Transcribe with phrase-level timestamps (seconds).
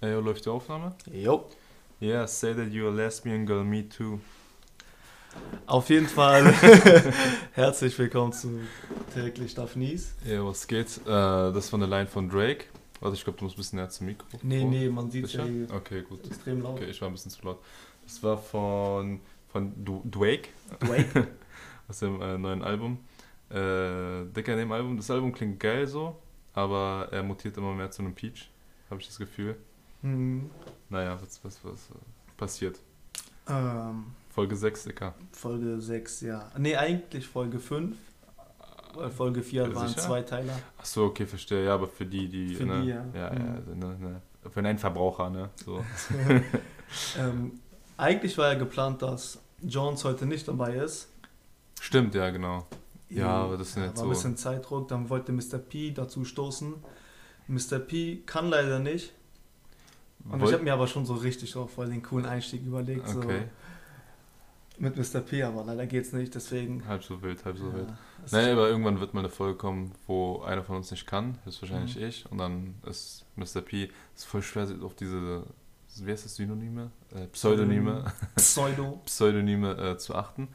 [0.00, 0.94] Ey, yo, läuft die Aufnahme?
[1.12, 1.48] Jo.
[2.00, 4.20] Yeah, say that you're a lesbian girl, me too.
[5.66, 6.52] Auf jeden Fall
[7.52, 8.60] herzlich willkommen zu
[9.12, 10.14] Täglich Darf Nies.
[10.24, 10.98] Ja, was geht?
[11.04, 12.66] Äh, das ist von der Line von Drake.
[13.00, 14.26] Warte, ich glaube, du musst ein bisschen näher zum Mikro.
[14.42, 16.24] Nee, nee, man sieht ja hier Okay, gut.
[16.26, 16.76] extrem laut.
[16.76, 17.58] Okay, ich war ein bisschen zu laut.
[18.04, 20.48] Das war von, von du Drake
[20.80, 21.28] Wake.
[21.88, 22.98] aus dem äh, neuen Album.
[23.50, 24.96] Äh, Dicker in dem Album.
[24.96, 26.16] Das Album klingt geil so,
[26.54, 28.48] aber er mutiert immer mehr zu einem Peach,
[28.90, 29.56] habe ich das Gefühl.
[30.02, 30.50] Hm,
[30.88, 31.94] Naja, was, was, was äh,
[32.36, 32.78] passiert?
[33.48, 35.14] ähm, Folge 6, Dicker.
[35.32, 36.50] Folge 6, ja.
[36.56, 37.96] Nee, eigentlich Folge 5.
[38.94, 39.76] Weil Folge 4 Sicher?
[39.76, 40.58] waren zwei Teiler.
[40.78, 41.64] Achso, okay, verstehe.
[41.66, 42.54] Ja, aber für die, die.
[42.54, 42.82] Für ne?
[42.82, 43.04] die, ja.
[43.14, 43.46] Ja, Mhm.
[43.46, 44.22] ja, also, ne, ne.
[44.50, 45.50] Für einen Endverbraucher, ne?
[45.56, 45.84] So.
[47.18, 47.60] ähm,
[47.96, 51.08] eigentlich war ja geplant, dass Jones heute nicht dabei ist.
[51.80, 52.66] Stimmt, ja, genau.
[53.10, 54.04] Ja, aber das ist Ja, nicht war so.
[54.04, 55.58] ein bisschen Zeitdruck, dann wollte Mr.
[55.58, 56.74] P dazu stoßen.
[57.48, 57.78] Mr.
[57.78, 59.12] P kann leider nicht.
[60.30, 63.08] Und ich habe mir aber schon so richtig auch voll den coolen Einstieg überlegt.
[63.08, 63.44] Okay,
[64.76, 65.20] So mit Mr.
[65.20, 66.86] P, aber leider geht's nicht, deswegen.
[66.86, 67.88] halb so wild, halb so wild.
[67.88, 70.90] ja, es Naja, ist- aber irgendwann wird mal eine Folge kommen, wo einer von uns
[70.90, 72.02] nicht kann, höchstwahrscheinlich Mhm.
[72.04, 73.60] ich, und dann ist Mr.
[73.60, 75.42] P, ist voll schwer auf diese,
[76.00, 76.90] wie heißt das, Synonyme?
[77.12, 78.04] Äh, Pseudonyme,
[78.36, 79.00] Pseudo.
[79.06, 80.48] Pseudonyme äh, zu achten.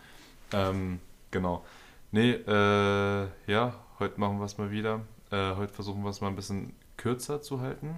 [0.54, 1.00] Ähm,
[1.32, 1.66] genau.
[2.12, 5.02] Nee, äh, ja, heute machen wir es mal wieder.
[5.32, 7.96] Äh, heute versuchen wir es mal ein bisschen kürzer zu halten.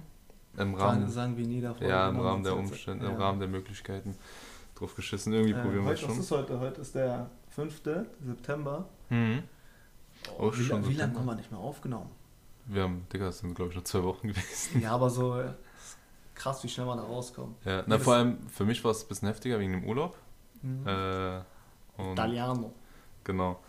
[0.56, 1.88] Im Rahmen, sagen wir jeder Folge.
[1.88, 3.12] ja, im Rahmen der Umstände, ja.
[3.12, 4.16] im Rahmen der Möglichkeiten.
[4.74, 6.20] Drauf geschissen, irgendwie Äh, probieren wir es heute, was schon.
[6.24, 6.60] ist heute?
[6.60, 7.80] Heute ist der 5.
[8.20, 8.88] September.
[9.08, 9.42] Mhm.
[10.38, 12.10] Oh, wie schon wie lange haben wir nicht mehr aufgenommen?
[12.66, 14.80] Wir haben, Digga, das sind glaube ich noch zwei Wochen gewesen.
[14.80, 15.50] ja, aber so äh,
[16.34, 17.56] krass, wie schnell man da rauskommt.
[17.64, 20.16] Ja, na, vor allem für mich war es ein bisschen heftiger wegen dem Urlaub.
[20.62, 20.86] Mhm.
[20.86, 21.38] Äh,
[21.96, 22.72] und Italiano.
[23.24, 23.60] genau.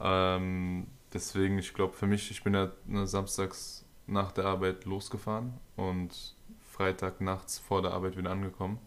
[0.00, 5.54] Ähm, deswegen, ich glaube, für mich, ich bin ja ne, samstags nach der Arbeit losgefahren
[5.76, 6.34] und
[6.70, 8.78] Freitag nachts vor der Arbeit wieder angekommen.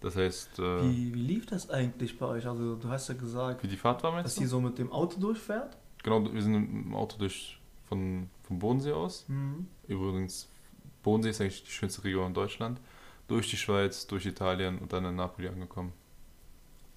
[0.00, 2.46] Das heißt, äh, wie, Wie, wie lief das eigentlich bei euch?
[2.46, 5.76] Also, du hast ja gesagt, die Fahrt war, dass die so mit dem Auto durchfährt.
[6.02, 9.24] Genau, wir sind im Auto durch von, vom Bodensee aus.
[9.28, 9.68] Mhm.
[9.86, 10.48] Übrigens,
[11.02, 12.80] Bodensee ist eigentlich die schönste Region in Deutschland.
[13.28, 15.92] Durch die Schweiz, durch Italien und dann in Napoli angekommen.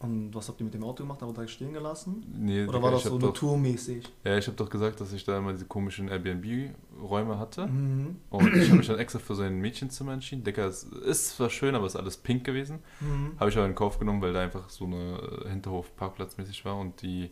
[0.06, 1.22] Und was habt ihr mit dem Auto gemacht?
[1.24, 2.24] Aber direkt stehen gelassen?
[2.38, 4.06] Nee, Oder war das so nur tourmäßig?
[4.24, 7.68] Ja, ich habe doch gesagt, dass ich da immer diese komischen Airbnb-Räume hatte.
[7.68, 8.18] Mhm.
[8.30, 10.44] Und ich habe mich dann extra für so ein Mädchenzimmer entschieden.
[10.44, 12.80] Digga, es ist zwar schön, aber es ist alles pink gewesen.
[13.02, 13.34] Mhm.
[13.40, 16.78] Habe ich aber in Kauf genommen, weil da einfach so eine äh, Hinterhof-Parkplatz-mäßig war.
[16.78, 17.32] Und die,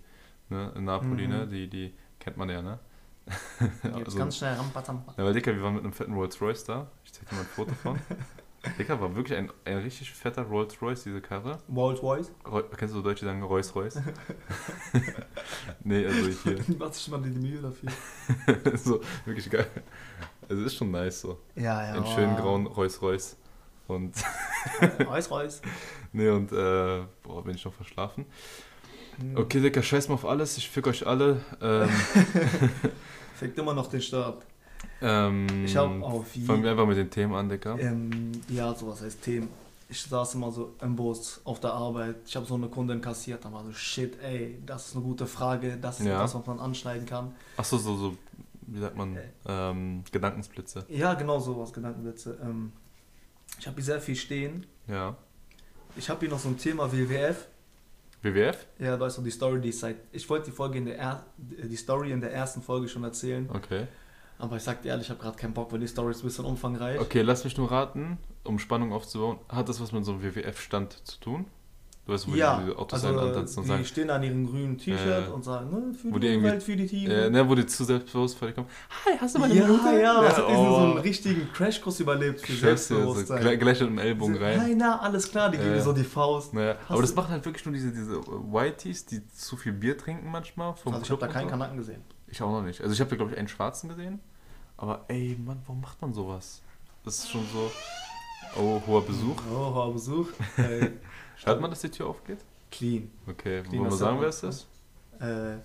[0.50, 1.34] ne, in Napoli, Mhm.
[1.34, 2.80] ne, die, die kennt man ja, ne?
[3.84, 5.14] Jetzt Also- ganz schnell rampazampa.
[5.18, 6.92] Ja, weil Digga, wir waren mit einem fetten Rolls Royce da.
[7.06, 7.98] Ich zeig dir mal ein Foto von.
[8.78, 11.60] Digga, war wirklich ein, ein richtig fetter Rolls Royce, diese Karre.
[11.74, 12.32] Rolls Royce.
[12.50, 14.02] Roy, kennst du so Deutsche, die sagen Rolls Royce?
[15.84, 16.60] nee, also hier.
[16.80, 17.90] Macht sich mal die Mühe dafür.
[18.78, 19.68] so, wirklich geil.
[20.48, 21.40] Also ist schon nice so.
[21.56, 21.94] Ja, ja.
[21.94, 23.38] Einen schönen grauen Rolls Royce.
[23.88, 24.16] Und,
[25.06, 25.62] Reus, Reus.
[26.14, 28.26] nee, und, äh, boah, bin ich noch verschlafen.
[29.22, 29.38] Mhm.
[29.38, 31.42] Okay, Digga, scheiß mal auf alles, ich fick euch alle.
[31.62, 31.90] Ähm,
[33.36, 34.46] Fickt immer noch den Start.
[35.02, 37.78] Ähm, Ich hab auf Fangen wir einfach mit den Themen an, Digga.
[37.78, 39.50] Ähm, ja, sowas heißt Themen.
[39.90, 42.16] Ich saß immer so im Bus auf der Arbeit.
[42.26, 43.46] Ich habe so eine Kundin kassiert.
[43.46, 45.78] Da war so, shit, ey, das ist eine gute Frage.
[45.80, 46.16] Das ist Ja.
[46.16, 47.36] etwas, was man anschneiden kann.
[47.58, 48.18] Achso, so, so,
[48.68, 49.22] wie sagt man, Äh.
[49.46, 50.86] ähm, Gedankensblitze.
[50.90, 52.40] Ja, genau sowas, Gedankenblitze.
[52.42, 52.72] Ähm,
[53.60, 54.66] ich habe hier sehr viel stehen.
[54.88, 55.16] Ja.
[55.96, 57.48] Ich habe hier noch so ein Thema WWF.
[58.24, 58.66] WWF?
[58.80, 59.98] Ja, weißt du, die Story, die ich seit.
[60.12, 63.48] Ich wollte die Folge in der er die Story in der ersten Folge schon erzählen.
[63.54, 63.86] Okay.
[64.44, 66.28] Aber ich sag dir ehrlich, ich habe gerade keinen Bock, weil die Story ist ein
[66.28, 67.00] bisschen umfangreich.
[67.00, 69.38] Okay, lass mich nur raten, um Spannung aufzubauen.
[69.48, 71.46] Hat das was mit so einem WWF-Stand zu tun?
[72.06, 74.46] Du weißt, wo ja, die diese Autos also antanzen und die sagen, stehen an ihrem
[74.46, 77.28] grünen T-Shirt Äh, und sagen, ne, für wo die die Umwelt, für die Tiere.
[77.28, 78.68] äh, ne, wo die zu selbstbewusst vor dir kommen.
[79.06, 80.02] Hi, hast du mal eine ja, Minute?
[80.02, 81.00] ja, als hätten die so einen oh.
[81.00, 83.40] richtigen Crashkurs überlebt für Ich schwör's dir, so, Selbstbewusstsein.
[83.40, 84.58] gleich, gleich mit dem Ellbogen rein.
[84.58, 86.54] Nein, na, alles klar, die geben Äh, dir so die Faust.
[86.54, 90.30] Hast aber das machen halt wirklich nur diese, diese Whiteys, die zu viel Bier trinken
[90.30, 90.76] manchmal.
[90.76, 91.48] Vom Also ich habe da keinen.
[91.50, 92.02] Kanaken gesehen.
[92.28, 92.82] Ich auch noch nicht.
[92.82, 94.20] Also ich habe da glaube ich einen schwarzen gesehen.
[94.84, 96.62] Aber ey, Mann, warum macht man sowas?
[97.06, 97.72] Das ist schon so.
[98.58, 99.42] Oh, hoher Besuch.
[99.50, 100.28] Oh, hoher Besuch.
[100.58, 100.90] äh,
[101.46, 102.40] Hört man, dass die Tür aufgeht?
[102.70, 103.10] clean.
[103.26, 104.68] Okay, Clean, wollen wir sagen, wer es ist?
[105.22, 105.56] Äh,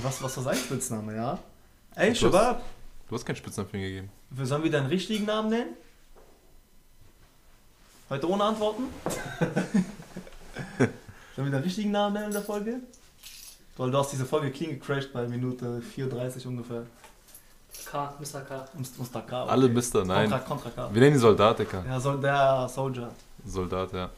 [0.00, 1.40] was, was war sein Spitzname, ja?
[1.96, 2.62] Ey, Shabab,
[3.08, 4.10] Du hast keinen Spitznamen für ihn gegeben.
[4.44, 5.74] sollen wir deinen richtigen Namen nennen?
[8.10, 8.84] Heute ohne Antworten?
[11.34, 12.78] sollen wir deinen richtigen Namen nennen in der Folge?
[13.76, 16.86] Weil du hast diese Folge clean gecrashed bei Minute 34 ungefähr.
[17.90, 18.40] K, Mr.
[18.42, 18.64] K.
[18.76, 19.20] Mr.
[19.22, 19.42] K.
[19.42, 19.50] okay.
[19.50, 20.28] Alle Mister, nein.
[20.30, 20.94] Contra, Contra K.
[20.94, 21.84] Wir nennen die Soldatiker.
[21.86, 23.10] Ja, soll der Soldier.
[23.46, 24.10] Soldat, ja.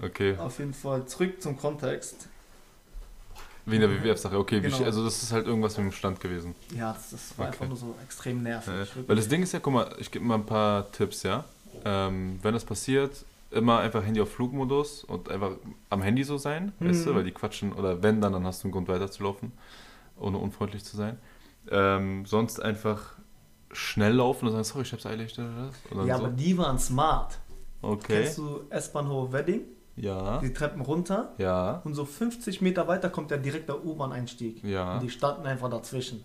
[0.00, 0.36] Okay.
[0.38, 2.28] Auf jeden Fall zurück zum Kontext.
[3.66, 4.60] Wegen der WWF-Sache, okay.
[4.60, 4.82] Genau.
[4.84, 6.54] Also das ist halt irgendwas mit dem Stand gewesen.
[6.74, 7.54] Ja, das, das war Okay.
[7.56, 8.72] einfach nur so extrem nervig.
[8.72, 9.08] Äh, wirklich.
[9.08, 11.44] weil das Ding ist ja, guck mal, ich gebe mal ein paar Tipps, ja.
[11.84, 15.52] Ähm, wenn das passiert, immer einfach Handy auf Flugmodus und einfach
[15.90, 17.14] am Handy so sein, weißt du, Mhm.
[17.16, 19.52] weil die quatschen, oder wenn dann, dann hast du einen Grund weiterzulaufen,
[20.18, 21.18] ohne unfreundlich zu sein.
[21.70, 23.14] Ähm, sonst einfach
[23.72, 26.12] schnell laufen und sagen, sorry, ich hab's eilig, ja, so.
[26.12, 27.38] aber die waren smart.
[27.82, 28.22] okay.
[28.22, 29.62] Kennst du S-Bahnhof Wedding?
[29.96, 34.62] Ja, Die Treppen runter ja, und so 50 Meter weiter kommt der direkte U-Bahn-Einstieg.
[34.62, 34.94] ja.
[34.94, 36.24] Und die standen einfach dazwischen.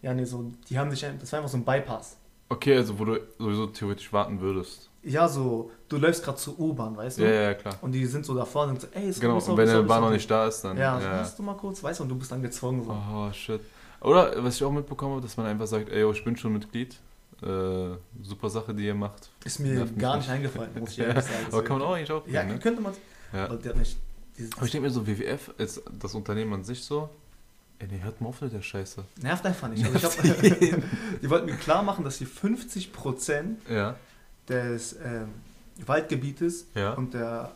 [0.00, 2.16] Ja, nee, so, die haben sich, das war einfach so ein Bypass.
[2.48, 4.90] Okay, also wo du sowieso theoretisch warten würdest.
[5.02, 7.22] Ja, so, du läufst gerade zur U-Bahn, weißt du?
[7.24, 7.74] Ja, ja, klar.
[7.80, 10.02] Und die sind so da vorne und so, ey, sorry, Genau, und wenn der Bahn
[10.02, 10.76] noch nicht da ist, dann.
[10.76, 11.10] Ja, ja.
[11.18, 12.90] hast du mal kurz, weißt du, und du bist dann gezwungen so.
[12.92, 13.60] Oh, shit.
[14.02, 16.52] Oder was ich auch mitbekommen habe, dass man einfach sagt, ey, yo, ich bin schon
[16.52, 16.96] Mitglied.
[17.42, 19.30] Äh, super Sache, die ihr macht.
[19.44, 20.28] Ist mir Nervt gar nicht.
[20.28, 21.46] eingefallen, muss ich Ja, ehrlich sagen.
[21.50, 22.58] Aber kann man auch eigentlich auch Ja, ne?
[22.58, 22.92] könnte man.
[23.32, 23.44] Ja.
[23.46, 23.96] Aber Aber ich
[24.70, 27.08] denke mir so, WWF ist das Unternehmen an sich so.
[27.80, 29.04] Ey, nee, hört mal auf mit der Scheiße.
[29.22, 29.84] nervt einfach nicht.
[29.84, 30.22] Also ich hab,
[31.22, 33.96] die wollten mir klar machen, dass die 50% Ja,
[34.48, 35.28] des ähm,
[35.84, 36.66] Waldgebietes
[36.96, 37.50] und der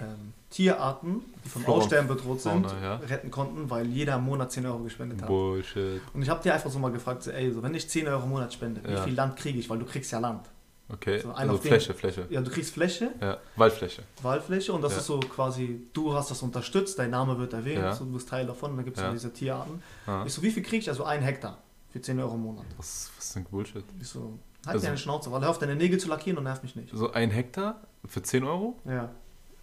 [0.00, 2.96] ähm, Tierarten, die vom Flora Aussterben bedroht sind, Fauna, ja.
[2.96, 5.26] retten konnten, weil jeder im Monat 10 Euro gespendet hat.
[5.28, 6.00] Bullshit.
[6.12, 8.22] Und ich habe dir einfach so mal gefragt, so, ey, so, wenn ich 10 Euro
[8.22, 9.00] im Monat spende, Ja.
[9.00, 9.68] wie viel Land kriege ich?
[9.68, 10.46] Weil du kriegst ja Land.
[10.92, 12.26] Okay, So, also auf den- Fläche, Fläche.
[12.30, 14.02] Ja, du kriegst Fläche, Ja, Waldfläche.
[14.22, 14.98] Wahlfläche und das Ja.
[14.98, 17.94] ist so quasi, du hast das unterstützt, dein Name wird erwähnt, Ja.
[17.94, 19.10] so, du bist Teil davon und dann gibt es Ja.
[19.10, 19.82] diese Tierarten.
[20.06, 20.88] Ah, Ich so, wie viel kriege ich?
[20.88, 21.58] Also ein Hektar
[21.90, 22.64] für 10 Euro im Monat.
[22.76, 23.84] was, was ist denn Bullshit?
[24.00, 26.62] Ich so, halt Also- deine Schnauze, weil er hofft, deine Nägel zu lackieren und nervt
[26.62, 26.90] mich nicht.
[26.94, 28.76] So ein Hektar für 10 Euro?
[28.84, 29.10] Ja.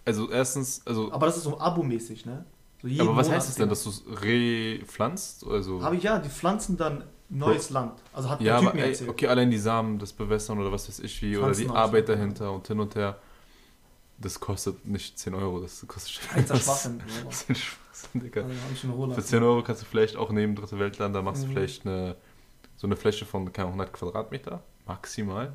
[0.04, 1.12] Also erstens, also.
[1.12, 2.44] Aber das ist so abo-mäßig, ne?
[2.82, 3.68] So Aber was Monat heißt es denn, 10.
[3.70, 5.46] dass du es repflanzt?
[5.46, 8.02] Also, Habe ich ja, die pflanzen dann neues Land.
[8.12, 9.10] Also hat ja, der Typ mir ey, erzählt.
[9.10, 12.04] okay, allein die Samen, das Bewässern oder was weiß ich wie, oder die Pflanzen Arbeit
[12.04, 13.18] ausschneiden, dahinter und hin und her,
[14.18, 17.00] das kostet nicht 10 Euro, das kostet Einser Schwachsinn.
[17.24, 18.42] Das ist Schwachsinn, Digga.
[18.44, 19.12] Also.
[19.14, 21.52] Für 10 Euro kannst du vielleicht auch neben Dritte Weltland, da machst du Mhm.
[21.52, 22.16] vielleicht eine,
[22.76, 25.52] so eine Fläche von keine Ahnung, 100 Quadratmeter, maximal.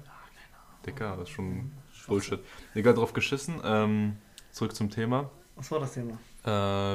[0.86, 1.72] Digga, das ist schon
[2.08, 2.40] Bullshit.
[2.74, 3.56] Egal, drauf geschissen.
[3.66, 4.18] Ähm,
[4.58, 5.30] zurück zum Thema.
[5.56, 6.18] Was war das Thema?
[6.44, 6.50] Äh,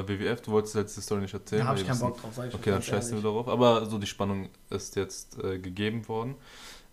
[0.07, 1.61] WWF, du wolltest jetzt die Story nicht erzählen.
[1.61, 3.47] Da habe ich keinen Bock drauf, sag ich Okay, dann scheißen wir darauf.
[3.47, 6.35] Aber so die Spannung ist jetzt äh, gegeben worden.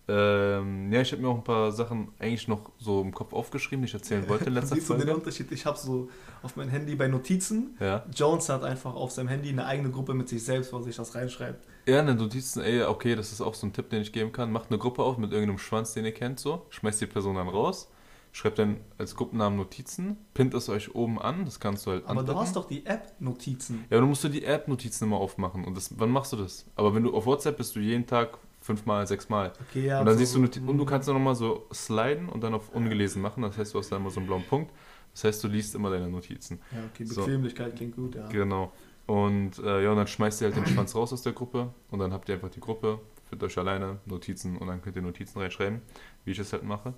[0.07, 3.83] Ähm, ja, ich habe mir auch ein paar Sachen eigentlich noch so im Kopf aufgeschrieben,
[3.83, 5.15] die ich erzählen wollte in letzter Siehst du den Folge.
[5.15, 5.51] Unterschied?
[5.51, 6.09] Ich habe so
[6.43, 7.77] auf mein Handy bei Notizen.
[7.79, 8.03] Ja.
[8.13, 10.95] Jones hat einfach auf seinem Handy eine eigene Gruppe mit sich selbst, wo er sich
[10.95, 11.65] das reinschreibt.
[11.87, 14.31] ja, in den Notizen, ey, okay, das ist auch so ein Tipp, den ich geben
[14.31, 14.51] kann.
[14.51, 16.65] Macht eine Gruppe auf mit irgendeinem Schwanz, den ihr kennt, so.
[16.69, 17.89] Schmeißt die Person dann raus.
[18.33, 20.15] Schreibt dann als Gruppennamen Notizen.
[20.33, 21.43] Pinnt es euch oben an.
[21.43, 22.41] Das kannst du halt Aber du andocken.
[22.41, 23.83] hast doch die App Notizen.
[23.89, 25.65] Ja, du musst du die App-Notizen immer aufmachen.
[25.65, 26.65] Und das, wann machst du das?
[26.75, 29.51] Aber wenn du auf WhatsApp bist du jeden Tag fünfmal, sechsmal.
[29.69, 29.99] Okay, ja.
[29.99, 30.87] und dann so- siehst du Noti- und du Mhm.
[30.87, 33.43] kannst dann nochmal so sliden und dann auf ungelesen machen.
[33.43, 34.71] Das heißt, du hast dann immer so einen blauen Punkt.
[35.13, 36.59] Das heißt, du liest immer deine Notizen.
[36.71, 37.21] Ja, okay, So.
[37.25, 38.27] Bequemlichkeit klingt gut, ja.
[38.29, 38.71] Genau.
[39.07, 41.99] Und äh, ja, und dann schmeißt ihr halt den Schwanz raus aus der Gruppe und
[41.99, 45.39] dann habt ihr einfach die Gruppe für euch alleine, Notizen und dann könnt ihr Notizen
[45.39, 45.81] reinschreiben,
[46.23, 46.93] wie ich es halt mache.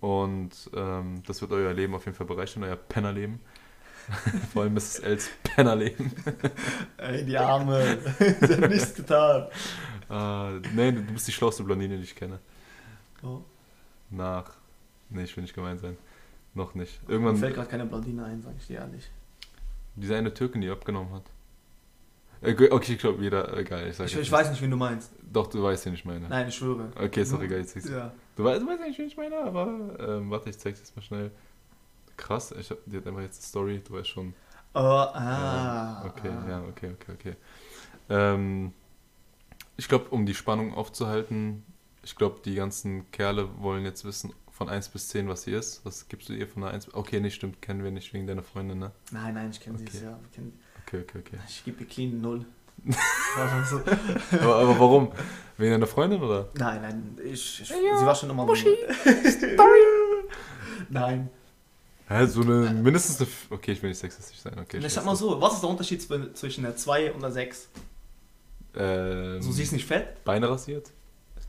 [0.00, 3.40] Und ähm, das wird euer Leben auf jeden Fall bereichern, euer Pennerleben.
[4.52, 5.00] Vor allem Mrs.
[5.00, 6.12] Els Pennerleben.
[6.96, 7.98] Ey, die Arme.
[8.40, 9.48] Sie hat nichts getan.
[10.08, 12.38] Äh, nee, du bist die schlauste Blondine, die ich kenne.
[13.22, 13.40] Oh.
[14.10, 14.52] Nach.
[15.10, 15.96] Nee, ich will nicht gemein sein.
[16.54, 17.06] Noch nicht.
[17.06, 19.10] Mir Irgendwann, fällt gerade keine Blondine ein, sag ich dir ehrlich.
[19.96, 21.24] diese eine Türkin, die abgenommen hat.
[22.40, 25.10] Äh, Okay, ich glaube, jeder, egal, ich Ich, ich weiß nicht, wen du meinst.
[25.30, 26.28] Doch, du weißt, wen ich meine.
[26.28, 26.90] Nein, ich schwöre.
[26.96, 27.74] Okay, ist doch egal, jetzt.
[27.88, 28.12] Ja.
[28.38, 29.66] Du weißt, du weißt eigentlich, wen ich meine, aber
[29.98, 31.32] ähm, warte, ich zeig's jetzt mal schnell.
[32.16, 34.32] Krass, ich hab, die hat einfach jetzt eine Story, du weißt schon.
[34.74, 36.04] Oh, ah.
[36.04, 36.48] Äh, okay, ah.
[36.48, 37.36] ja, okay, okay, okay.
[38.08, 38.72] Ähm,
[39.76, 41.64] ich glaube, um die Spannung aufzuhalten,
[42.04, 45.84] ich glaube, die ganzen Kerle wollen jetzt wissen, von 1 bis 10, was sie ist.
[45.84, 46.94] Was gibst du ihr von einer 1 bis...
[46.94, 48.92] Okay, nicht stimmt, kennen wir nicht wegen deiner Freundin, ne?
[49.10, 49.90] Nein, nein, ich kenne okay.
[49.90, 50.16] sie, ja.
[50.32, 50.52] Kenn...
[50.86, 51.38] Okay, okay, okay.
[51.48, 52.46] Ich gebe ihr clean 0
[53.70, 53.80] so.
[54.40, 55.12] Aber, aber warum?
[55.56, 56.48] Wegen deiner Freundin, oder?
[56.54, 58.68] Nein, nein, ich, ich, Ja, sie war schon immer Muschi.
[60.88, 61.28] Nein.
[62.08, 63.26] Hä, so eine, mindestens eine...
[63.28, 64.78] F- Okay, ich will nicht sexistisch sein, okay.
[64.78, 67.32] ich weiß sag mal so, was ist der Unterschied zw- zwischen der 2 und der
[67.32, 67.68] 6?
[68.76, 70.24] Ähm, So, sie ist nicht fett?
[70.24, 70.90] Beine rasiert?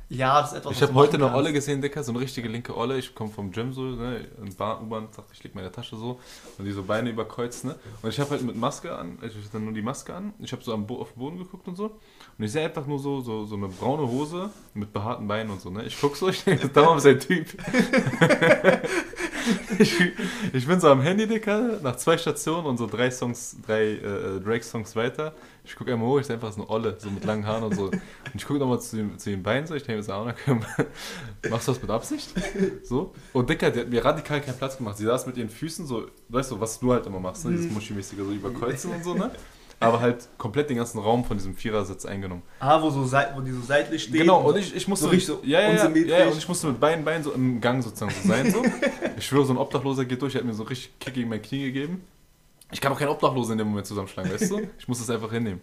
[0.09, 1.31] Ja, das ist etwas, Ich habe heute eine.
[1.33, 2.97] Olle gesehen, Dicker, so eine richtige linke Olle.
[2.97, 6.19] Ich komme vom Gym so, ne, in Bahn, U-Bahn, dachte ich, leg meine Tasche so
[6.57, 7.75] und die so Beine überkreuzt, ne.
[8.01, 10.33] Und ich habe halt mit Maske an, ich hatte nur die Maske an.
[10.39, 11.85] Ich habe so am Bo auf den Boden geguckt und so.
[12.37, 15.61] Und ich sehe einfach nur so, so, so eine braune Hose mit behaarten Beinen und
[15.61, 15.83] so, ne.
[15.83, 17.45] Ich guck so, ich denke, da ist ein Typ.
[19.79, 19.95] ich,
[20.53, 24.39] ich bin so am Handy, Dicker, nach zwei Stationen und so drei Songs, drei äh,
[24.43, 25.33] Drake-Songs weiter.
[25.63, 27.75] Ich gucke einmal hoch, ich sehe einfach so eine Olle, so mit langen Haaren und
[27.75, 27.85] so.
[27.85, 28.01] Und
[28.33, 30.59] ich gucke nochmal zu, den- zu den Beinen so, ich denke mir so, ah, okay,
[31.49, 32.33] machst du das mit Absicht?
[32.83, 33.13] So.
[33.33, 34.97] Und Dicker, die hat mir radikal keinen Platz gemacht.
[34.97, 37.51] Sie saß mit ihren Füßen so, weißt du, was du halt immer machst, ne?
[37.51, 39.31] dieses Muschimäßige, so überkreuzen und so, ne?
[39.79, 42.41] Aber halt komplett den ganzen Raum von diesem Vierersitz eingenommen.
[42.59, 44.19] Ah, wo, so, sei- wo die so seitlich stehen.
[44.19, 45.05] Genau, und ich, ich musste.
[45.05, 47.81] so richtig so ja, ja, ja, und ich musste mit beiden Beinen so im Gang
[47.83, 48.51] sozusagen so sein.
[48.51, 48.61] So.
[49.17, 51.41] Ich schwöre, so ein Obdachloser geht durch, der hat mir so richtig Kick gegen mein
[51.41, 52.03] Knie gegeben.
[52.71, 54.61] Ich kann auch keinen Obdachlosen in dem Moment zusammenschlagen, weißt du?
[54.77, 55.59] Ich muss das einfach hinnehmen.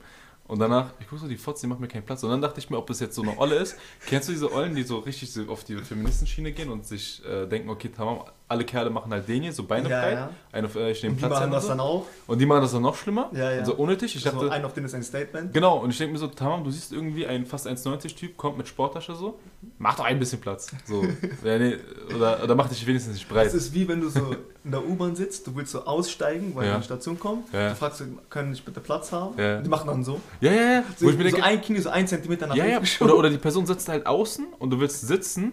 [0.48, 2.22] Und danach, ich guck so, die Fotze, die macht mir keinen Platz.
[2.22, 3.76] Und dann dachte ich mir, ob es jetzt so eine Olle ist.
[4.06, 7.68] Kennst du diese Ollen, die so richtig auf die Feministenschiene gehen und sich äh, denken,
[7.70, 10.12] okay, tamam, alle Kerle machen halt den hier, so Beine Ja, frei.
[10.12, 10.30] ja.
[10.52, 11.84] Eine, äh, ich nehme Und die Platz machen das und, dann so.
[11.84, 12.06] auch.
[12.28, 13.28] und die machen das dann noch schlimmer.
[13.32, 13.58] Ja, ja.
[13.58, 14.14] Und so unnötig.
[14.14, 15.52] Ich so dachte, ein auf den ist ein Statement.
[15.52, 18.68] Genau, und ich denke mir so, Tamam, du siehst irgendwie ein fast 1,90-Typ, kommt mit
[18.68, 19.38] Sporttasche so,
[19.78, 20.68] mach doch ein bisschen Platz.
[20.84, 21.02] So.
[21.44, 21.76] ja, nee,
[22.14, 23.48] oder, oder mach dich wenigstens nicht breit.
[23.48, 24.20] Es ist wie wenn du so
[24.64, 26.74] in der U-Bahn sitzt, du willst so aussteigen, weil Ja.
[26.74, 27.52] eine Station kommt.
[27.52, 27.70] Ja.
[27.70, 29.36] Du fragst, so, können ich bitte Platz haben?
[29.36, 30.20] Die machen dann so.
[30.40, 30.82] Ja, ja, ja.
[30.96, 32.80] So, Wo ich mir so denke, ein Knie, so ein Zentimeter nach ja, ja.
[33.00, 35.52] Oder, oder die Person sitzt halt außen und du willst sitzen,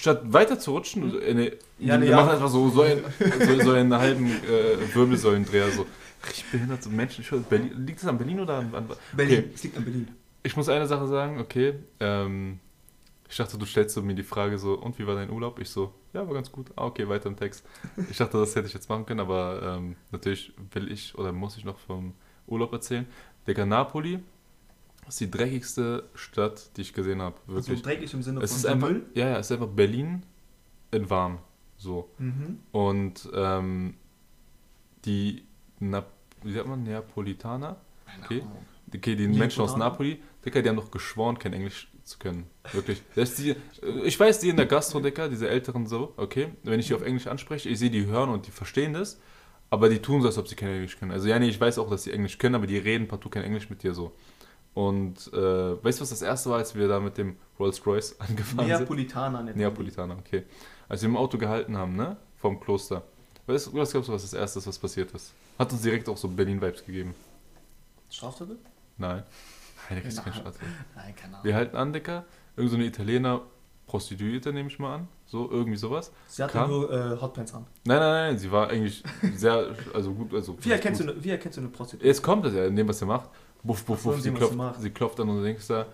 [0.00, 2.16] statt weiter zu rutschen, äh, nee, Ja, nee, wir ja.
[2.16, 2.98] machen einfach so, so, ein,
[3.46, 5.86] so, so einen halben äh, Wirbelsäulendreher, so.
[6.26, 7.22] Richtig behindert, so Menschen.
[7.22, 9.50] Ich höre, Berlin, liegt das an Berlin oder an, an Berlin, Okay.
[9.54, 10.08] es liegt in Berlin.
[10.42, 11.74] Ich muss eine Sache sagen, okay.
[12.00, 12.58] Ähm,
[13.28, 15.58] ich dachte, du stellst so mir die Frage so, und wie war dein Urlaub?
[15.60, 16.66] Ich so, ja, war ganz gut.
[16.76, 17.64] Ah, okay, weiter im Text.
[18.10, 21.56] Ich dachte, das hätte ich jetzt machen können, aber ähm, natürlich will ich oder muss
[21.56, 22.14] ich noch vom
[22.46, 23.06] Urlaub erzählen.
[23.46, 24.18] Digga, Napoli
[25.14, 27.36] ist die dreckigste Stadt, die ich gesehen habe.
[27.46, 27.82] So Wirklich.
[27.82, 29.06] dreckig im Sinne es von ist einfach, Müll.
[29.14, 30.22] ja, ja, es ist einfach Berlin
[30.92, 31.38] in warm.
[31.76, 32.10] So.
[32.18, 32.58] Mhm.
[32.72, 33.94] Und ähm,
[35.04, 35.44] die,
[35.78, 36.04] Na
[36.42, 37.76] wie sagt man, Neapolitaner?
[38.24, 38.42] Okay.
[38.94, 39.76] Okay, die Menschen aus?
[39.76, 42.46] Napoli, Dicker, die haben doch geschworen, kein Englisch zu können.
[42.72, 43.02] Wirklich.
[43.14, 43.56] Das die, äh,
[44.04, 47.02] ich weiß, die in der Gastro, Dicker, diese Älteren so, okay, wenn ich die auf
[47.02, 49.20] Englisch anspreche, ich sehe, die hören und die verstehen das,
[49.70, 51.12] aber die tun so, als ob sie kein Englisch können.
[51.12, 53.44] Also ja, nee, ich weiß auch, dass sie Englisch können, aber die reden partout kein
[53.44, 54.12] Englisch mit dir so.
[54.80, 58.16] Und äh, weißt du, was das erste war, als wir da mit dem Rolls Royce
[58.18, 58.78] angefahren sind?
[58.78, 59.58] Neapolitaner die.
[59.58, 60.44] Neapolitaner, okay.
[60.88, 62.16] Als wir im Auto gehalten haben, ne?
[62.38, 63.02] Vom Kloster.
[63.46, 65.34] Weißt du, was glaubst du, was das erste ist, was passiert ist?
[65.58, 67.14] Hat uns direkt auch so Berlin-Vibes gegeben.
[68.08, 68.56] Strafzettel?
[68.96, 69.22] Nein.
[69.90, 71.14] Nein, der kriegt keinen Nein.
[71.14, 71.44] Keine Ahnung.
[71.44, 72.24] Wir halten an, Dicker.
[72.56, 73.42] Irgend so eine Italiener
[73.86, 75.08] Prostituierte, nehme ich mal an.
[75.26, 76.10] So, irgendwie sowas.
[76.26, 77.66] Sie hatte Kam- nur äh, Hotpants an.
[77.84, 79.02] Nein, nein, nein, sie war eigentlich
[79.34, 80.56] sehr, also gut, also.
[80.60, 81.10] Wie erkennst, gut.
[81.10, 82.06] du eine, wie erkennst du eine Prostituierte?
[82.06, 83.28] Jetzt kommt es ja, in dem, was sie macht.
[83.62, 85.86] Buff, buff, so, buff, sie klopft, sie klopft an und denkst da,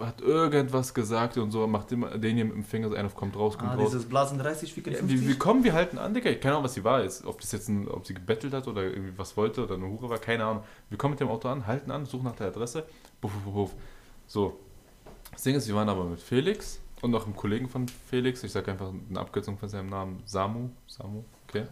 [0.00, 3.36] hat irgendwas gesagt und so, macht immer den hier mit dem Finger, so einer kommt
[3.36, 3.90] raus, kommt Ah, raus.
[3.90, 6.32] dieses Blasen 30, wie Ja, wie, wie kommen wir halten an, Digga?
[6.34, 7.26] Keine Ahnung, was sie war jetzt.
[7.26, 10.08] Ob das jetzt ein, ob sie gebettelt hat oder irgendwie was wollte oder eine Hure
[10.08, 10.62] war, keine Ahnung.
[10.88, 12.84] Wir kommen mit dem Auto an, halten an, suchen nach der Adresse.
[13.20, 13.74] Buff, buff, buff.
[14.26, 14.58] So.
[15.32, 18.42] Das Ding ist, wir waren aber mit Felix und noch einem Kollegen von Felix.
[18.44, 20.20] Ich sage einfach eine Abkürzung von seinem Namen.
[20.24, 20.70] Samu.
[20.86, 21.64] Samu, okay.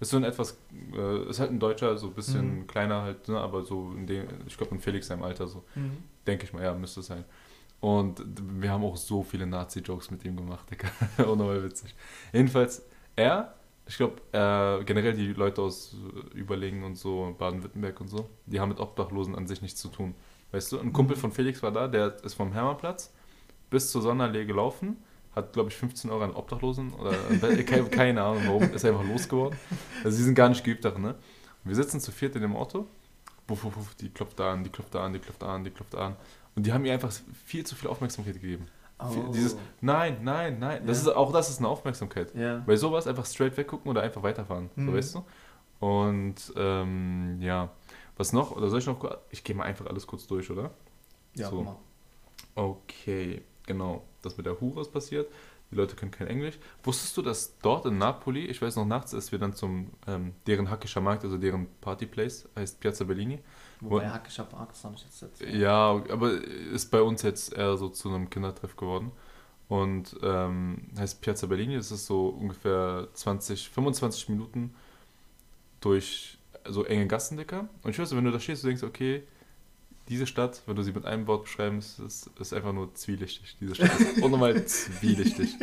[0.00, 0.58] Ist so ein etwas,
[0.94, 2.66] äh, ist halt ein Deutscher, so ein bisschen Mhm.
[2.66, 5.64] kleiner halt, ne, aber so in dem, ich glaube in Felix seinem Alter so.
[5.74, 5.98] Mhm.
[6.26, 7.24] Denke ich mal, ja, müsste es sein.
[7.80, 8.22] Und
[8.60, 10.88] wir haben auch so viele Nazi-Jokes mit ihm gemacht, Digga.
[11.30, 11.94] Unnormal witzig.
[12.32, 12.82] Jedenfalls,
[13.16, 13.54] er,
[13.86, 15.96] ich glaube, äh, generell die Leute aus
[16.34, 20.14] Überlingen und so, Baden-Württemberg und so, die haben mit Obdachlosen an sich nichts zu tun.
[20.52, 21.20] Weißt du, ein Kumpel Mhm.
[21.20, 23.12] von Felix war da, der ist vom Hermannplatz
[23.70, 24.96] bis zur Sonderallee gelaufen,
[25.34, 27.12] hat, glaube ich, 15 Euro an Obdachlosen oder
[27.64, 29.58] keine, keine Ahnung warum, ist einfach losgeworden.
[30.04, 31.14] Also, sie sind gar nicht geübt darin, ne?
[31.64, 32.86] Wir sitzen zu viert in dem Auto,
[33.46, 35.62] wuff, wuff, wuff, die klopft da an, die klopft da an, die klopft da an,
[35.64, 36.16] die klopft da an.
[36.56, 37.12] Und die haben ihr einfach
[37.46, 38.66] viel zu viel Aufmerksamkeit gegeben.
[38.98, 39.30] Oh.
[39.32, 40.86] Dieses, nein, nein, nein.
[40.86, 41.10] Das Ja.
[41.12, 42.34] ist, auch das ist eine Aufmerksamkeit.
[42.34, 42.58] Ja.
[42.66, 44.68] Bei sowas einfach straight weggucken oder einfach weiterfahren.
[44.76, 44.94] So, Mhm.
[44.94, 45.24] weißt du?
[45.86, 47.70] Und ähm, ja,
[48.18, 48.50] was noch?
[48.56, 49.16] Oder soll ich noch?
[49.30, 50.70] Ich gehe mal einfach alles kurz durch, oder?
[51.34, 51.62] Ja, So.
[51.62, 51.76] mal.
[52.54, 54.04] Okay, genau.
[54.22, 55.30] Das mit der Hure ist passiert.
[55.70, 56.58] Die Leute können kein Englisch.
[56.82, 60.34] Wusstest du, dass dort in Napoli, ich weiß noch nachts, als wir dann zum ähm,
[60.46, 63.38] deren Hackischer Markt, also deren Partyplace, heißt Piazza Bellini.
[63.80, 65.22] Wobei Hackischer Park, das habe ich jetzt.
[65.22, 69.12] jetzt Ja, aber ist bei uns jetzt eher so zu einem Kindertreff geworden.
[69.68, 74.74] Und ähm, heißt Piazza Bellini, das ist so ungefähr 20, 25 Minuten
[75.80, 77.68] durch so enge Gassen, Dicker.
[77.84, 79.22] Und ich weiß, wenn du da stehst, du denkst, okay,
[80.10, 83.56] diese Stadt, wenn du sie mit einem Wort beschreibst, ist, ist einfach nur zwielichtig.
[83.60, 85.56] Diese Stadt ist unnormal zwielichtig.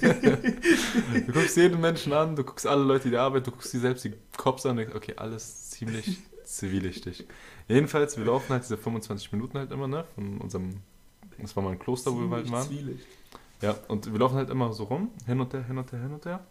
[0.00, 3.78] du guckst jeden Menschen an, du guckst alle Leute, die da arbeiten, du guckst die
[3.78, 7.28] selbst die Cops an und denkst, okay, alles ziemlich zwielichtig.
[7.68, 10.04] Jedenfalls, wir laufen halt diese 25 Minuten halt immer, ne?
[10.16, 10.80] Von unserem,
[11.38, 12.66] das war mal ein Kloster, wo wir halt waren.
[12.66, 13.06] Zwielicht.
[13.60, 16.12] Ja, und wir laufen halt immer so rum, hin und her, hin und her, hin
[16.12, 16.44] und her.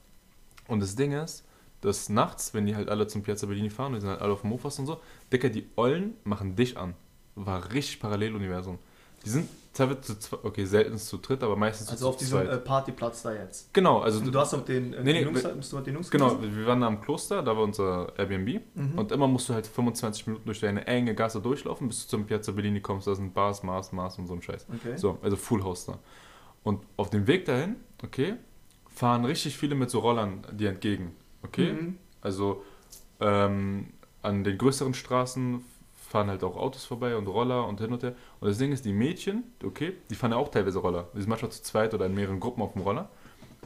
[0.69, 1.43] Und das Ding ist,
[1.81, 4.41] dass nachts, wenn die halt alle zum Piazza Bellini fahren, die sind halt alle auf
[4.41, 5.01] dem Mofas und so,
[5.33, 6.93] Dicker, die Ollen machen dich an.
[7.35, 8.77] War richtig Paralleluniversum.
[9.25, 12.41] Die sind teilweise zu zweit, okay, selten zu dritt, aber meistens Also zu auf diesem
[12.41, 13.73] äh, Partyplatz da jetzt.
[13.73, 15.87] genau, also Und du hast mit den, äh, Nee, nee, den Jungs, bist du mit
[15.87, 16.57] den Jungs genau, gewesen?
[16.57, 18.61] wir waren da am Kloster, da war unser Airbnb.
[18.75, 18.97] Mhm.
[18.97, 22.25] Und immer musst du halt 25 Minuten durch deine enge Gasse durchlaufen, bis du zum
[22.25, 23.07] Piazza Bellini kommst.
[23.07, 24.65] Da sind Bars, Mars, Mars und so ein Scheiß.
[24.73, 24.97] okay.
[24.97, 25.99] So, also Full House da.
[26.63, 28.35] Und auf dem Weg dahin, okay,
[28.93, 31.15] fahren richtig viele mit so Rollern dir entgegen.
[31.43, 31.73] Okay?
[31.73, 31.97] Mhm.
[32.21, 32.63] Also
[33.19, 35.63] ähm, an den größeren Straßen
[36.11, 38.13] fahren halt auch Autos vorbei und Roller und hin und her.
[38.39, 41.07] Und das Ding ist, die Mädchen, okay, die fahren ja auch teilweise Roller.
[41.15, 43.09] Die sind manchmal zu zweit oder in mehreren Gruppen auf dem Roller.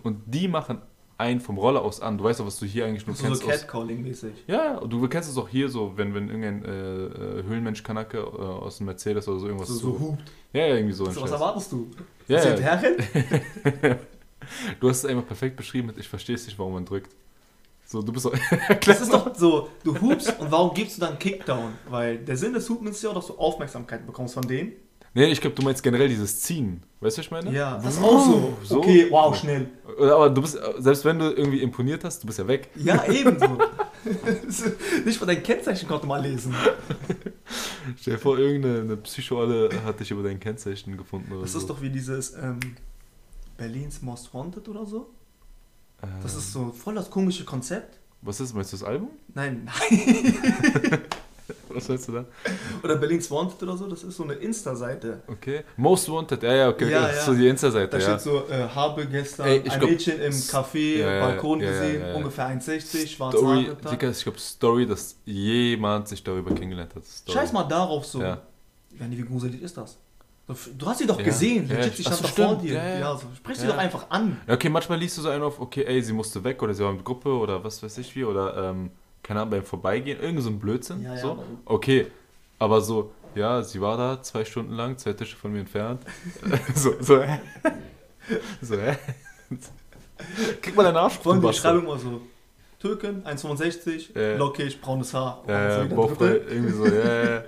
[0.04, 0.82] Und die machen
[1.18, 2.18] einen vom Roller aus an.
[2.18, 3.42] Du weißt doch, was du hier eigentlich nur So, kennst.
[3.42, 4.32] so Catcalling-mäßig.
[4.48, 7.06] ja, und du kennst es auch hier so, wenn, wenn irgendein äh,
[7.40, 10.24] äh, Höhlenmensch-Kanacke äh, aus dem Mercedes oder so irgendwas So, so hupt.
[10.54, 11.90] Ja, ja, irgendwie so So, was erwartest du?
[12.28, 14.00] Ja, Dass ihr hinterherrennt?
[14.80, 17.12] Du hast es einfach perfekt beschrieben ich verstehe es nicht, warum man drückt.
[17.86, 18.32] So, du bist so.
[18.86, 21.74] Das ist doch so, du hupst und warum gibst du dann Kickdown?
[21.89, 24.74] Weil der Sinn des Hupens ist ja auch, dass du Aufmerksamkeit bekommst von denen.
[25.13, 26.84] Nee, ich glaube, du meinst generell dieses Ziehen.
[27.00, 27.50] Weißt du, was ich meine?
[27.51, 28.58] Ja, das ist auch so.
[28.63, 28.80] So?
[28.80, 29.70] Okay, wow, schnell.
[29.98, 32.70] Aber du bist, selbst wenn du irgendwie imponiert hast, du bist ja weg.
[32.75, 33.58] Ja, ebenso.
[35.06, 36.54] Nicht mal dein Kennzeichen konnte mal lesen.
[38.00, 41.60] Stell dir vor, irgendeine eine Psychoalle hat dich über dein Kennzeichen gefunden oder Das so.
[41.60, 42.60] ist doch wie dieses ähm,
[43.58, 45.10] Berlins Most Wanted oder so.
[46.22, 47.98] Das Ähm, ist so voll das komische Konzept.
[48.22, 49.10] Was ist, meinst du das Album?
[49.34, 51.02] Nein, nein.
[51.70, 52.25] Was meinst du da?
[52.84, 53.88] Oder Berlins Wanted oder so.
[53.88, 55.22] Das ist so eine Insta-Seite.
[55.28, 55.64] Okay.
[55.78, 57.12] Most Wanted, ja, ja, okay, Ja, okay.
[57.12, 57.25] Ist ja.
[57.25, 58.04] so die Insta-Seite, Da ja.
[58.04, 61.66] steht so, äh, habe gestern Ey, ein glaub, Mädchen im Café, ja, ja, Balkon ja,
[61.66, 62.16] ja, gesehen, ja, ja.
[62.16, 63.70] ungefähr 1,60, schwarzer Story.
[63.92, 67.06] Digga, ich glaube Story, dass jemand sich darüber kennengelernt hat.
[67.06, 67.38] Story.
[67.38, 68.22] Scheiß mal darauf so.
[68.22, 68.42] Ja.
[68.92, 69.98] Wenn wie gruselig ist das?
[70.48, 71.25] Du hast sie doch Ja.
[71.25, 72.74] gesehen, Ja, legit, sie stand doch vor dir.
[72.75, 73.16] Ja, ja.
[73.18, 74.40] So, sprich sie doch einfach an.
[74.48, 76.92] Okay, manchmal liest du so einen auf, okay, ey, sie musste weg oder sie war
[76.94, 78.92] mit Gruppe oder was weiß ich wie oder, ähm,
[79.24, 81.04] keine Ahnung, beim Vorbeigehen, irgend so ein Blödsinn.
[81.20, 81.32] So.
[81.32, 82.08] aber- Okay,
[82.60, 86.02] aber so, ja, sie war da zwei Stunden lang, zwei Tische von mir entfernt.
[86.75, 87.40] so, so, hä?
[88.62, 88.98] So, hä?
[90.62, 91.16] Krieg mal deinen Arsch.
[91.16, 91.48] Vor allem die.
[91.48, 92.22] Beschreibung war so,
[92.80, 94.38] Türken, 1,65, Ja.
[94.38, 95.44] lockig, braunes Haar.
[95.48, 97.44] Ja, so irgendwie so, ja, ja.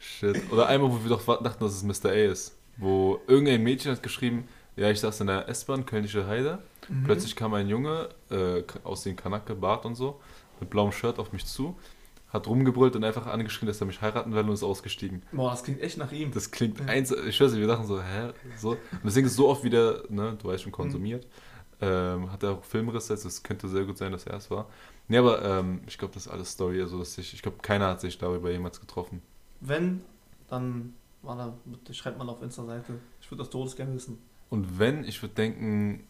[0.00, 0.50] Shit.
[0.50, 2.10] Oder einmal, wo wir doch dachten, dass es Mr.
[2.10, 2.56] A ist.
[2.78, 6.58] Wo irgendein Mädchen hat geschrieben, ja, ich saß in der S-Bahn, Kölnische Heide.
[6.88, 7.04] Mhm.
[7.04, 10.20] Plötzlich kam ein Junge, äh, aus den Kanake, Bart und so,
[10.58, 11.76] mit blauem Shirt auf mich zu,
[12.30, 15.22] hat rumgebrüllt und einfach angeschrien, dass er mich heiraten will und ist ausgestiegen.
[15.32, 16.30] Boah, das klingt echt nach ihm.
[16.32, 16.86] Das klingt Ja.
[16.86, 18.30] eins, ich schwör's wir dachten so, hä?
[18.56, 18.70] So.
[18.70, 21.26] Und deswegen ist so oft wieder, ne, du weißt schon, konsumiert.
[21.82, 24.66] Ähm, hat er auch Filmrisse, also es könnte sehr gut sein, dass er es war.
[25.08, 27.88] Nee, aber ähm, ich glaube, das ist alles Story, also dass ich, ich glaube, keiner
[27.88, 29.22] hat sich darüber jemals getroffen.
[29.60, 30.02] Wenn,
[30.48, 32.94] dann war da, schreibt mal auf Insta-Seite.
[33.20, 34.18] Ich würde das Todes gerne wissen.
[34.48, 36.04] Und wenn, ich würde denken,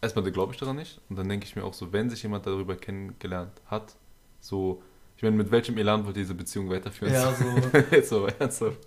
[0.00, 1.00] erstmal glaube ich daran nicht.
[1.08, 3.94] Und dann denke ich mir auch so, wenn sich jemand darüber kennengelernt hat,
[4.40, 4.82] so,
[5.16, 7.12] ich meine, mit welchem Elan wollt ihr diese Beziehung weiterführen?
[7.12, 7.44] Ja, so
[7.90, 8.78] Jetzt aber ernsthaft.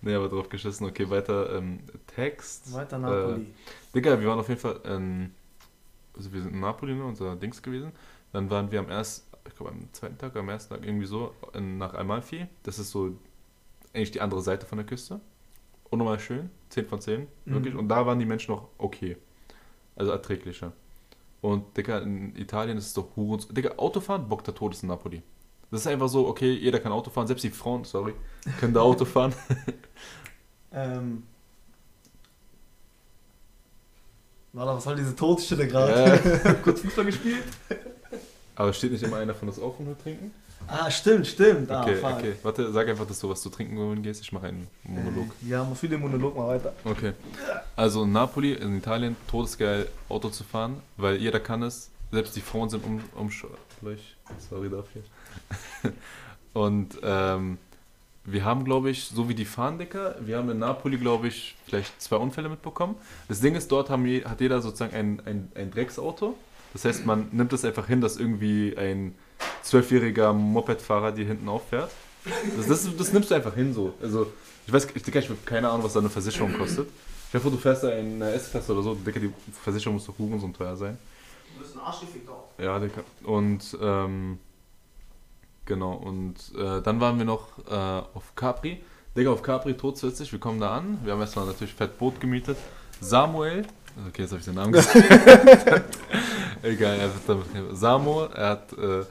[0.00, 0.86] Nee, aber drauf geschissen.
[0.86, 2.72] Okay, weiter ähm, Text.
[2.72, 3.46] weiter Napoli.
[3.94, 5.32] Digga, wir waren auf jeden Fall, ähm,
[6.14, 7.92] also wir sind in Napoli, ne, unser Dings gewesen.
[8.32, 11.34] Dann waren wir am ersten, ich glaube am zweiten Tag, am ersten Tag irgendwie so
[11.54, 12.46] in, nach Amalfi.
[12.62, 13.16] Das ist so
[13.94, 15.20] eigentlich die andere Seite von der Küste.
[15.90, 17.74] Unnormal schön, 10 von 10, wirklich.
[17.74, 17.80] Mhm.
[17.80, 19.16] Und da waren die Menschen noch okay.
[19.94, 20.72] Also erträglicher.
[21.40, 23.46] Und Digga, in Italien ist es doch Hurens.
[23.48, 25.22] Digga, Autofahren bockt der Todes in Napoli.
[25.70, 28.14] Das ist einfach so, okay, jeder kann Auto fahren, selbst die Frauen, sorry,
[28.60, 29.34] können da Auto fahren.
[30.72, 31.22] Ähm.
[34.52, 36.42] Warte, was war diese Todesstille gerade?
[36.44, 36.54] Ja.
[36.62, 37.44] Kurz Fußball gespielt?
[38.56, 40.32] Aber steht nicht immer einer von uns auf und will trinken?
[40.68, 41.70] Ah, stimmt, stimmt.
[41.70, 42.12] Ah, Okay, fuck.
[42.16, 42.32] okay.
[42.42, 44.20] Warte, sag einfach, dass du was zu trinken holen gehst.
[44.22, 45.26] Ich mache einen Monolog.
[45.44, 46.72] Äh, Ja, mal viel den Monolog mal weiter.
[46.84, 47.12] Okay.
[47.76, 51.90] Also in Napoli, in Italien, todesgeil Auto zu fahren, weil jeder kann es.
[52.10, 54.16] Selbst die Frauen sind um, umschaulich.
[54.50, 55.02] Sorry dafür.
[56.52, 57.58] Und ähm,
[58.24, 61.54] wir haben, glaube ich, so wie die fahren, Dicker, wir haben in Napoli, glaube ich,
[61.66, 62.96] vielleicht zwei Unfälle mitbekommen.
[63.28, 66.34] Das Ding ist, dort haben, hat jeder sozusagen ein, ein, ein Drecksauto.
[66.76, 69.14] Das heißt, man nimmt es einfach hin, dass irgendwie ein
[69.62, 71.90] zwölfjähriger Mopedfahrer dir hinten auffährt.
[72.54, 73.94] Das, das, das nimmst du einfach hin so.
[74.02, 74.30] Also,
[74.66, 76.86] ich weiß, ich, Digga, ich habe keine Ahnung, was da eine Versicherung kostet.
[77.32, 79.32] Dir vor, du fährst da in S-Klasse oder so, Digga, die
[79.64, 80.98] Versicherung muss doch huren so teuer sein.
[81.54, 82.50] Du bist ein Arsch gefickt auch.
[82.62, 83.00] Ja, Digga.
[83.24, 84.38] Und, ähm,
[85.64, 88.82] genau, und äh, dann waren wir noch äh, auf Capri.
[89.16, 90.98] Digga, auf Capri, todswitzig, wir kommen da an.
[91.04, 92.58] Wir haben erstmal natürlich fett Boot gemietet.
[93.00, 93.64] Samuel,
[94.08, 94.94] okay, jetzt habe ich den Namen gesagt.
[96.66, 97.76] Egal, er wird damit.
[97.76, 99.04] Samuel, er hat, äh,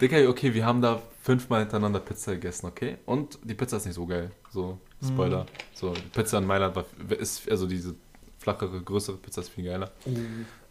[0.00, 2.98] Digga, okay, wir haben da fünfmal hintereinander Pizza gegessen, okay?
[3.06, 4.30] Und die Pizza ist nicht so geil.
[4.50, 5.44] So, Spoiler.
[5.44, 5.48] Mhm.
[5.74, 6.84] So, die Pizza in Mailand war,
[7.18, 7.94] ist, also diese
[8.38, 9.90] flachere, größere Pizza ist viel geiler.
[10.06, 10.10] Oh.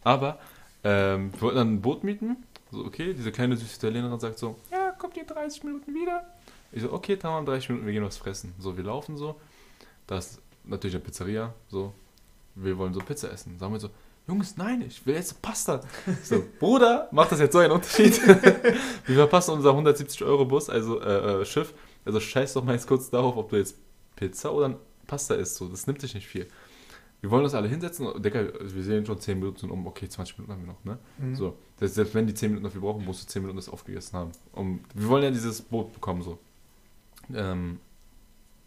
[0.04, 0.40] Aber
[0.84, 2.38] ähm, wir wollten dann ein Boot mieten.
[2.72, 6.26] So, okay, diese kleine süße Italienerin sagt so, ja, kommt ihr 30 Minuten wieder?
[6.72, 8.54] Ich so, okay, tamam, 30 Minuten, wir gehen was fressen.
[8.60, 9.40] So, wir laufen so.
[10.08, 11.94] Da ist natürlich eine Pizzeria, so.
[12.56, 13.58] Wir wollen so Pizza essen.
[13.60, 13.90] Sagen wir so,
[14.28, 15.82] Jungs, nein, ich will jetzt Pasta.
[16.24, 18.20] So, Bruder, macht das jetzt so einen Unterschied?
[19.06, 21.74] wir verpassen unser 170-Euro-Bus, also äh, äh, Schiff.
[22.06, 23.78] Also scheiß doch mal jetzt kurz darauf, ob du jetzt
[24.16, 25.56] Pizza oder Pasta isst.
[25.58, 26.48] So, das nimmt dich nicht viel.
[27.22, 28.22] Wir wollen uns alle hinsetzen.
[28.22, 29.86] Digga, wir sehen schon 10 Minuten um.
[29.88, 31.00] Okay, 20 Minuten haben wir noch, ne?
[31.18, 31.36] Mhm.
[31.36, 34.32] So, selbst wenn die 10 Minuten dafür brauchen, musst du 10 Minuten das aufgegessen haben.
[34.54, 36.40] Um, wir wollen ja dieses Boot bekommen, so.
[37.34, 37.80] Ähm,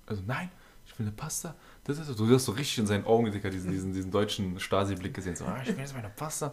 [0.06, 0.50] also nein,
[0.86, 1.54] ich will eine Pasta.
[1.88, 5.14] Das ist, du hast so richtig in seinen Augen, Digga, diesen, diesen, diesen deutschen Stasi-Blick
[5.14, 5.34] gesehen.
[5.34, 6.52] So, ah, ich will jetzt meine Pasta.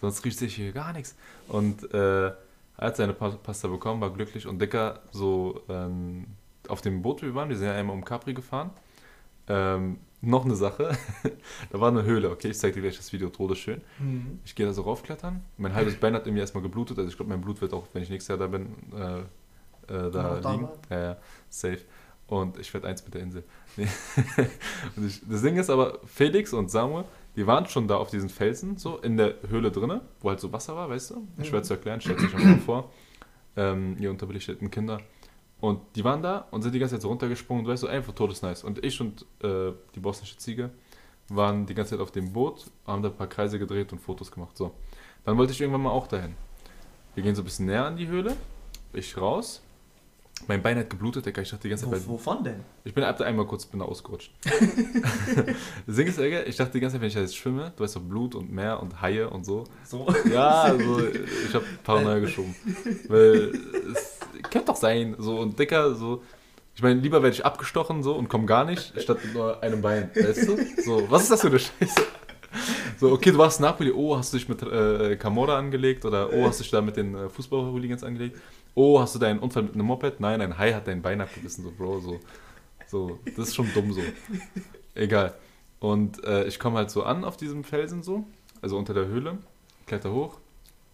[0.00, 1.14] Sonst riecht sich hier gar nichts.
[1.48, 2.36] Und äh, er
[2.78, 4.46] hat seine Pa- Pasta bekommen, war glücklich.
[4.46, 6.26] Und Dicker, so ähm,
[6.68, 8.70] auf dem Boot, wie wir waren, wir sind ja einmal um Capri gefahren.
[9.48, 10.96] Ähm, noch eine Sache.
[11.70, 12.48] da war eine Höhle, okay?
[12.48, 13.80] Ich zeig dir gleich das Video, todesschön.
[14.00, 14.40] Mhm.
[14.44, 15.42] Ich gehe da so raufklettern.
[15.58, 16.98] Mein halbes Bein hat irgendwie erstmal geblutet.
[16.98, 18.66] Also ich glaube, mein Blut wird auch, wenn ich nächstes Jahr da bin,
[18.96, 19.18] äh,
[19.92, 20.68] äh, da liegen.
[20.90, 21.16] Ja, ja,
[21.48, 21.78] safe.
[22.32, 23.44] Und ich werde eins mit der Insel.
[23.76, 23.86] Nee.
[25.06, 27.04] ich, das Ding ist aber, Felix und Samuel,
[27.36, 30.50] die waren schon da auf diesen Felsen, so in der Höhle drinne, wo halt so
[30.50, 31.26] Wasser war, weißt du?
[31.42, 31.64] Schwer Mhm.
[31.64, 32.90] zu erklären, stellt sich mal vor.
[33.56, 34.98] Ähm, ihr unterbelichteten Kinder.
[35.60, 38.64] Und die waren da und sind die ganze Zeit so runtergesprungen, weißt du, einfach todesnice.
[38.64, 40.70] Und ich und äh, die bosnische Ziege
[41.28, 44.30] waren die ganze Zeit auf dem Boot, haben da ein paar Kreise gedreht und Fotos
[44.32, 44.56] gemacht.
[44.56, 44.72] So.
[45.26, 46.34] Dann wollte ich irgendwann mal auch dahin.
[47.14, 48.36] Wir gehen so ein bisschen näher an die Höhle.
[48.94, 49.62] Ich raus.
[50.48, 51.42] Mein Bein hat geblutet, Digga.
[51.42, 52.60] Ich dachte die ganze Zeit, Wo, wovon denn?
[52.84, 54.32] ich bin ab da einmal kurz bin da ausgerutscht.
[55.86, 57.96] das Ding ist, Digga, ich dachte die ganze Zeit, wenn ich jetzt schwimme, du weißt
[57.96, 59.64] doch Blut und Meer und Haie und so.
[59.84, 60.06] So.
[60.30, 61.00] Ja, also
[61.48, 62.54] ich habe Paranoia geschoben.
[63.08, 63.52] Weil
[63.92, 64.18] es
[64.50, 66.22] könnte doch sein, so und dicker, so.
[66.74, 69.82] Ich meine, lieber werde ich abgestochen so und komme gar nicht, statt mit nur einem
[69.82, 70.10] Bein.
[70.14, 70.56] Weißt du?
[70.82, 72.02] So, was ist das für eine Scheiße?
[72.98, 76.46] So, okay, du warst Napoli, oh, hast du dich mit äh, Camorra angelegt oder oh,
[76.46, 78.38] hast du dich da mit den äh, Fußball-Hooligans angelegt?
[78.74, 80.20] Oh, hast du deinen Unfall mit einem Moped?
[80.20, 82.20] Nein, ein Hai hat dein Bein abgebissen, so, Bro, so.
[82.86, 84.02] So, das ist schon dumm so.
[84.94, 85.34] Egal.
[85.80, 88.24] Und äh, ich komme halt so an auf diesem Felsen so,
[88.60, 89.38] also unter der Höhle,
[89.86, 90.38] kletter hoch.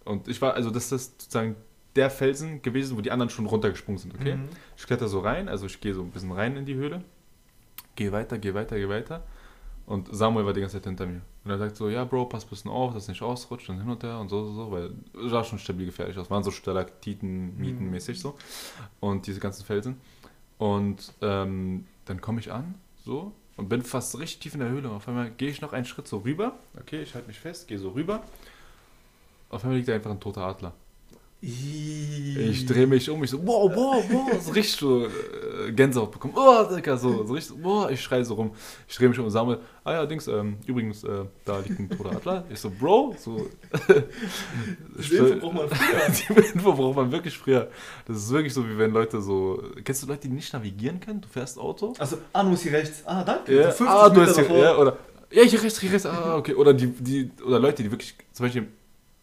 [0.05, 1.55] Und ich war, also das ist sozusagen
[1.95, 4.35] der Felsen gewesen, wo die anderen schon runtergesprungen sind, okay?
[4.35, 4.49] Mhm.
[4.77, 7.03] Ich kletter so rein, also ich gehe so ein bisschen rein in die Höhle,
[7.95, 9.23] gehe weiter, gehe weiter, gehe weiter.
[9.89, 11.21] Und Samuel war die ganze Zeit hinter mir.
[11.43, 13.89] Und er sagt so, ja Bro, pass ein bisschen auf, dass nicht ausrutscht und hin
[13.89, 14.91] und her und so, so, so, weil
[15.25, 16.29] es sah schon stabil gefährlich aus.
[16.29, 17.89] Waren so Stalaktiten, Mhm.
[17.89, 18.37] mäßig so.
[18.99, 19.97] Und diese ganzen Felsen.
[20.59, 24.91] Und ähm, dann komme ich an, so, und bin fast richtig tief in der Höhle.
[24.91, 26.53] Auf einmal gehe ich noch einen Schritt so rüber.
[26.79, 28.21] Okay, ich halte mich fest, gehe so rüber.
[29.49, 30.73] Auf einmal liegt da einfach ein toter Adler.
[31.41, 36.11] Ich Ich drehe mich um, ich so, wow, wow, wow, so richtig so äh, Gänsehaut
[36.11, 36.33] bekommen.
[36.35, 38.51] Oh, Digga, so, so richtig, boah, ich schreie so rum.
[38.87, 41.89] Ich drehe mich um und sammle, ah ja, Dings, ähm, übrigens, äh, da liegt ein
[41.89, 42.45] toter Adler.
[42.49, 43.47] Ich so, Bro, so.
[44.97, 46.09] Die Info braucht man früher.
[46.43, 47.69] Die Info braucht man wirklich früher.
[48.05, 49.63] Das ist wirklich so, wie wenn Leute so.
[49.83, 51.21] Kennst du Leute, die nicht navigieren können?
[51.21, 51.93] Du fährst Auto?
[51.99, 53.03] Also, ah, du musst hier rechts.
[53.05, 53.55] Ah, danke.
[53.55, 54.97] Ja, So 50 ah, du hast hier, ja, oder.
[55.31, 56.53] Ja, hier rechts, hier rechts, ah, okay.
[56.53, 58.67] Oder die, die, oder Leute, die wirklich, zum Beispiel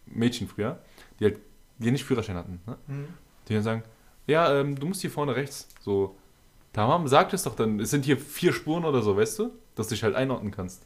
[0.06, 0.78] Mädchen früher,
[1.18, 1.38] die halt,
[1.78, 2.76] die nicht Führerschein hatten, ne?
[2.88, 3.08] Hm.
[3.48, 3.82] Die dann sagen,
[4.26, 5.68] ja, ähm, du musst hier vorne rechts.
[5.80, 6.16] So,
[6.72, 7.80] Tamam, sag es doch dann.
[7.80, 9.50] Es sind hier vier Spuren oder so, weißt du?
[9.76, 10.82] Dass du dich halt einordnen kannst.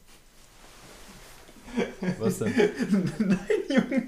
[2.19, 2.53] Was denn?
[3.19, 4.07] Nein, Junge.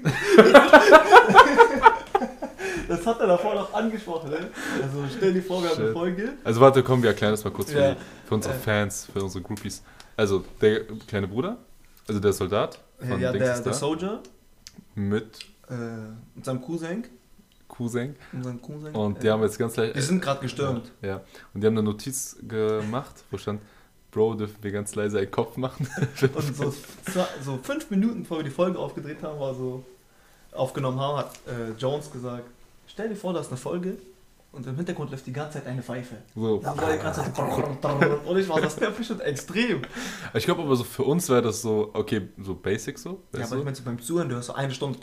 [2.88, 4.50] das hat er davor noch angesprochen, ne?
[4.82, 5.94] Also stell dir vor, wir haben eine Shit.
[5.94, 6.32] Folge.
[6.44, 7.96] Also warte, komm, wir erklären das mal kurz für, Ja.
[8.26, 8.58] für unsere Äh.
[8.58, 9.82] Fans, für unsere Groupies.
[10.16, 11.56] Also, der kleine Bruder,
[12.06, 14.20] also der Soldat von ja, Dings der, ist der Soldier
[14.94, 15.38] mit
[15.70, 15.74] äh,
[16.34, 17.04] mit seinem Cousin.
[17.68, 18.16] Cousin.
[18.42, 18.94] Seinem Cousin.
[18.94, 19.96] Und äh, die haben jetzt ganz leicht.
[19.96, 20.92] die sind gerade gestürmt.
[21.02, 21.22] Ja,
[21.52, 23.60] und die haben eine Notiz gemacht, wo stand,
[24.10, 25.88] Bro, dürfen wir ganz leise einen Kopf machen?
[26.34, 26.72] Und so,
[27.42, 29.84] so fünf Minuten, bevor wir die Folge aufgedreht haben, war so
[30.52, 32.44] aufgenommen haben, hat äh, Jones gesagt,
[32.86, 33.98] stell dir vor, da ist eine Folge
[34.54, 36.16] und im Hintergrund läuft die ganze Zeit eine Pfeife.
[36.34, 36.62] So.
[36.64, 37.38] War die ganze Zeit
[38.26, 39.82] und ich war das nervig und extrem.
[40.32, 43.22] Ich glaube aber so für uns wäre das so, okay, so basic so.
[43.32, 43.56] Ja, aber ich du?
[43.64, 44.98] meine, so beim Zuhören, du hörst so eine Stunde.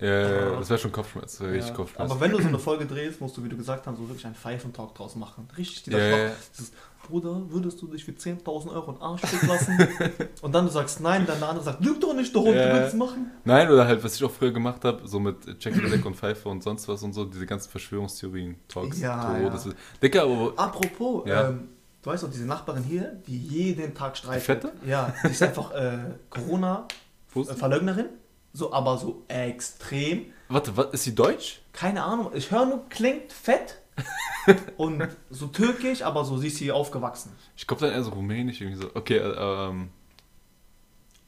[0.00, 1.76] ja, ja, ja, das wäre schon Kopfschmerz, wäre richtig Ja.
[1.76, 2.10] Kopfschmerz.
[2.10, 4.24] Aber wenn du so eine Folge drehst, musst du, wie du gesagt hast, so wirklich
[4.26, 5.48] einen Pfeifentalk draus machen.
[5.56, 6.32] Richtig, dieser Ja, ja, ja.
[6.52, 6.72] Dieses,
[7.04, 9.78] Bruder, würdest du dich für 10.000 Euro in Arsch lassen?
[10.42, 12.68] und dann du sagst nein, dann der andere sagt, lüg doch nicht, du Hund, Ja.
[12.68, 13.30] du willst es machen.
[13.44, 16.48] Nein, oder halt, was ich auch früher gemacht habe, so mit Jackie Black und Pfeife
[16.48, 19.00] und sonst was und so, diese ganzen Verschwörungstheorien, Talks.
[19.00, 19.48] Ja, ja.
[19.50, 21.48] Das ist, Dicker, aber Apropos, Ja.
[21.50, 21.68] ähm,
[22.02, 24.42] du weißt doch, diese Nachbarin hier, die jeden Tag streitet.
[24.44, 24.72] Fette?
[24.86, 25.98] Ja, die ist einfach äh,
[26.30, 28.06] Corona-Verleugnerin.
[28.52, 30.26] So, aber so extrem.
[30.48, 31.60] warte, was, ist sie deutsch?
[31.72, 33.80] Keine Ahnung, ich höre nur, klingt fett.
[34.76, 37.32] und so türkisch, aber so sie ist hier aufgewachsen.
[37.56, 38.90] Ich glaube dann eher so rumänisch, irgendwie so.
[38.94, 39.88] Okay, äh, ähm.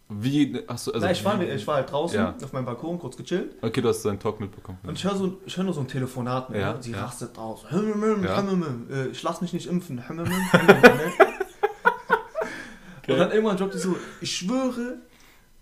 [0.08, 0.92] Wie hast du.
[0.92, 2.34] Also, Na, ich, war, ich war halt draußen Ja.
[2.40, 3.56] auf meinem Balkon, kurz gechillt.
[3.60, 4.78] Okay, du hast deinen Talk mitbekommen.
[4.84, 6.82] Und ich höre so, ich hör nur so ein Telefonat mit, Ja, ne?
[6.82, 7.04] sie ja.
[7.04, 7.64] rastet aus.
[7.68, 7.78] Ja.
[7.78, 9.96] äh, Ich lass mich nicht impfen.
[9.96, 10.04] Ne?
[13.08, 14.98] Und dann irgendwann droppt sie so, ich schwöre,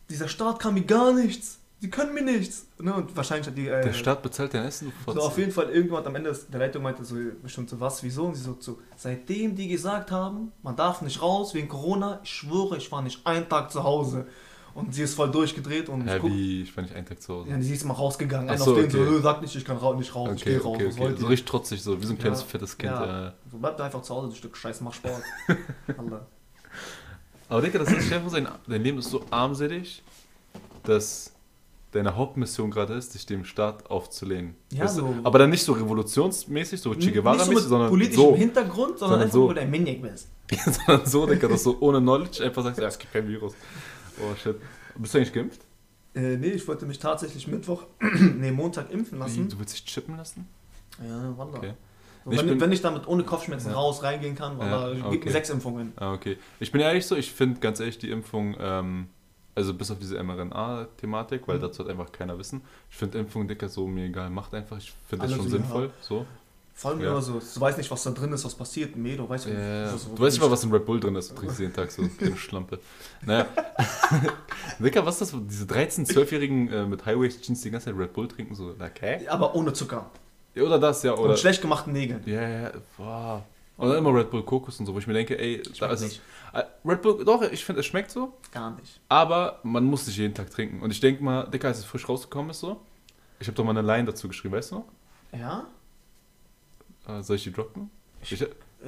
[0.09, 1.59] dieser Staat kann mir gar nichts.
[1.85, 2.67] Sie können mir nichts.
[2.81, 2.95] Ne?
[2.95, 3.69] Und wahrscheinlich hat die...
[3.69, 6.83] Äh, Der Staat bezahlt dein Essen, so auf jeden Fall irgendwann am Ende der Leitung
[6.83, 8.25] meinte so bestimmt so was, wieso?
[8.25, 12.31] Und sie so, so seitdem die gesagt haben, man darf nicht raus wegen Corona, ich
[12.31, 14.27] schwöre, ich war nicht einen Tag zu Hause.
[14.73, 16.63] Und sie ist voll durchgedreht und Hä, ich guck, wie?
[16.63, 17.51] Ich war nicht einen Tag zu Hause.
[17.51, 18.49] ja, sie ist mal rausgegangen.
[18.49, 19.17] Ach Einer so, auf den so, okay.
[19.19, 21.15] "Äh, sag nicht, ich kann ra nicht raus, ich Okay, geh raus, okay, okay.
[21.21, 22.93] So richtig trotzig, so wie so ein kleines Ja, fettes Kind.
[22.95, 23.07] ja.
[23.27, 23.35] Ja.
[23.53, 25.23] So, bleib einfach zu Hause, du Stück Scheiße, mach Sport.
[27.51, 30.03] Aber Digga, das ist einfach sein, dein Leben ist so armselig,
[30.83, 31.34] dass
[31.95, 34.55] deine Hauptmission gerade ist, dich dem Staat aufzulehnen.
[34.73, 38.23] Ja, Weißt so- Aber dann nicht so revolutionsmäßig, so Che so Guevara-mäßig, mit sondern politischem
[38.25, 39.49] so, Hintergrund, sondern, Sondern einfach, so.
[39.49, 40.29] wo ein Maniac bist.
[40.87, 43.55] sondern so, Digga, dass du ohne Knowledge einfach sagst, ja, es gibt kein Virus.
[44.21, 44.57] Oh shit.
[44.97, 45.61] Bist du eigentlich geimpft?
[46.15, 47.85] Äh, nee, ich wollte mich tatsächlich Mittwoch,
[48.39, 49.49] nee, Montag impfen lassen.
[49.49, 50.47] du willst dich chippen lassen?
[51.03, 51.59] Ja, Wanda.
[51.59, 51.73] Okay.
[52.25, 53.75] So, Ich wenn, bin- wenn ich damit ohne Kopfschmerzen Ja.
[53.75, 55.21] raus reingehen kann, Wanda, Ja, okay.
[55.25, 55.93] mir sechs Impfungen.
[55.97, 56.39] Ah, okay.
[56.61, 59.09] Ich bin ehrlich so, ich finde ganz ehrlich die Impfung, ähm,
[59.55, 61.63] also bis auf diese mRNA-Thematik, weil Mhm.
[61.63, 62.63] dazu hat einfach keiner wissen.
[62.91, 64.79] Ich finde Impfung, Dicker, so mir egal, macht einfach.
[64.79, 65.91] Ich finde das schon sinnvoll.
[66.01, 66.27] So.
[66.77, 67.11] Vor allem Ja.
[67.13, 68.95] immer so, du weißt nicht, was da drin ist, was passiert.
[68.97, 71.31] Weißt du, Ja, was- du weißt nicht mal, was in Red Bull drin ist.
[71.31, 72.81] Du trinkst jeden Tag so eine Schlampe.
[73.25, 73.47] Naja.
[74.81, 75.41] Dicker, was ist das?
[75.49, 79.27] Diese 13-, 12-Jährigen äh, mit High-Waist-Jeans die ganze Zeit Red Bull trinken, so, okay?
[79.29, 80.11] Aber ohne Zucker.
[80.57, 81.31] Ja, Oder das, ja, oder.
[81.31, 82.23] Und schlecht gemachten Nägeln.
[82.27, 83.43] Ja, ja, wow.
[83.77, 86.01] Und dann immer Red Bull Kokos und so, wo ich mir denke, ey, da ist
[86.01, 86.07] es.
[86.09, 86.23] nicht.
[86.53, 88.33] Äh, Red Bull, doch, ich finde, es schmeckt so.
[88.53, 89.01] Gar nicht.
[89.09, 90.81] Aber man muss nicht jeden Tag trinken.
[90.81, 92.81] Und ich denke mal, Dicker, als es frisch rausgekommen ist, so.
[93.41, 94.85] Ich habe doch mal eine Line dazu geschrieben, weißt du?
[95.37, 95.67] Ja?
[97.09, 97.91] Äh, soll ich die droppen?
[98.23, 98.33] Ich,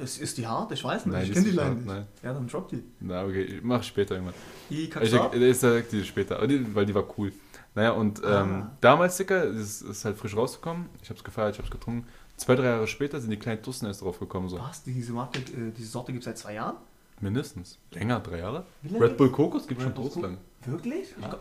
[0.01, 0.71] Ist, ist die hart?
[0.71, 1.13] Ich weiß nicht.
[1.13, 1.87] Nein, ich kenne die Line hart, nicht.
[1.87, 2.07] nein.
[2.23, 2.83] Ja, dann drop die.
[3.01, 4.35] na, okay, ich mach ich später irgendwann.
[4.69, 6.39] Die Ich, kannst du ich sag die später,
[6.73, 7.31] weil die war cool.
[7.75, 8.71] Naja, und ähm, Ah.
[8.81, 10.87] damals, Dicker, ist, ist halt frisch rausgekommen.
[11.03, 12.07] Ich hab's gefeiert, ich hab's getrunken.
[12.37, 14.59] Zwei, drei Jahre später sind die kleinen Tussen erst drauf gekommen, so.
[14.59, 14.83] Was?
[14.83, 16.77] Diese Marke, äh, diese Sorte gibt es seit zwei Jahren?
[17.19, 17.79] Mindestens.
[17.91, 18.65] Länger, drei Jahre?
[18.99, 20.37] Red Bull Kokos gibt Red schon lang.
[20.65, 21.09] Wirklich?
[21.09, 21.39] Ich, glaub-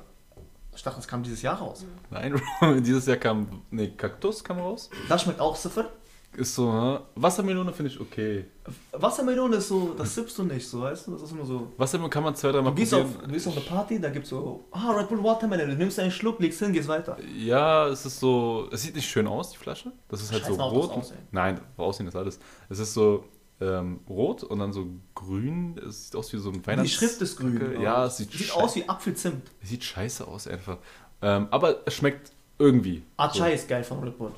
[0.75, 1.85] ich dachte, das kam dieses Jahr raus.
[2.11, 2.41] Nein,
[2.83, 4.89] dieses Jahr kam, nee, Kaktus kam raus.
[5.09, 5.91] Das schmeckt auch super.
[6.35, 6.99] Ist so, hä?
[7.15, 8.45] Wassermelone finde ich okay.
[8.93, 11.13] Wassermelone ist so, das sippst du nicht, so weißt du?
[11.13, 11.73] Das ist immer so.
[11.79, 13.29] Wassermelone kann man zwei, dreimal Du gehst, auf, probieren.
[13.29, 16.11] du gehst auf eine Party, da gibt's so, ah, Red Bull Watermelon, du nimmst einen
[16.11, 17.17] Schluck, legst hin, gehst weiter.
[17.39, 19.93] Ja, es ist so, es sieht nicht schön aus, die Flasche.
[20.09, 20.91] Das ist halt Scheiß so auf rot.
[20.91, 21.19] Aussehen.
[21.31, 22.39] Nein, Aussehen ist alles.
[22.69, 23.25] Es ist so
[23.63, 25.79] ähm, rot und dann so grün.
[25.89, 26.91] Es sieht aus wie so ein Weihnachts...
[26.91, 27.81] Die Schrift ist grün.
[27.81, 29.43] Ja, es sieht, Sieht aus wie Apfelzimt.
[29.63, 30.77] es sieht scheiße aus einfach.
[31.23, 33.03] Ähm, aber es schmeckt irgendwie.
[33.17, 34.33] Achai ist geil von Red Bull.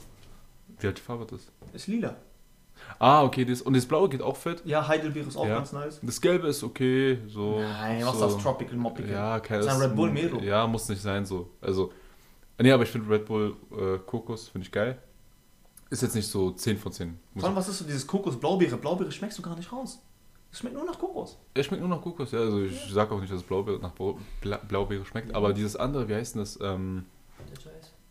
[0.81, 1.51] Wie die Farbe das?
[1.73, 2.17] Ist lila.
[2.99, 4.63] Ah, okay, das, und das blaue geht auch fett.
[4.65, 5.57] Ja, Heidelbeer ist auch Ja.
[5.57, 5.99] ganz nice.
[6.03, 7.59] Das gelbe ist okay, so.
[7.61, 8.27] Nein, was so.
[8.27, 9.11] ist das Tropical Mopical?
[9.11, 10.39] Ja, kein Das ist ein Red Bull Mero.
[10.41, 11.51] Ja, muss nicht sein so.
[11.61, 11.93] Also,
[12.61, 14.97] nee, aber ich finde Red Bull äh, Kokos finde ich geil.
[15.91, 17.09] Ist jetzt nicht so 10 von 10.
[17.35, 18.77] Muss Vor allem, was ist so dieses Kokos-Blaubeere?
[18.77, 20.01] Blaubeere schmeckst du gar nicht raus.
[20.53, 21.37] Es schmeckt nur nach Kokos.
[21.55, 22.39] Er schmeckt nur nach Kokos, ja.
[22.41, 26.09] Also ich sage auch nicht, dass Blaubeere nach Blau- Bla Blaubeere schmeckt, aber dieses andere,
[26.09, 26.59] wie heißt denn das?
[26.61, 27.05] Ähm.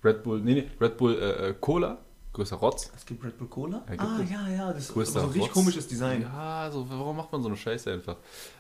[0.03, 1.97] Red Bull, nee, nee, Red Bull äh, äh, Cola,
[2.37, 2.91] größer Rotz.
[2.95, 3.83] Es gibt Red Bull Cola?
[3.89, 5.51] Ja, ah, ja, ja, das ist Größter so richtig Rotz.
[5.51, 6.21] komisches Design.
[6.21, 8.17] Ja, so, warum macht man so eine Scheiße einfach?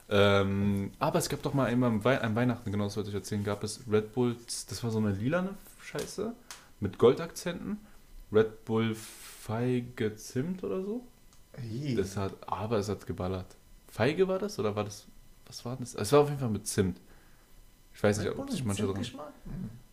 [0.09, 3.43] Ähm, aber es gab doch mal einmal am, an Weihnachten, genau das wollte ich erzählen,
[3.43, 6.33] gab es Red Bull, das war so eine lilane Scheiße
[6.79, 7.79] mit Goldakzenten.
[8.31, 11.07] Red Bull Feige Zimt oder so.
[11.63, 11.95] Ih.
[11.95, 13.55] Das hat, aber es hat geballert.
[13.87, 15.05] Feige war das oder war das,
[15.45, 15.95] was war das?
[15.95, 16.99] Es war auf jeden Fall mit Zimt.
[17.93, 18.95] Ich weiß nicht, Red Bull ob sich manche dran.
[18.95, 19.33] Zimtgeschmack?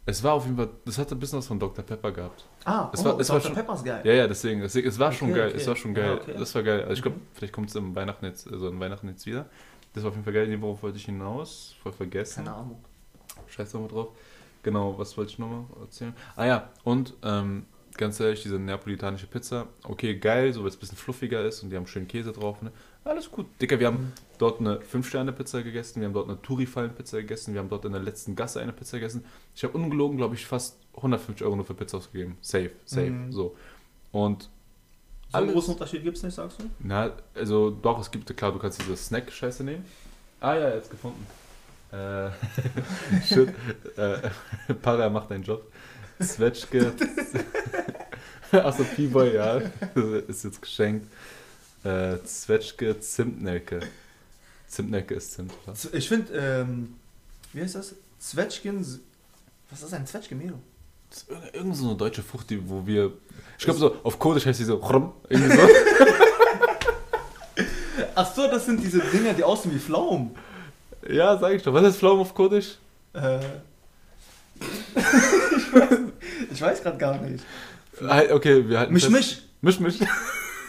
[0.07, 1.83] Es war auf jeden Fall, das hatte ein bisschen was von Dr.
[1.85, 2.45] Pepper gehabt.
[2.65, 3.47] Ah, Es oh, war- es war Dr.
[3.49, 4.01] schon- Pepper ist geil.
[4.05, 5.57] Ja, ja, deswegen, deswegen es war schon Okay, geil, okay.
[5.61, 6.19] es war schon Ja, geil.
[6.21, 6.35] okay.
[6.39, 6.81] Das war geil.
[6.83, 7.23] Also ich glaube, Mhm.
[7.33, 9.47] vielleicht kommt es im Weihnachten jetzt, also in Weihnachten jetzt wieder.
[9.95, 10.61] Das war auf jeden Fall geil.
[10.61, 11.75] Worauf wollte ich hinaus?
[11.83, 12.45] Voll vergessen.
[12.45, 12.85] Keine Ahnung.
[13.49, 14.09] Scheiß nochmal drauf.
[14.63, 16.15] Genau, was wollte ich nochmal erzählen?
[16.37, 17.65] Ah ja, und ähm,
[17.97, 21.71] ganz ehrlich, diese neapolitanische Pizza, okay, geil, so weil es ein bisschen fluffiger ist und
[21.71, 22.61] die haben schön Käse drauf.
[22.63, 22.73] Ne?
[23.05, 23.47] Alles gut.
[23.61, 27.69] Dicker, wir haben dort eine 5-Sterne-Pizza gegessen, wir haben dort eine Touri-Fallen-Pizza gegessen, wir haben
[27.69, 29.25] dort in der letzten Gasse eine Pizza gegessen.
[29.55, 32.39] Ich habe ungelogen, glaube ich, fast 150 Euro nur für Pizza ausgegeben.
[32.41, 33.33] Safe, safe, Mhm.
[33.33, 33.55] so.
[34.11, 34.49] Und
[35.31, 36.65] So einen großen Unterschied gibt es nicht, sagst du?
[36.79, 39.85] na, also doch, es gibt, klar, du kannst diese Snack-Scheiße nehmen.
[40.41, 41.27] Ah ja, jetzt gefunden.
[41.93, 42.31] Äh,
[43.27, 43.51] shit.
[43.97, 44.31] Äh,
[44.83, 45.71] Para macht einen Job.
[46.21, 46.93] Zwetschge.
[48.53, 49.61] Achso, P-Boy, ja.
[50.29, 51.07] Ist jetzt geschenkt.
[51.85, 53.81] Äh, Zwetschge, Zimtnelke.
[54.67, 55.75] Zimtnelke ist Zimt, oder?
[55.93, 56.95] Ich finde, ähm,
[57.53, 57.95] wie heißt das?
[58.19, 58.85] Zwetschgen.
[59.71, 60.59] Was ist ein Zwetschgemelo?
[61.11, 63.13] Ist irgend so eine deutsche Frucht, die, wo wir.
[63.59, 64.79] Ich glaube, so auf Kurdisch heißt die so.
[64.79, 65.63] Chrum, irgendwie so.
[68.15, 70.35] Achso, das sind diese Dinger, die aussehen wie Pflaumen.
[71.09, 71.73] ja, sag ich doch.
[71.75, 72.79] Was heißt Pflaumen auf Kurdisch?
[73.13, 73.39] Äh.
[74.57, 75.99] ich weiß,
[76.53, 77.45] ich weiß gerade gar nicht.
[78.01, 78.93] Halt, Okay, wir halten.
[78.93, 79.13] Misch, fest-
[79.61, 79.79] misch.
[79.79, 80.09] Misch, misch.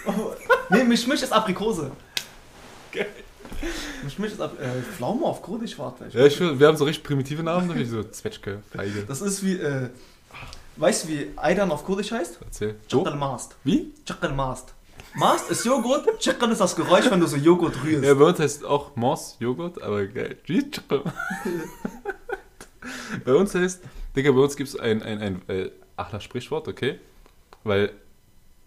[0.07, 0.33] Oh,
[0.69, 1.91] nee, Misch, misch ist Aprikose.
[2.91, 3.07] Geil.
[4.03, 6.07] Misch, misch ist Ap äh, Pflaume auf Kurdisch, warte.
[6.11, 9.03] Ja, ich will, wir haben so richtig primitive Namen, wie so Zwetschge, Feige.
[9.07, 9.89] Das ist wie, äh,
[10.75, 12.39] weißt du, wie Aydan auf Kurdisch heißt?
[12.43, 12.75] Erzähl.
[12.87, 13.55] Chakal Mast.
[13.63, 13.93] Wie?
[14.05, 14.73] Chakal Mast.
[15.15, 18.03] Mast ist Joghurt, Chakal ist das Geräusch, wenn du so Joghurt rührst.
[18.03, 20.37] Ja, bei uns heißt auch Moss Joghurt, aber geil.
[23.23, 23.81] Bei uns heißt,
[24.15, 26.99] Digga, bei uns gibt es ein, ein, ein, äh, ach, das Sprichwort, okay?
[27.63, 27.91] Weil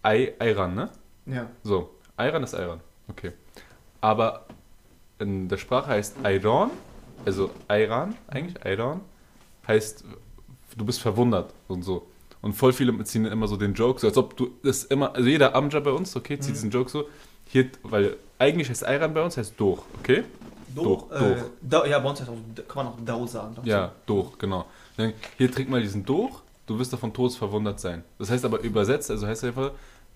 [0.01, 0.89] Ei, Eiran, ne?
[1.31, 1.47] Ja.
[1.63, 3.31] So, Eiran ist Eiran, okay.
[4.01, 4.45] Aber
[5.19, 6.71] in der Sprache heißt Eiran,
[7.25, 9.01] also Eiran eigentlich, Eiran,
[9.67, 10.03] heißt,
[10.77, 12.07] du bist verwundert und so.
[12.41, 15.27] Und voll viele ziehen immer so den Joke, so als ob du das immer, also
[15.27, 16.53] jeder Amja bei uns, okay, zieht Mhm.
[16.53, 17.05] diesen Joke so,
[17.45, 20.23] hier, weil eigentlich heißt Eiran bei uns, heißt durch, okay?
[20.73, 21.35] Doch, Doch, äh.
[21.61, 22.37] Da, ja, bei uns heißt auch,
[22.67, 23.55] kann man auch Dau sagen.
[23.63, 24.65] Ja, durch, genau.
[25.37, 26.31] Hier trink mal diesen durch,
[26.67, 28.03] du wirst davon todesverwundert sein.
[28.17, 29.71] Das heißt aber übersetzt, also heißt einfach,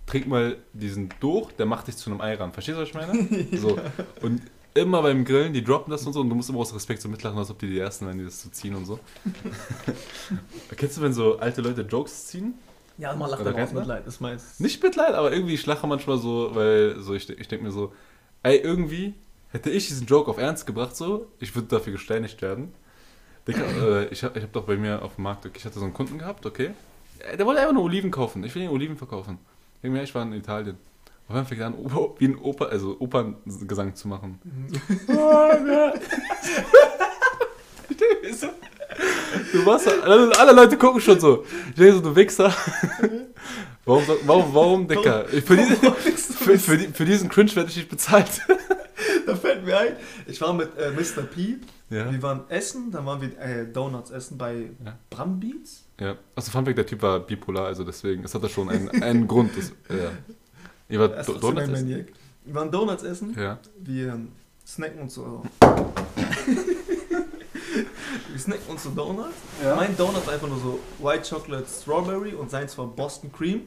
[0.05, 2.51] trink mal diesen durch, der macht dich zu einem Eiran.
[2.53, 3.57] Verstehst du, was ich meine?
[3.57, 3.77] So.
[4.21, 4.41] Und
[4.73, 7.09] immer beim Grillen, die droppen das und so und du musst immer aus Respekt so
[7.09, 8.99] mitlachen, als ob die die Ersten wären, die das so ziehen und so.
[10.75, 12.55] Kennst du, wenn so alte Leute Jokes ziehen?
[12.97, 13.73] Ja, man lacht Oder immer aus?
[13.73, 14.05] Mitleid.
[14.07, 14.59] Das meist.
[14.59, 17.93] Nicht Mitleid, aber irgendwie ich lache manchmal so, weil so ich, ich denke mir so,
[18.43, 19.15] ey, irgendwie
[19.51, 22.73] hätte ich diesen Joke auf Ernst gebracht so, ich würde dafür gesteinigt werden.
[23.47, 25.79] Digga, äh, ich habe ich hab doch bei mir auf dem Markt, okay, ich hatte
[25.79, 26.71] so einen Kunden gehabt, okay.
[27.19, 28.43] Äh, Der wollte einfach nur Oliven kaufen.
[28.43, 29.37] Ich will ihm Oliven verkaufen.
[29.83, 30.77] Irgendwie, ich war in Italien.
[31.27, 34.39] Auf einmal fängt er an, Oper, wie ein Oper, also Operngesang zu machen.
[39.51, 41.43] Du warst alle, alle Leute gucken schon so.
[41.69, 42.53] Ich denke so, du Wichser.
[43.85, 45.25] Warum, warum, warum, Dicker?
[45.25, 48.41] Für, die, für, für, für diesen Cringe werde ich nicht bezahlt.
[49.25, 49.95] Da fällt mir ein,
[50.27, 51.23] ich war mit äh, Mr.
[51.23, 51.57] P.
[51.89, 52.11] Ja.
[52.11, 54.97] Wir waren essen, dann waren wir äh, Donuts essen bei Ja.
[55.09, 55.82] Brambeats.
[55.99, 56.15] Ja.
[56.35, 59.51] Also Funfact, der Typ war bipolar, also deswegen, es hat da schon einen, einen Grund.
[59.55, 60.11] Das, ja.
[60.89, 61.71] Ihr wart Das Donuts essen?
[61.71, 62.07] Maniac.
[62.45, 63.35] Wir waren Donuts essen.
[63.39, 63.59] Ja.
[63.79, 64.19] Wir
[64.65, 65.43] snacken uns so.
[68.29, 69.35] wir snacken uns so Donuts.
[69.63, 69.75] Ja.
[69.75, 73.61] Mein Donut war einfach nur so White Chocolate Strawberry und seins war Boston Cream.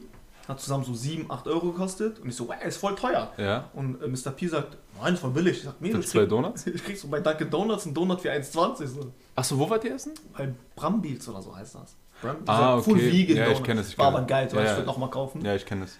[0.47, 2.19] Hat zusammen so 7, 8 Euro gekostet.
[2.19, 3.33] Und ich so, wow, ist voll teuer.
[3.37, 3.69] Ja.
[3.73, 4.31] Und äh, Mr.
[4.31, 5.57] P sagt, nein, ist voll billig.
[5.57, 6.67] Ich sag, nee, ich zwei krieg, Donuts?
[6.73, 8.85] ich krieg so bei Dunkin' Donuts einen Donut für 1,20.
[8.87, 9.11] So.
[9.35, 10.13] Achso, wo wart ihr essen?
[10.37, 11.97] Bei Brambeats oder so heißt das.
[12.23, 12.33] Ah,
[12.75, 13.11] dieser Full okay.
[13.11, 13.65] Vegan Ja, ich Donut.
[13.65, 14.29] kenn es, ich War kenn aber es.
[14.29, 14.75] geil, so, Ja, ich ja.
[14.77, 15.45] würde nochmal kaufen.
[15.45, 15.97] Ja, ich kenne es.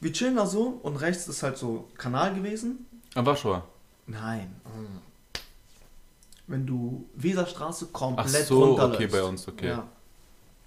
[0.00, 2.86] Wir chillen da so und rechts ist halt so Kanal gewesen.
[3.14, 3.66] Am Warschauer.
[4.06, 4.54] Nein.
[6.46, 8.94] Wenn du Weserstraße komplett Ach so, runterläufst.
[9.02, 9.68] okay, bei uns, okay.
[9.68, 9.84] Ja.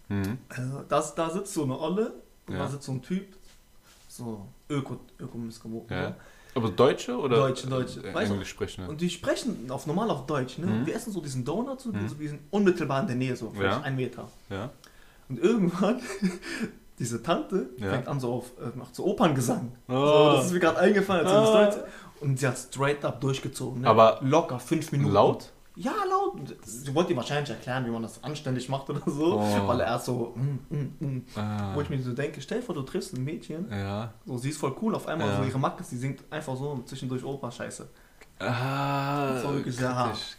[0.09, 0.37] Mhm.
[0.49, 2.13] Äh, das, da sitzt so eine Olle
[2.47, 2.59] und Ja.
[2.59, 3.25] da sitzt so ein Typ.
[4.07, 5.39] So Öko, Öko
[5.89, 6.15] Ja.
[6.55, 7.37] Aber Deutsche oder?
[7.37, 8.01] Deutsche, Deutsche.
[8.03, 8.85] Äh, Englisch sprechen.
[8.87, 10.65] Und die sprechen auf normal auf Deutsch, ne?
[10.67, 10.85] Mhm.
[10.85, 12.09] Wir essen so diesen Donut, so, Mhm.
[12.09, 13.81] so wir sind unmittelbar in der Nähe, so vielleicht Ja.
[13.83, 14.27] ein Meter.
[14.49, 14.69] Ja.
[15.29, 16.01] Und irgendwann,
[16.99, 17.91] diese Tante Ja.
[17.91, 19.71] fängt an so auf, äh, macht so Operngesang.
[19.87, 20.33] So, Oh.
[20.35, 21.83] das ist mir gerade eingefallen, als Ah.
[22.19, 23.81] Und sie hat straight up durchgezogen.
[23.81, 23.87] Ne?
[23.87, 25.13] Aber locker fünf Minuten.
[25.13, 25.51] Laut?
[25.75, 26.37] Ja, laut.
[26.65, 29.39] Sie wollte ihm wahrscheinlich erklären, wie man das anständig macht oder so.
[29.39, 29.67] Oh.
[29.67, 31.25] Weil er erst so, mm, mm, mm.
[31.37, 31.73] Ah.
[31.73, 34.13] wo ich mir so denke, stell dir vor, du triffst ein Mädchen, Ja.
[34.25, 35.37] so sie ist voll cool, auf einmal Ja.
[35.37, 37.87] so ihre Macke, sie singt einfach so zwischendurch Oper-Scheiße.
[38.41, 39.75] Ah, Das kritisch,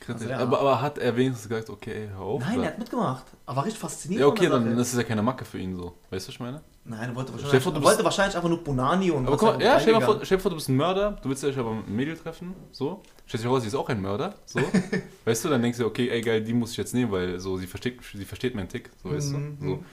[0.01, 0.23] kritisch.
[0.23, 0.39] Also, ja.
[0.39, 2.41] aber, aber hat er wenigstens gesagt, okay, hör auf?
[2.41, 2.65] Nein, oder?
[2.67, 3.25] er hat mitgemacht.
[3.47, 4.21] Aber war richtig fasziniert.
[4.21, 4.81] ja, okay, dann Sache.
[4.81, 5.95] ist es ja keine Macke für ihn so.
[6.11, 6.61] Weißt du, was ich meine?
[6.85, 9.63] Nein, er wollte wahrscheinlich, vor, du er wollte wahrscheinlich einfach nur Bonani und Aber halt
[9.63, 11.97] ja, stell dir, vor, vor, du bist ein Mörder, du willst dich aber mit einem
[11.97, 13.03] Mädel treffen, so.
[13.27, 14.61] Stell dir vor, sie ist auch ein Mörder, so.
[15.25, 17.57] weißt du, dann denkst du, okay, ey, geil, die muss ich jetzt nehmen, weil so,
[17.57, 19.59] sie versteht, sie versteht meinen Tick, so, weißt Mhm.
[19.61, 19.67] du.
[19.67, 19.85] So.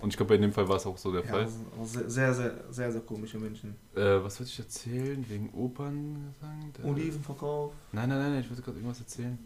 [0.00, 1.44] Und ich glaube, bei dem Fall war es auch so der Ja, Fall.
[1.46, 3.74] ist auch sehr, sehr, sehr, sehr, sehr komische Menschen.
[3.94, 5.24] Äh, was wollte ich erzählen?
[5.28, 6.72] Wegen Operngesang?
[6.76, 7.72] Der- Olivenverkauf.
[7.92, 9.38] Nein, nein, nein, ich wollte gerade irgendwas erzählen.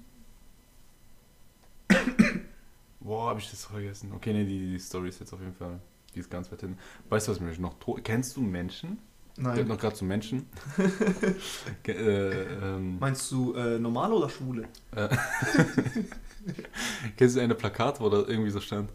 [3.00, 4.12] Boah, habe ich das vergessen.
[4.14, 5.80] Okay, nee, die, die Story ist jetzt auf jeden Fall,
[6.14, 6.78] die ist ganz weit hinten.
[7.08, 8.04] Weißt du, was mich noch tot...
[8.04, 8.98] Kennst du Menschen?
[9.36, 9.66] Ich Nein.
[9.68, 10.46] noch gerade zu Menschen.
[11.86, 14.68] Äh, ähm, Meinst du äh, normale oder schwule?
[14.94, 15.08] äh,
[17.16, 18.90] kennst du eine Plakat, wo da irgendwie so stand,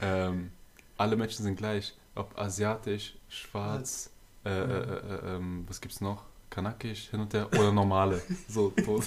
[0.00, 0.50] ähm,
[1.00, 4.10] alle Menschen sind gleich, ob asiatisch, schwarz,
[4.44, 6.24] äh, äh, äh, äh, ähm, was gibt's noch?
[6.50, 8.20] Kanakisch, hin und her oder normale.
[8.48, 9.04] So, tot.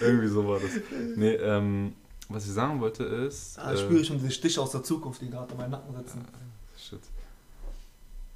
[0.00, 0.70] Irgendwie so war das.
[1.16, 1.94] Nee, ähm,
[2.28, 3.58] was ich sagen wollte ist.
[3.58, 5.94] Ah, ich äh, spüre schon den Stich aus der Zukunft, die gerade in meinem Nacken
[5.96, 6.24] sitzen.
[6.76, 7.00] Shit.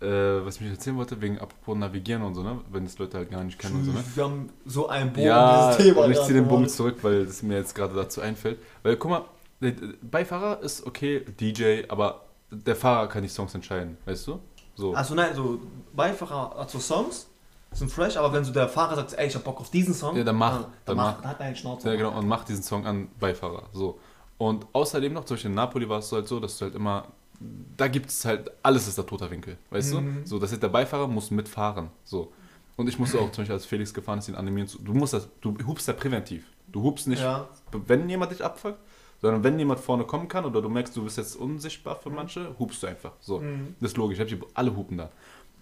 [0.00, 2.61] Äh, was ich mich erzählen wollte, wegen apropos Navigieren und so, ne?
[2.70, 4.04] Wenn das Leute halt gar nicht kennen und so, ne?
[4.14, 6.04] Wir haben so einen Bogen Ja, dieses Thema.
[6.04, 8.59] und ich ziehe den Bogen zurück, weil es mir jetzt gerade dazu einfällt.
[8.83, 9.24] Weil, guck mal,
[9.61, 14.40] Beifahrer ist okay, DJ, aber der Fahrer kann die Songs entscheiden, weißt du?
[14.77, 14.94] So.
[14.94, 15.61] Also nein, so
[15.94, 17.29] Beifahrer hat so Songs,
[17.73, 20.17] sind fresh, aber wenn so der Fahrer sagt, ey, ich hab Bock auf diesen Song,
[20.17, 21.04] Ja, dann mach, dann, dann dann mach.
[21.15, 21.88] mach, dann hat er einen Schnauze.
[21.90, 23.65] Ja, genau, und macht diesen Song an Beifahrer.
[23.73, 23.98] So.
[24.38, 26.75] Und außerdem noch, zum Beispiel in Napoli war es so halt so, dass du halt
[26.77, 27.06] immer,
[27.77, 30.23] da gibt es halt, alles ist der toter Winkel, weißt Mhm.
[30.23, 30.29] du?
[30.29, 31.90] So, das heißt, der Beifahrer muss mitfahren.
[32.04, 32.33] So.
[32.77, 35.13] Und ich musste auch zum Beispiel, als Felix gefahren ist, ihn animieren zu, du musst
[35.13, 36.46] das, du hupst ja präventiv.
[36.69, 37.48] Du hupst nicht, Ja.
[37.73, 38.79] wenn jemand dich abfuckt,
[39.21, 42.16] sondern wenn jemand vorne kommen kann oder du merkst, du bist jetzt unsichtbar für Mhm.
[42.16, 43.12] manche, hupst du einfach.
[43.21, 43.40] So.
[43.40, 43.75] Mhm.
[43.81, 44.19] Das ist logisch,
[44.54, 45.10] alle hupen da.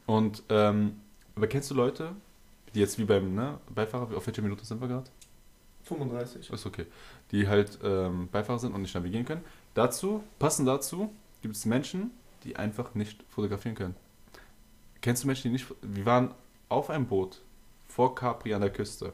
[0.06, 1.00] Und, ähm,
[1.34, 2.12] aber kennst du Leute,
[2.74, 5.10] die jetzt wie beim ne, Beifahrer, auf welcher Minute sind wir gerade?
[5.84, 6.50] 35.
[6.50, 6.86] Ist okay.
[7.30, 9.44] Die halt ähm, Beifahrer sind und nicht navigieren können.
[9.74, 12.10] Dazu, passend dazu, gibt es Menschen,
[12.44, 13.94] die einfach nicht fotografieren können.
[15.00, 15.66] Kennst du Menschen, die nicht.
[15.82, 16.34] Wir waren
[16.68, 17.40] auf einem Boot
[17.86, 19.12] vor Capri an der Küste.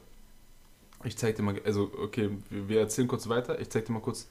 [1.05, 3.61] Ich zeig dir mal, also okay, wir erzählen kurz weiter.
[3.61, 4.29] Ich zeig dir mal kurz,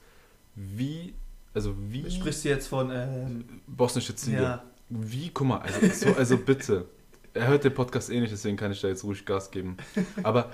[0.54, 1.14] wie,
[1.54, 4.42] also wie Sprichst du jetzt von, ähm, bosnische Ziege.
[4.42, 6.86] ja, Wie, guck mal, also, so, also bitte.
[7.34, 9.76] Er hört den Podcast eh nicht, deswegen kann ich da jetzt ruhig Gas geben.
[10.22, 10.50] Aber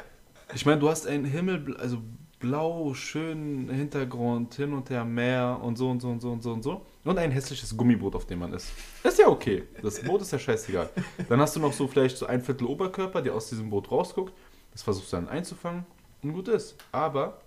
[0.55, 1.99] ich meine, du hast einen Himmel, also
[2.39, 6.53] blau, schönen Hintergrund, hin und her Meer und so und so und so und so
[6.53, 6.87] und so.
[7.05, 8.69] Und ein hässliches Gummiboot, auf dem man ist.
[9.03, 9.65] Das ist ja okay.
[9.83, 10.91] Das Boot ist ja scheißegal.
[11.29, 14.33] Dann hast du noch so vielleicht so ein Viertel Oberkörper, der aus diesem Boot rausguckt.
[14.73, 15.85] Das versuchst du dann einzufangen
[16.23, 16.75] und gut ist.
[16.93, 17.41] Aber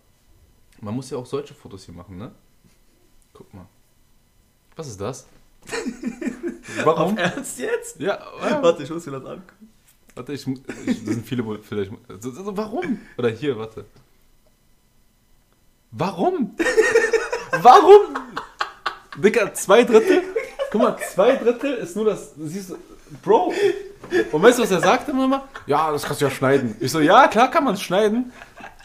[0.82, 2.32] man muss ja auch solche Fotos hier machen, ne?
[3.34, 3.66] Guck mal.
[4.76, 5.28] Was ist das?
[6.84, 7.14] Warum?
[7.14, 8.00] Auf Ernst jetzt?
[8.00, 9.70] Ja, äh, Warte, ich muss mir das angucken.
[10.16, 10.64] warte, ich, ich
[11.06, 13.00] das sind viele, wo- vielleicht, so, so, warum?
[13.18, 13.86] Oder hier, warte.
[15.92, 16.56] Warum?
[17.62, 18.16] Warum?
[19.18, 20.24] Dicker, zwei Drittel?
[20.72, 22.78] Guck mal, zwei Drittel ist nur das, siehst du,
[23.24, 23.54] Bro.
[24.32, 25.48] Und weißt du, was er sagte immer?
[25.68, 26.76] Ja, das kannst du ja schneiden.
[26.80, 28.32] Ich so, ja, klar kann man es schneiden,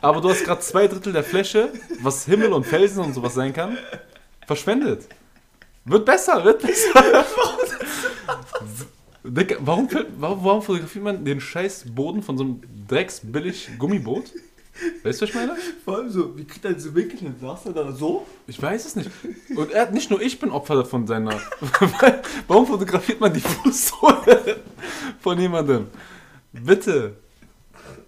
[0.01, 3.53] aber du hast gerade zwei Drittel der Fläche, was Himmel und Felsen und sowas sein
[3.53, 3.79] kann,
[4.47, 5.07] verschwendet.
[5.85, 7.24] Wird besser, wird besser.
[9.61, 14.33] Warum, warum, warum fotografiert man den scheiß Boden von so einem drecksbillig Gummiboot?
[15.03, 15.57] Weißt du, was ich meine?
[15.85, 17.35] Vor allem so, wie kriegt er diese Winkel hin?
[17.41, 18.27] Saß er da so?
[18.47, 19.11] Ich weiß es nicht.
[19.55, 21.41] Und er, nicht nur ich bin Opfer von seiner.
[22.49, 24.61] warum fotografiert man die Fußsohle
[25.20, 25.87] von jemandem?
[26.53, 27.16] Bitte.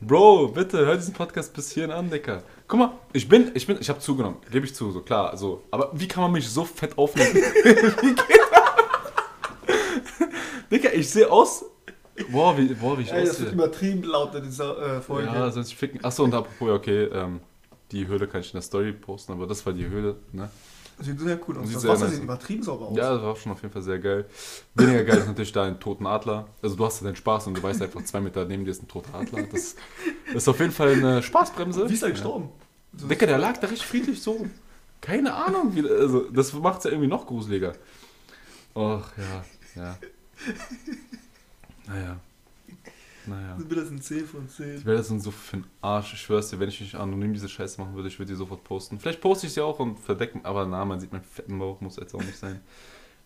[0.01, 2.43] Bro, bitte, hör diesen Podcast bis hierhin an, Dicker.
[2.69, 5.65] Guck mal, ich bin, ich bin, ich habe zugenommen, gebe ich zu, so klar, so.
[5.71, 7.35] Aber wie kann man mich so fett aufnehmen?
[7.35, 8.69] wie geht das?
[10.71, 11.65] Dicker, ich sehe aus.
[12.31, 15.29] Boah, wie, boah, wie ich Ey, das wird übertrieben laut in dieser äh, Folge.
[15.29, 16.05] Ja, sonst ficken.
[16.05, 17.41] Achso, und apropos, ja, okay, ähm,
[17.93, 20.51] die Höhle kann ich in der Story posten, aber das war die Höhle, ne?
[21.01, 21.69] Sieht sehr cool aus.
[21.69, 22.97] Sieht das Wasser nice sieht übertrieben sauber aus.
[22.97, 24.27] Ja, das war schon auf jeden Fall sehr geil.
[24.75, 26.49] Weniger geil ist natürlich da ein toten Adler.
[26.61, 28.83] Also du hast ja deinen Spaß und du weißt einfach, zwei Meter neben dir ist
[28.83, 29.45] ein toter Adler.
[29.53, 29.77] Das
[30.35, 31.89] ist auf jeden Fall eine Spaßbremse.
[31.89, 32.49] Wie ist er gestorben?
[32.97, 34.47] So, Dicker, der lag da richtig friedlich so.
[35.01, 37.75] Keine Ahnung, wie, also das macht es ja irgendwie noch gruseliger.
[38.75, 39.99] Och, ja, ja.
[41.89, 42.17] Naja.
[43.27, 43.57] Naja.
[43.59, 44.81] Wird das ein 10 von 10.
[44.81, 46.15] Die Wälder sind so für den Arsch.
[46.15, 48.65] Ich schwör's dir, wenn ich nicht anonym diese Scheiße machen würde, ich würde die sofort
[48.65, 48.99] posten.
[48.99, 51.97] Vielleicht poste ich sie auch und verdecken, aber na, man sieht meinen fetten Bauch, muss
[51.97, 52.61] jetzt auch nicht sein.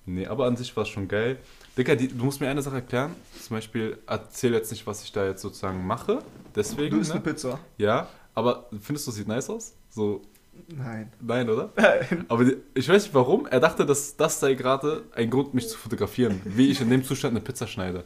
[0.04, 1.38] Nee, aber an sich war es schon geil.
[1.78, 3.14] Dicker, die, du musst mir eine Sache erklären.
[3.40, 6.18] Zum Beispiel, erzähl jetzt nicht, was ich da jetzt sozusagen mache.
[6.56, 7.16] Deswegen, Du isst ne?
[7.16, 7.60] eine Pizza.
[7.78, 9.74] Ja, aber findest du, es sieht nice aus?
[9.90, 10.22] So,
[10.68, 11.12] Nein.
[11.20, 11.70] nein, oder?
[12.28, 13.46] Aber die, ich weiß nicht warum.
[13.46, 16.40] Er dachte, dass das sei gerade ein Grund, mich zu fotografieren.
[16.44, 18.04] Wie ich in dem Zustand eine Pizza schneide.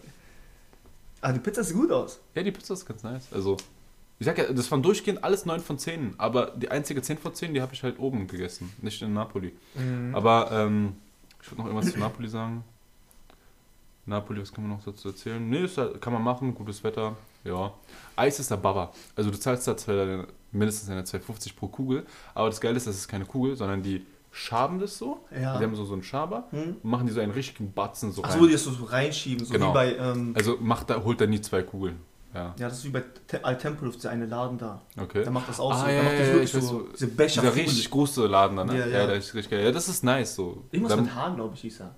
[1.21, 2.21] Ah, die Pizza sieht gut aus.
[2.35, 3.27] Ja, die Pizza ist ganz nice.
[3.33, 3.57] Also,
[4.19, 6.15] ich sag ja, das waren durchgehend alles 9 von 10.
[6.19, 8.73] Aber die einzige 10 von 10, die habe ich halt oben gegessen.
[8.83, 9.53] Nicht in Napoli.
[10.13, 10.97] Aber, ähm,
[11.43, 12.65] ich würde noch irgendwas zu Napoli sagen.
[14.05, 15.49] Napoli, was kann man noch dazu erzählen?
[15.49, 17.17] Nee, halt, kann man machen, gutes Wetter.
[17.45, 17.73] Ja.
[18.15, 18.93] Eis ist der Baba.
[19.17, 22.07] Also, du zahlst da zwei, mindestens eine 2,50 pro Kugel.
[22.35, 24.07] Aber das Geile ist, das ist keine Kugel, sondern die
[24.37, 25.25] schaben das so.
[25.33, 25.57] Ja.
[25.59, 26.77] Die haben so, so einen Schaber Hm?
[26.83, 28.47] und machen die so einen richtigen Batzen so Achso, rein.
[28.49, 29.71] die das so reinschieben, so Genau.
[29.71, 32.01] wie bei, ähm, Also, macht da, holt er nie zwei Kugeln.
[32.35, 32.55] Ja.
[32.59, 34.83] ja, das ist wie bei Te Altempelhof, der eine Laden da.
[35.01, 35.23] Okay.
[35.23, 35.87] Der macht das auch Ah, so.
[35.87, 36.89] ja, der macht das ja, wirklich so, so.
[36.93, 37.41] diese Becher.
[37.41, 38.79] Dieser richtig große Laden da, ne?
[38.79, 39.07] Ja, Ja, ja.
[39.07, 39.65] der ist richtig geil.
[39.65, 40.65] Ja, das ist nice so.
[40.71, 41.95] Irgendwas Dann- mit Haaren, glaube ich, hieß er.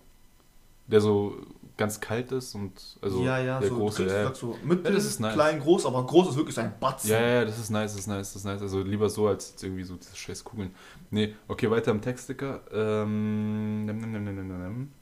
[0.86, 1.34] der so
[1.78, 4.06] ganz kalt ist und also ja, ja, der so, große.
[4.06, 5.32] Ja, so mittel, Ja, das ist nice.
[5.32, 7.10] klein, groß, aber groß ist wirklich so ein Batzen.
[7.10, 8.60] ja, ja, das ist nice, das ist nice, das ist nice.
[8.60, 10.74] Also lieber so als irgendwie so diese scheiß Kugeln.
[11.10, 12.60] Nee, okay, weiter im Textsticker.
[12.72, 14.92] Ähm, nem, nem, nem, nem, nem, nem.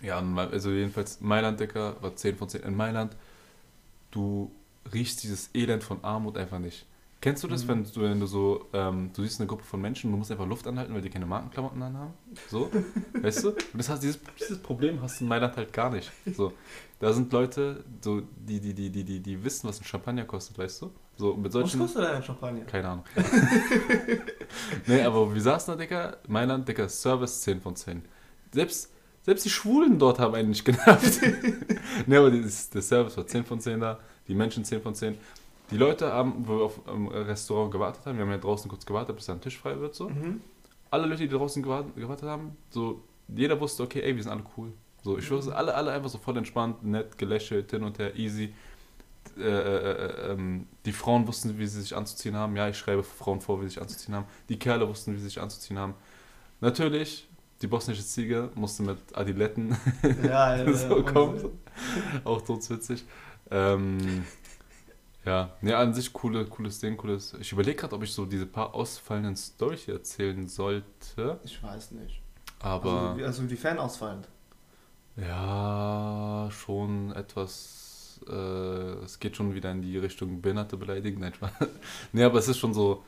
[0.00, 3.14] Ja, also jedenfalls Mailand, Dicker, war 10 von 10 in Mailand.
[4.10, 4.50] Du
[4.92, 6.86] riechst dieses Elend von Armut einfach nicht.
[7.20, 7.68] Kennst du das, Mhm.
[7.68, 10.46] wenn du, wenn du so, ähm, du siehst eine Gruppe von Menschen, du musst einfach
[10.46, 12.12] Luft anhalten, weil die keine Markenklamotten anhaben?
[12.48, 12.70] So,
[13.20, 13.48] weißt du?
[13.50, 16.12] Und das hast, dieses, dieses Problem hast du in Mailand halt gar nicht.
[16.36, 16.52] So,
[17.00, 20.58] da sind Leute, so, die, die, die, die, die, die wissen, was ein Champagner kostet,
[20.58, 20.90] weißt du?
[21.16, 21.80] So, mit Was solchen...
[21.80, 22.64] kostet denn ein Champagner?
[22.66, 23.04] Keine Ahnung.
[24.86, 28.02] nee, aber wir saßen da, Dicker, Mailand, Dicker, Service 10 von 10.
[28.52, 28.92] Selbst,
[29.22, 31.20] selbst die Schwulen dort haben einen nicht genervt.
[32.06, 33.98] nee, aber das, der Service war 10 von 10 da,
[34.28, 35.16] die Menschen 10 von 10.
[35.70, 38.86] Die Leute haben, wo wir auf dem Restaurant gewartet haben, wir haben ja draußen kurz
[38.86, 40.08] gewartet, bis da ein Tisch frei wird, so.
[40.08, 40.40] Mhm.
[40.90, 44.44] Alle Leute, die draußen gewartet, gewartet haben, so, jeder wusste, okay, ey, wir sind alle
[44.56, 44.72] cool.
[45.02, 48.54] So, ich schwöre, alle, alle einfach so voll entspannt, nett, gelächelt, hin und her, easy.
[49.38, 52.56] Äh, äh, äh, ähm, die Frauen wussten, wie sie sich anzuziehen haben.
[52.56, 54.24] Ja, ich schreibe Frauen vor, wie sie sich anzuziehen haben.
[54.48, 55.94] Die Kerle wussten, wie sie sich anzuziehen haben.
[56.60, 57.28] Natürlich,
[57.60, 59.76] die bosnische Ziege musste mit Adiletten
[60.24, 60.72] Ja, ja, ja.
[60.72, 61.44] so und- kommen.
[62.24, 63.04] Auch todswitzig.
[63.50, 64.24] Ähm,
[65.28, 67.34] Ja, nee, an sich coole, cooles Ding, cooles.
[67.40, 71.38] Ich überlege gerade, ob ich so diese paar ausfallenden Storys erzählen sollte.
[71.44, 72.22] Ich weiß nicht.
[72.60, 74.28] Aber Also, wie- also inwiefern ausfallend?
[75.16, 78.20] ja, schon etwas.
[78.28, 78.32] Äh,
[79.04, 81.20] es geht schon wieder in die Richtung Behinderte beleidigen.
[81.20, 81.32] Nein,
[82.12, 83.02] nee, aber es ist schon so.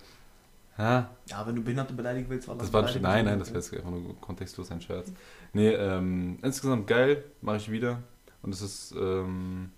[0.79, 3.31] Ja, Ja, wenn du Behinderte beleidigen willst, war das war ein, beleidigen nein, so.
[3.31, 5.13] nein, das wäre jetzt einfach nur kontextlos ein Scherz.
[5.53, 8.03] Nee, ähm, insgesamt geil, mache ich wieder.
[8.43, 8.93] Und es ist.
[8.93, 9.73] Ähm,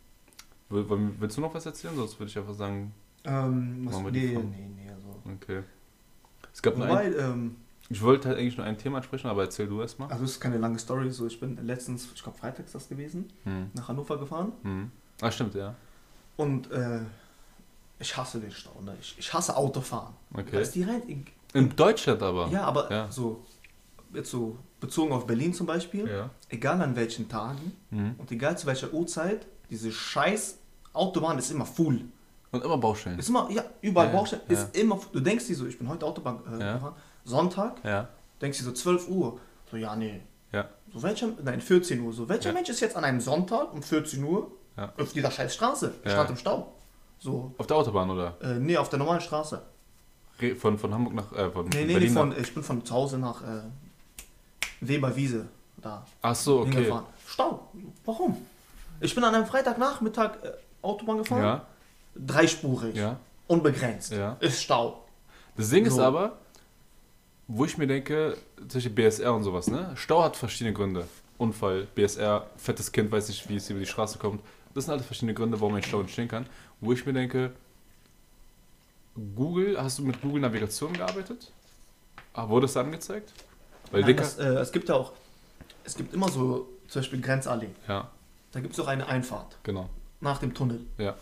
[0.73, 1.95] willst du noch was erzählen?
[1.97, 2.93] Sonst würde ich einfach sagen,
[3.25, 5.14] Ähm, was, nee, nee, nee, also.
[5.33, 5.62] okay.
[6.53, 7.57] Es gab nur ein, Wobei, ähm,
[7.89, 10.07] Ich wollte halt eigentlich nur ein Thema ansprechen, aber erzähl du erst mal.
[10.09, 13.31] also es ist keine lange Story, so ich bin letztens, ich glaube freitags das gewesen,
[13.45, 13.70] Hm.
[13.75, 14.91] nach Hannover gefahren Hm.
[15.20, 15.75] Ah, stimmt, ja.
[16.37, 17.01] und äh,
[18.01, 18.97] ich hasse den Stau, ne?
[19.01, 20.14] ich, ich hasse Autofahren.
[20.35, 20.61] Okay.
[20.62, 21.18] ist die rein, ich,
[21.55, 22.49] In Deutschland aber.
[22.49, 23.11] ja, aber Ja.
[23.12, 23.45] so,
[24.14, 26.31] jetzt so bezogen auf Berlin zum Beispiel, Ja.
[26.49, 28.14] egal an welchen Tagen Hm.
[28.18, 30.59] und egal zu welcher Uhrzeit, diese scheiß
[30.93, 32.05] Autobahn ist immer full.
[32.51, 33.18] Und immer Baustellen.
[33.18, 34.55] Ist immer, ja, überall Ja, Baustellen, ja.
[34.55, 36.72] ist immer, du denkst dir so, ich bin heute Autobahn äh, Ja.
[36.74, 38.09] gefahren, Sonntag, Ja.
[38.40, 39.40] denkst du so 12 Uhr.
[39.70, 40.20] So, ja, nee.
[40.53, 40.68] Ja.
[40.93, 42.12] So, welcher, nein, 14 Uhr.
[42.12, 42.53] So, welcher.
[42.53, 44.93] Mensch ist jetzt an einem Sonntag um 14 Uhr Ja.
[44.99, 45.95] auf dieser scheiß Straße?
[46.05, 46.11] Ja.
[46.11, 46.72] Stand im Stau.
[47.18, 48.36] So, Auf der Autobahn, oder?
[48.43, 49.62] äh, nee, auf der normalen Straße.
[50.59, 51.32] Von, von Hamburg nach.
[51.32, 52.36] Äh, von Nee, nee, nee, von, nach.
[52.36, 53.62] ich bin von zu Hause nach äh,
[54.80, 55.47] Weberwiese
[55.80, 56.93] da Ach so, okay.
[57.26, 57.70] Stau.
[58.05, 58.36] Warum?
[59.01, 60.53] Ich bin an einem Freitagnachmittag äh,
[60.83, 61.43] Autobahn gefahren.
[61.43, 61.66] Ja.
[62.14, 62.97] Dreispurig.
[62.97, 63.18] Ja.
[63.47, 64.12] Unbegrenzt.
[64.12, 64.37] Ja.
[64.41, 65.05] Ist Stau.
[65.57, 66.03] Das Ding ist So.
[66.03, 66.39] aber,
[67.49, 68.37] wo ich mir denke,
[68.68, 69.93] solche BSR und sowas, ne?
[69.97, 71.07] Stau hat verschiedene Gründe.
[71.39, 74.43] Unfall, BSR, fettes Kind, weiß nicht, wie es über die Straße kommt.
[74.74, 76.47] Das sind alles verschiedene Gründe, warum ein Stau entstehen kann.
[76.80, 77.53] Wo ich mir denke,
[79.37, 81.51] Google, hast du mit Google Navigation gearbeitet?
[82.33, 83.33] Ah, wurde es angezeigt?
[83.91, 85.12] Weil Nein, das, äh, es gibt ja auch,
[85.85, 87.68] es gibt immer so, zum Beispiel Grenzallee.
[87.89, 88.11] ja,
[88.53, 89.91] Da gibt es auch eine Einfahrt genau.
[90.23, 90.81] Nach dem Tunnel.
[90.99, 91.14] Ja.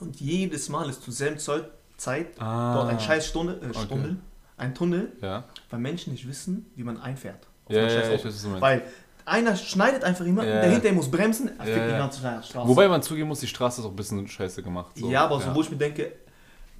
[0.00, 3.86] Und jedes Mal ist zur selben Zeit Ah, dort ein scheiß Stunde, äh, Okay.
[3.88, 4.16] Tunnel,
[4.56, 7.46] ein Tunnel, Ja, weil Menschen nicht wissen, wie man einfährt.
[7.68, 8.60] Ja, ja, weiß.
[8.60, 8.82] Weil
[9.24, 10.60] einer schneidet einfach jemanden, Ja.
[10.60, 12.68] der hinter ihm muss bremsen, er fickt die ganze Straße.
[12.68, 14.96] Wobei man zugeben muss, die Straße ist auch ein bisschen scheiße gemacht.
[14.96, 15.10] So.
[15.10, 16.12] ja, aber so, wo ich mir denke,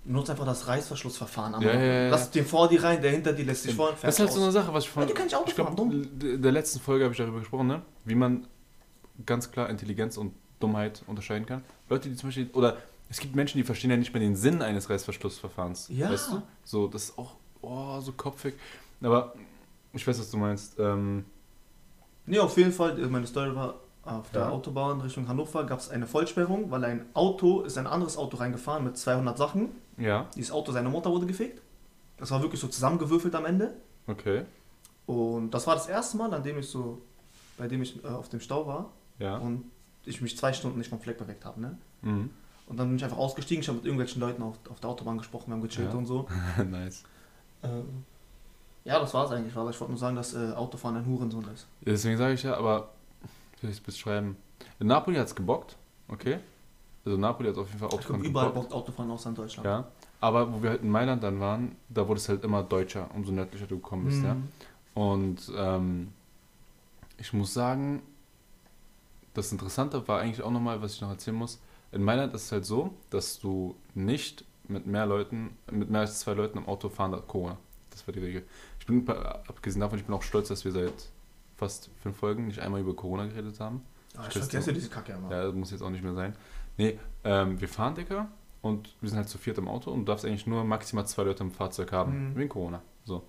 [0.04, 1.60] nutzt einfach das Reißverschlussverfahren.
[1.62, 2.10] Ja, ja, ja.
[2.10, 4.32] Lass den vor dir rein, der hinter dir lässt sich vor und Das ist halt
[4.32, 5.02] so eine Sache, was ich von.
[5.02, 7.66] Ja, du kannst Auto ich glaub, fahren, in der letzten Folge habe ich darüber gesprochen,
[7.66, 7.82] ne?
[8.04, 8.46] wie man
[9.24, 11.62] ganz klar Intelligenz und Dummheit unterscheiden kann.
[11.88, 12.48] Leute, die zum Beispiel.
[12.52, 12.76] Oder
[13.08, 15.88] es gibt Menschen, die verstehen ja nicht mehr den Sinn eines Reißverschlussverfahrens.
[15.90, 16.10] Ja.
[16.10, 16.42] Weißt du?
[16.64, 18.54] So, das ist auch oh, so kopfig.
[19.02, 19.34] Aber
[19.92, 20.78] ich weiß, was du meinst.
[20.78, 21.24] Ähm,
[22.28, 24.50] Nee, auf jeden Fall, äh, meine Story war, auf der Ja.
[24.50, 28.82] Autobahn Richtung Hannover gab es eine Vollsperrung, weil ein Auto, ist ein anderes Auto reingefahren
[28.82, 29.68] mit 200 Sachen.
[29.96, 31.62] ja, Dieses Auto, seine Mutter wurde gefickt.
[32.16, 33.76] Das war wirklich so zusammengewürfelt am Ende.
[34.08, 34.44] okay.
[35.06, 37.00] Und das war das erste Mal, an dem ich so,
[37.56, 38.90] bei dem ich äh, auf dem Stau war
[39.20, 39.36] Ja.
[39.38, 39.70] und
[40.06, 41.60] ich mich zwei Stunden nicht vom Fleck bewegt habe.
[41.60, 41.78] Ne?
[42.02, 42.30] Mhm.
[42.66, 45.18] Und dann bin ich einfach ausgestiegen, ich habe mit irgendwelchen Leuten auf, auf der Autobahn
[45.18, 45.98] gesprochen, wir haben gechillt Ja.
[45.98, 46.26] und so.
[46.70, 47.04] nice.
[47.62, 48.04] Ähm,
[48.84, 49.56] ja, das war es eigentlich.
[49.56, 51.66] Aber ich wollte nur sagen, dass äh, Autofahren ein Hurensohn ist.
[51.82, 52.90] Deswegen sage ich ja, aber
[53.60, 54.36] wie ich es beschreiben?
[54.78, 55.76] In Napoli hat es gebockt,
[56.08, 56.38] okay?
[57.04, 58.68] Also Napoli hat auf jeden Fall Ich Autofahren glaube, überall gebockt.
[58.70, 59.64] bockt Autofahren außer in Deutschland.
[59.66, 59.86] Ja,
[60.20, 63.32] aber wo wir halt in Mailand dann waren, da wurde es halt immer deutscher, umso
[63.32, 64.34] nördlicher du gekommen bist, ja.
[64.34, 64.48] Mhm.
[64.94, 66.12] Und ähm,
[67.18, 68.02] ich muss sagen,
[69.36, 71.60] das Interessante war eigentlich auch nochmal, was ich noch erzählen muss.
[71.92, 76.18] In Mailand ist es halt so, dass du nicht mit mehr Leuten, mit mehr als
[76.20, 77.28] zwei Leuten im Auto fahren darfst.
[77.28, 77.56] Corona.
[77.90, 78.44] Das war die Regel.
[78.80, 80.92] Ich bin, abgesehen davon, ich bin auch stolz, dass wir seit
[81.56, 83.82] fast fünf Folgen nicht einmal über Corona geredet haben.
[84.16, 84.46] Ah, ich Stimmt.
[84.46, 85.30] vergesse diese Kacke immer.
[85.30, 86.34] Ja, das muss jetzt auch nicht mehr sein.
[86.76, 88.28] Nee, ähm, wir fahren, Dicker,
[88.62, 91.22] und wir sind halt zu viert im Auto und du darfst eigentlich nur maximal zwei
[91.22, 92.36] Leute im Fahrzeug haben, Mhm.
[92.36, 92.82] wegen Corona.
[93.04, 93.22] So.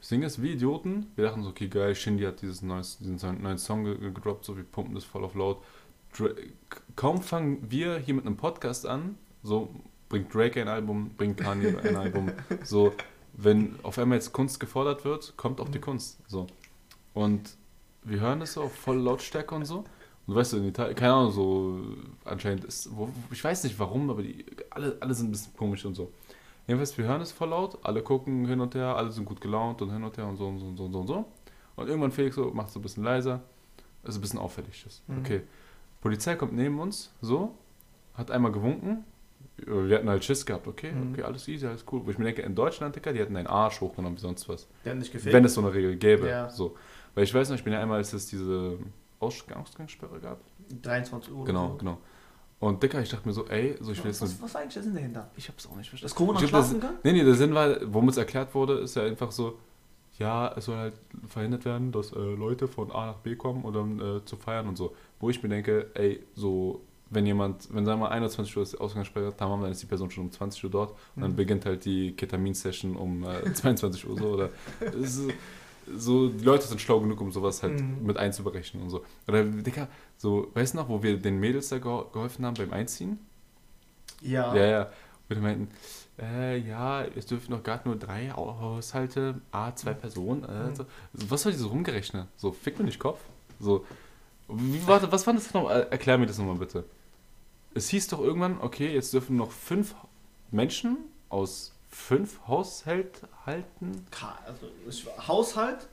[0.00, 3.16] Das Ding ist, wie Idioten, wir dachten so, okay, geil, Shindy hat dieses neues, diesen
[3.42, 5.58] neuen- Song ge- ge- gedroppt, so wir pumpen das voll auf laut.
[6.16, 6.28] Dra
[6.94, 9.68] kaum fangen wir hier mit einem Podcast an, so
[10.08, 12.30] bringt Drake ein Album, bringt Kanye ein Album,
[12.64, 12.92] so
[13.34, 16.46] wenn auf einmal jetzt Kunst gefordert wird, kommt auch die Kunst, so.
[17.12, 17.56] Und
[18.04, 19.84] wir hören das so auf voll Lautstärke und so.
[20.26, 21.80] Und weißt du, in Italien, keine Ahnung, so
[22.24, 25.84] anscheinend ist, wo, ich weiß nicht warum, aber die, alle, alle sind ein bisschen komisch
[25.84, 26.10] und so.
[26.66, 29.80] Jedenfalls, wir hören es voll laut, alle gucken hin und her, alle sind gut gelaunt
[29.82, 31.24] und hin und her und so und so und so und so und so.
[31.76, 33.40] Und irgendwann Felix so, macht so ein bisschen leiser,
[34.02, 34.82] ist ein bisschen auffällig.
[34.84, 35.02] Das.
[35.06, 35.18] Mhm.
[35.20, 35.42] Okay.
[36.00, 37.54] Polizei kommt neben uns, so,
[38.14, 39.04] hat einmal gewunken.
[39.58, 41.12] Wir hatten halt Schiss gehabt, okay, Mhm.
[41.12, 42.02] okay, alles easy, alles cool.
[42.04, 44.66] Wo ich mir denke, in Deutschland, Dicker, die hätten einen Arsch hochgenommen wie sonst was.
[44.84, 45.34] Der hat nicht gefehlt.
[45.34, 46.28] Wenn es so eine Regel gäbe.
[46.28, 46.50] Ja.
[46.50, 46.76] So.
[47.14, 48.78] Weil ich weiß noch, ich bin ja einmal, als es diese
[49.18, 50.40] Ausgang- Ausgangssperre gab.
[50.82, 51.44] 23 Uhr.
[51.46, 51.78] Genau, oder so.
[51.78, 51.98] genau.
[52.58, 54.74] Und Dicker, ich dachte mir so, ey, so ich will jetzt was, was war eigentlich
[54.74, 55.30] der Sinn dahinter?
[55.36, 56.08] Ich hab's auch nicht verstanden.
[56.10, 56.94] Dass Corona glaub, das- schlafen kann?
[57.02, 59.58] Nee, nee, der Sinn war, womit es erklärt wurde, ist ja einfach so,
[60.18, 60.94] ja, es soll halt
[61.28, 64.66] verhindert werden, dass äh, Leute von A nach B kommen, um dann äh, zu feiern
[64.68, 64.94] und so.
[65.20, 66.80] Wo ich mir denke, ey, so
[67.10, 70.10] wenn jemand, wenn sagen wir mal 21 Uhr ist Ausgangssperre, tamam, dann ist die Person
[70.10, 71.36] schon um 20 Uhr dort und dann Mhm.
[71.36, 74.48] beginnt halt die Ketamin-Session um äh, 22 Uhr so oder
[75.00, 75.20] ist,
[75.94, 78.04] so, die Leute sind schlau genug, um sowas halt Mhm.
[78.06, 79.04] mit einzuberechnen und so.
[79.28, 82.72] Oder, Digga, so, weißt du noch, wo wir den Mädels da geho- geholfen haben beim
[82.72, 83.18] Einziehen?
[84.20, 84.54] Ja.
[84.54, 84.82] Ja, ja.
[85.28, 85.68] Und die meinten,
[86.20, 90.44] äh, ja, es dürfen doch gerade nur drei Haushalte, A, zwei Personen.
[90.44, 90.76] Äh, Mhm.
[90.76, 90.86] so.
[91.12, 92.26] Was soll die so rumgerechnet?
[92.36, 93.20] So, fick mir nicht Kopf.
[93.60, 93.84] So,
[94.48, 95.68] wie, warte, was war das noch?
[95.70, 96.84] Äh, Erklär mir das nochmal bitte.
[97.74, 99.94] Es hieß doch irgendwann, okay, jetzt dürfen noch fünf
[100.50, 100.96] Menschen
[101.28, 105.88] aus fünf Haushalten, Also, ich, Haushalt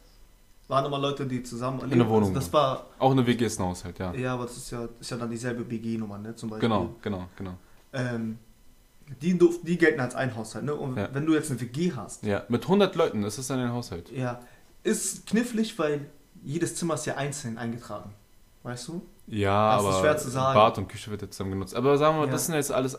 [0.68, 2.30] waren immer Leute, die zusammen In der Wohnung.
[2.30, 4.14] Also das war, auch eine WG ist ein Haushalt, ja.
[4.14, 6.36] ja, aber das ist ja, ist ja dann dieselbe BG-Nummer, ne?
[6.36, 6.68] Zum Beispiel.
[6.70, 7.58] Genau, genau, genau.
[7.94, 8.38] Ähm,
[9.22, 10.76] die, die gelten als ein Haushalt, ne?
[10.76, 11.10] Und Ja.
[11.14, 14.12] wenn du jetzt eine WG hast, Ja, mit 100 Leuten ist es dann ein Haushalt.
[14.12, 14.42] ja,
[14.84, 16.06] ist knifflig, weil
[16.44, 18.14] jedes Zimmer ist ja einzeln eingetragen.
[18.64, 19.02] Weißt du?
[19.28, 20.56] Ja, Das ist aber schwer zu sagen.
[20.56, 21.76] Bad und Küche wird jetzt zusammen genutzt.
[21.76, 22.32] Aber sagen wir mal, Ja.
[22.34, 22.98] das sind jetzt alles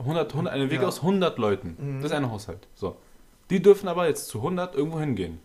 [0.00, 0.88] 100, 100 eine WG Ja.
[0.88, 1.76] aus 100 Leuten.
[1.78, 2.02] Mhm.
[2.02, 2.66] Das ist ein Haushalt.
[2.74, 2.96] So.
[3.50, 5.40] Die dürfen aber jetzt zu 100 irgendwo hingehen.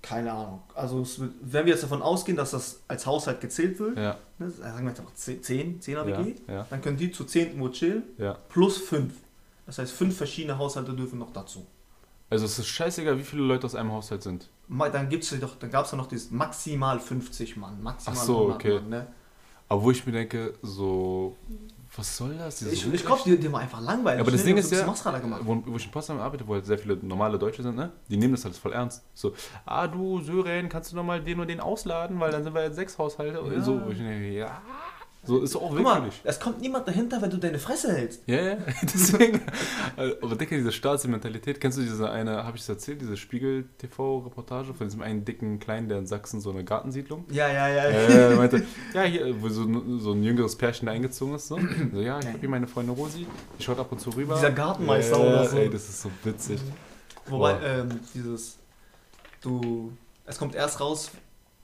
[0.00, 0.62] Keine Ahnung.
[0.74, 4.48] Also, es wenn wir jetzt davon ausgehen, dass das als Haushalt gezählt wird, Ja, ne,
[4.48, 5.42] sagen wir jetzt einfach 10,
[5.80, 8.04] 10er ja, WG, ja, dann können die zu 10 irgendwo chillen,
[8.48, 9.12] plus 5.
[9.66, 11.66] Das heißt, 5 verschiedene Haushalte dürfen noch dazu.
[12.30, 14.48] Also es ist scheißegal, wie viele Leute aus einem Haushalt sind.
[14.68, 18.24] Dann gibt's ja doch, dann gab es ja noch dieses maximal 50 Mann, maximal Ach
[18.24, 18.74] so, 100 okay.
[18.74, 19.06] Mann, ne?
[19.68, 21.36] Aber wo ich mir denke, so,
[21.98, 22.56] was soll das?
[22.56, 24.20] Dieses Ich, ich glaube, dir, dir war einfach langweilig.
[24.20, 24.46] Aber das ne?
[24.46, 27.62] Ding ist ja, wo, wo ich in Potsdam arbeite, wo halt sehr viele normale Deutsche
[27.62, 27.90] sind, ne?
[28.08, 29.04] Die nehmen das halt voll ernst.
[29.14, 29.34] So,
[29.66, 32.76] ah du Sören, kannst du nochmal den und den ausladen, weil dann sind wir jetzt
[32.76, 33.42] sechs Haushalte.
[33.52, 33.60] Ja.
[33.60, 34.62] So, wo ich denke, ja.
[35.24, 36.20] So ist auch Guck mal, willkürlich.
[36.24, 38.22] es kommt niemand dahinter, wenn du deine Fresse hältst.
[38.26, 39.40] Ja, ja, deswegen.
[39.96, 44.74] Äh, Aber Dicke, diese Stasi-Mentalität, kennst du diese eine, habe ich es erzählt, diese Spiegel-TV-Reportage
[44.74, 47.24] von diesem einen dicken Kleinen, der in Sachsen so eine Gartensiedlung?
[47.30, 47.84] Ja, ja, ja.
[47.88, 48.62] Äh, meinte,
[48.94, 51.48] ja, hier, wo so, ein- so ein jüngeres Pärchen da eingezogen ist.
[51.48, 51.58] So,
[51.92, 53.26] so ja, ich habe hier meine Freundin Rosi,
[53.58, 54.34] die schaut ab und zu rüber.
[54.36, 55.56] Dieser Gartenmeister ja, oder so.
[55.58, 56.60] Ey, das ist so witzig.
[57.26, 57.62] Wobei, Boah.
[57.62, 58.56] ähm, dieses,
[59.42, 59.92] du,
[60.24, 61.10] es kommt erst raus,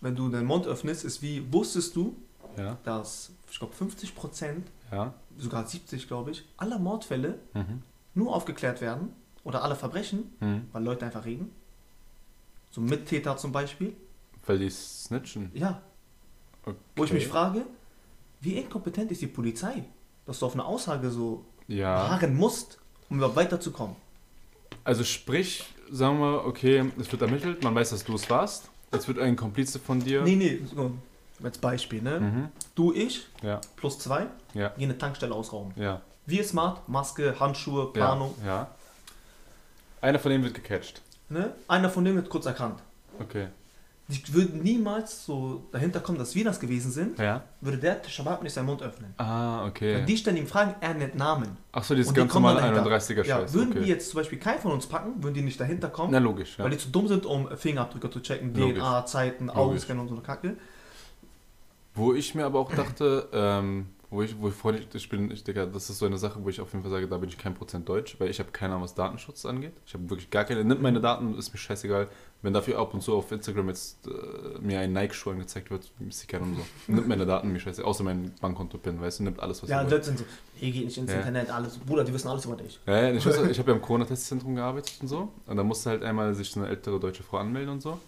[0.01, 2.15] wenn du deinen Mund öffnest, ist wie, wusstest du,
[2.59, 5.15] Ja, dass, ich glaube, 50 Prozent, ja.
[5.39, 7.83] sogar 70, glaube ich, aller Mordfälle Mhm.
[8.15, 9.11] nur aufgeklärt werden
[9.45, 10.63] oder alle Verbrechen, Mhm.
[10.73, 11.53] weil Leute einfach reden.
[12.73, 13.95] So Mittäter zum Beispiel.
[14.45, 15.53] Weil die snitchen.
[15.55, 15.81] Ja,
[16.65, 16.77] Okay.
[16.97, 17.65] wo ich mich frage,
[18.41, 19.85] wie inkompetent ist die Polizei,
[20.27, 21.95] dass du auf eine Aussage so Ja.
[21.95, 22.79] beharren musst,
[23.09, 23.95] um überhaupt weiterzukommen.
[24.83, 28.69] Also sprich, sagen wir, okay, es wird ermittelt, man weiß, dass du es warst.
[28.93, 30.23] Jetzt wird ein Komplize von dir.
[30.23, 30.91] Nee, nee, so,
[31.41, 32.19] als Beispiel, ne?
[32.21, 32.49] Mhm.
[32.75, 35.73] Du, ich, Ja, plus zwei, ja, gehen eine Tankstelle ausrauben.
[35.77, 36.01] ja.
[36.27, 38.35] Wir smart, Maske, Handschuhe, Ja, Planung.
[38.47, 38.69] ja.
[40.01, 41.03] Einer von denen wird gecatcht.
[41.29, 41.53] Ne?
[41.69, 42.81] Einer von denen wird kurz erkannt.
[43.21, 43.49] Okay.
[44.09, 47.43] Die würden niemals so dahinter kommen, dass wir das gewesen sind, Ja.
[47.61, 49.13] würde der Shabab nicht seinen Mund öffnen.
[49.19, 49.97] Ah, okay.
[49.97, 51.57] Wenn die stellen ihm Fragen, er nennt Namen.
[51.73, 52.83] Ach so, dieses die ganz normale dahinter.
[52.85, 53.81] 31er Ja, würden okay.
[53.83, 56.57] die jetzt zum Beispiel keinen von uns packen, würden die nicht dahinter kommen, Na logisch,
[56.59, 56.65] ja.
[56.65, 58.79] weil die zu dumm sind, um Fingerabdrücke zu checken, Logisch.
[58.79, 59.59] DNA, Zeiten, Logisch.
[59.59, 60.57] Augenscan und so eine Kacke.
[61.95, 65.43] Wo ich mir aber auch dachte, ähm, wo ich, wo ich vorhin, ich bin, ich
[65.43, 67.37] denke, das ist so eine Sache, wo ich auf jeden Fall sage, da bin ich
[67.37, 69.73] kein Prozent Deutsch, weil ich habe keine Ahnung, was Datenschutz angeht.
[69.87, 72.09] Ich habe wirklich gar keine, nimmt meine Daten, ist mir scheißegal.
[72.43, 76.23] Wenn dafür ab und zu auf Instagram jetzt äh, mir ein Nike-Schuh angezeigt wird, ist
[76.23, 76.63] die keine und so.
[76.93, 79.85] Nimmt meine Daten, mir scheiße, außer mein Bankkonto-Pin, weißt du, nimmt alles, was Ja, und
[79.85, 79.93] wollt.
[79.93, 80.25] Leute sind so,
[80.65, 81.19] hey, geht nicht ins Ja.
[81.19, 81.79] Internet, alles.
[81.79, 82.79] Bruder, die wissen alles über dich.
[82.87, 85.29] Ja, ich, ich habe ja im Corona-Testzentrum gearbeitet und so.
[85.47, 87.99] Und da musste halt einmal sich eine ältere deutsche Frau anmelden und so.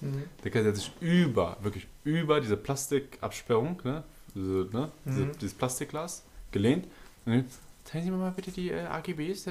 [0.44, 4.02] Der Kerl hat sich über, wirklich über diese Plastikabsperrung, ne,
[4.34, 5.30] diese, ne, diese, Mhm.
[5.40, 6.86] dieses Plastikglas gelehnt.
[7.24, 7.44] Und dann,
[7.84, 9.46] Zeigen Sie mir mal bitte die äh, AGBs.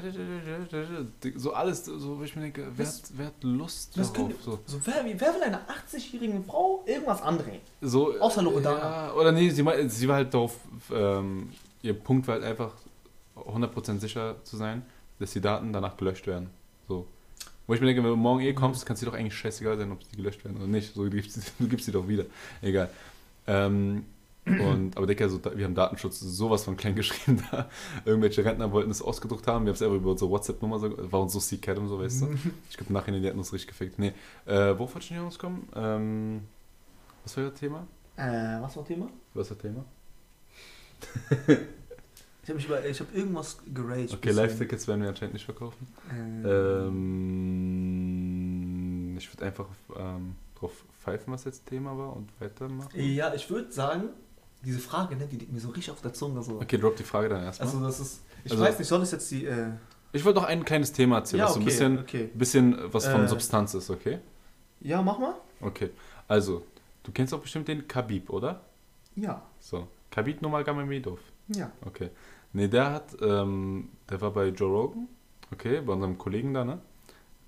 [1.37, 4.11] So alles, so ich mir denke, wer hat, Das- wer hat Lust darauf?
[4.13, 7.61] können- So, So, wer, wer will einer 80-jährigen Frau irgendwas andrehen?
[7.81, 8.77] so, Außer Loredana.
[9.07, 10.57] Ja, oder nee, sie, sie war halt darauf,
[10.93, 11.49] ähm,
[11.81, 12.73] ihr Punkt war halt einfach
[13.35, 14.83] 100% sicher zu sein,
[15.19, 16.49] dass die Daten danach gelöscht werden.
[16.87, 17.07] So.
[17.67, 19.77] Wo ich mir denke, wenn du morgen eh kommst, kann es dir doch eigentlich scheißegal
[19.77, 20.93] sein, ob die gelöscht werden oder nicht.
[20.93, 22.25] So, du gibst, du gibst sie doch wieder.
[22.61, 22.89] Egal.
[23.47, 24.05] Ähm,
[24.45, 27.67] und, aber Dicker, so, wir haben Datenschutz sowas von klein geschrieben da.
[28.05, 29.65] Irgendwelche Rentner wollten es ausgedruckt haben.
[29.65, 32.21] Wir haben es einfach über unsere WhatsApp-Nummer, so, war uns so Secret und so, weißt
[32.21, 32.37] du.
[32.69, 33.97] Ich glaube, nachher die hatten uns richtig gefickt.
[33.97, 34.13] Nee,
[34.45, 35.67] äh, worauf wollte ich denn kommen?
[35.75, 36.41] Ähm,
[37.23, 37.87] was war das Thema?
[38.17, 39.09] Äh, was war Thema?
[39.33, 39.85] Was war das Thema?
[42.45, 44.13] Ich habe über, ich habe irgendwas geraged.
[44.13, 45.87] Okay, Live-Tickets werden wir anscheinend nicht verkaufen.
[46.11, 46.45] Ähm,
[48.05, 49.65] Ähm, ich würde einfach
[49.97, 50.71] ähm, drauf
[51.01, 52.89] pfeifen, was jetzt Thema war und weitermachen.
[52.93, 54.09] ja, ich würde sagen,
[54.63, 56.41] diese Frage, ne, die liegt mir so richtig auf der Zunge.
[56.43, 56.61] So.
[56.61, 57.67] Okay, drop die Frage dann erstmal.
[57.69, 59.69] Also das ist, ich Also- weiß nicht, soll es jetzt die, äh,
[60.13, 62.29] ich wollte noch ein kleines Thema erzählen, ja, was so okay, ein bisschen, okay.
[62.33, 63.27] bisschen was von Äh.
[63.27, 64.19] Substanz ist, okay?
[64.81, 65.33] Ja, mach mal.
[65.61, 65.89] Okay,
[66.27, 66.63] also,
[67.03, 68.61] du kennst doch bestimmt den Khabib, oder?
[69.15, 69.41] Ja.
[69.59, 71.19] So, Khabib Nurmagomedov.
[71.49, 71.71] Ja.
[71.85, 72.09] Okay.
[72.55, 75.09] Nee, der hat, ähm, der war bei Joe Rogan,
[75.51, 76.79] okay, bei unserem Kollegen da, ne?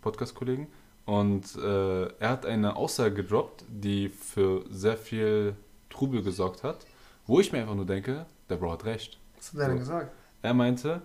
[0.01, 0.67] Podcast-Kollegen.
[1.05, 5.55] Und äh, er hat eine Aussage gedroppt, die für sehr viel
[5.89, 6.85] Trubel gesorgt hat,
[7.25, 9.17] wo ich mir einfach nur denke, der Bro hat recht.
[9.37, 10.11] Was hat er denn gesagt?
[10.41, 11.01] Er meinte,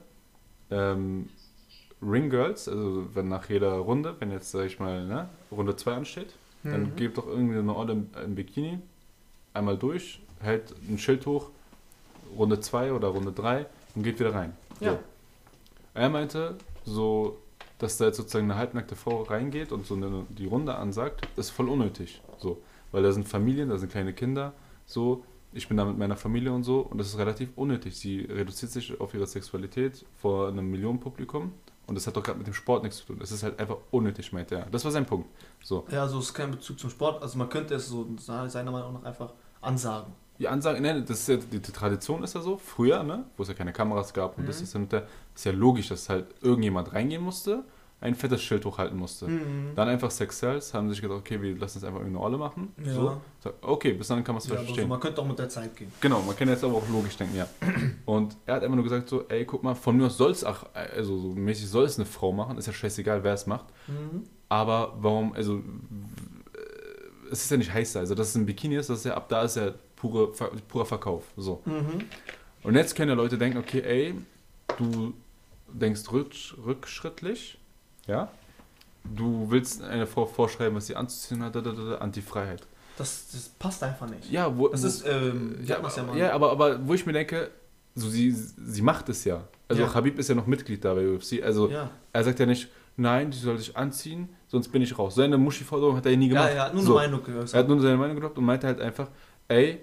[0.72, 1.28] ähm,
[2.02, 5.92] Ring Girls, also wenn nach jeder Runde, wenn jetzt, sag ich mal, ne, Runde 2
[5.94, 6.34] ansteht,
[6.64, 6.96] dann Mhm.
[6.96, 8.80] gibt doch irgendwie eine Olle im, im Bikini
[9.54, 11.50] einmal durch, hält ein Schild hoch,
[12.36, 14.56] Runde 2 oder Runde 3 und geht wieder rein.
[14.78, 14.86] So.
[14.86, 14.98] Ja.
[15.94, 17.38] Er meinte, so,
[17.78, 21.50] dass da jetzt sozusagen eine halbnackte Frau reingeht und so eine, die Runde ansagt, ist
[21.50, 22.22] voll unnötig.
[22.38, 22.60] So.
[22.90, 24.52] Weil da sind Familien, da sind kleine Kinder,
[24.86, 27.96] so, ich bin da mit meiner Familie und so und das ist relativ unnötig.
[27.98, 31.52] Sie reduziert sich auf ihre Sexualität vor einem Millionenpublikum
[31.86, 33.18] und das hat doch gerade mit dem Sport nichts zu tun.
[33.22, 34.66] Es ist halt einfach unnötig, meinte er.
[34.66, 35.28] Das war sein Punkt.
[35.62, 35.86] So.
[35.90, 37.22] Ja, also es ist kein Bezug zum Sport.
[37.22, 40.12] Also man könnte es so seiner Meinung nach einfach ansagen.
[40.38, 43.42] Die Ansage, ne, das ist ja, die, die Tradition ist ja so, früher, ne, wo
[43.42, 44.46] es ja keine Kameras gab und Mhm.
[44.48, 47.64] das ist ja, mit der, ist ja logisch, dass halt irgendjemand reingehen musste,
[48.00, 49.28] ein fettes Schild hochhalten musste.
[49.28, 49.76] Mhm.
[49.76, 52.72] Dann einfach Sex Sales, haben sich gedacht, okay, wir lassen es einfach irgendeine Olle machen.
[52.84, 52.92] Ja.
[52.94, 53.20] So.
[53.60, 54.88] Okay, bis dann kann man es Ja, aber so, verstehen.
[54.88, 55.92] man könnte auch mit der Zeit gehen.
[56.00, 57.46] Genau, man kann jetzt aber auch logisch denken, ja.
[58.04, 60.44] Und er hat einfach nur gesagt so, ey, guck mal, von mir aus soll es,
[60.44, 63.66] ach, also so mäßig soll es eine Frau machen, ist ja scheißegal, wer es macht.
[63.86, 64.24] Mhm.
[64.48, 65.62] Aber warum, also,
[67.30, 69.14] es ist ja nicht heiß da, also dass es ein Bikini ist, das ist ja,
[69.14, 69.72] ab da ist ja
[70.02, 70.32] pure,
[70.68, 71.62] purer Verkauf, so.
[71.64, 72.04] Mhm.
[72.64, 74.14] Und jetzt können ja Leute denken, okay, ey,
[74.76, 75.14] du
[75.72, 77.58] denkst rücksch rückschrittlich,
[78.06, 78.28] ja?
[79.04, 82.62] Du willst einer Frau vorschreiben, was sie anzuziehen hat, da, da, da, da, Anti-Freiheit.
[82.96, 84.30] Das, das passt einfach nicht.
[84.30, 86.18] Ja, wo, Das wo, ist, ähm, ja, ja, ja mal.
[86.18, 87.50] ja, aber, aber wo ich mir denke,
[87.94, 89.42] so sie, sie macht es ja.
[89.68, 89.94] Also Ja.
[89.94, 91.42] Habib ist ja noch Mitglied da bei UFC.
[91.42, 91.90] Also ja.
[92.12, 95.14] er sagt ja nicht, nein, die soll sich anziehen, sonst bin ich raus.
[95.16, 96.50] Seine Muschi-Forderung hat er nie gemacht.
[96.50, 96.96] ja, ja, nur so.
[96.98, 97.54] eine Meinung geäußert.
[97.54, 99.08] Er hat nur seine Meinung gedroppt und meinte halt einfach,
[99.48, 99.80] ey,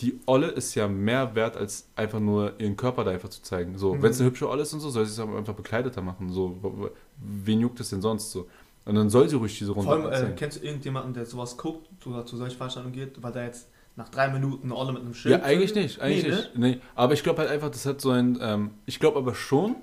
[0.00, 3.76] die Olle ist ja mehr wert, als einfach nur ihren Körper da einfach zu zeigen.
[3.76, 4.02] So, Mhm.
[4.02, 6.32] wenn es eine hübsche Olle ist und so, soll sie es aber einfach bekleideter machen.
[6.32, 8.48] So, wen juckt es denn sonst so?
[8.86, 11.56] Und dann soll sie ruhig diese Runde Vor allem, äh, kennst du irgendjemanden, der sowas
[11.56, 15.02] guckt oder zu solchen Veranstaltungen geht, weil der jetzt nach drei Minuten eine Olle mit
[15.02, 15.38] einem Schild.
[15.38, 16.36] Ja, eigentlich nicht, eigentlich Nee, ne?
[16.36, 16.58] nicht.
[16.58, 16.80] Nee.
[16.94, 19.76] Aber ich glaube halt einfach, das hat so ein, ähm, ich glaube aber schon,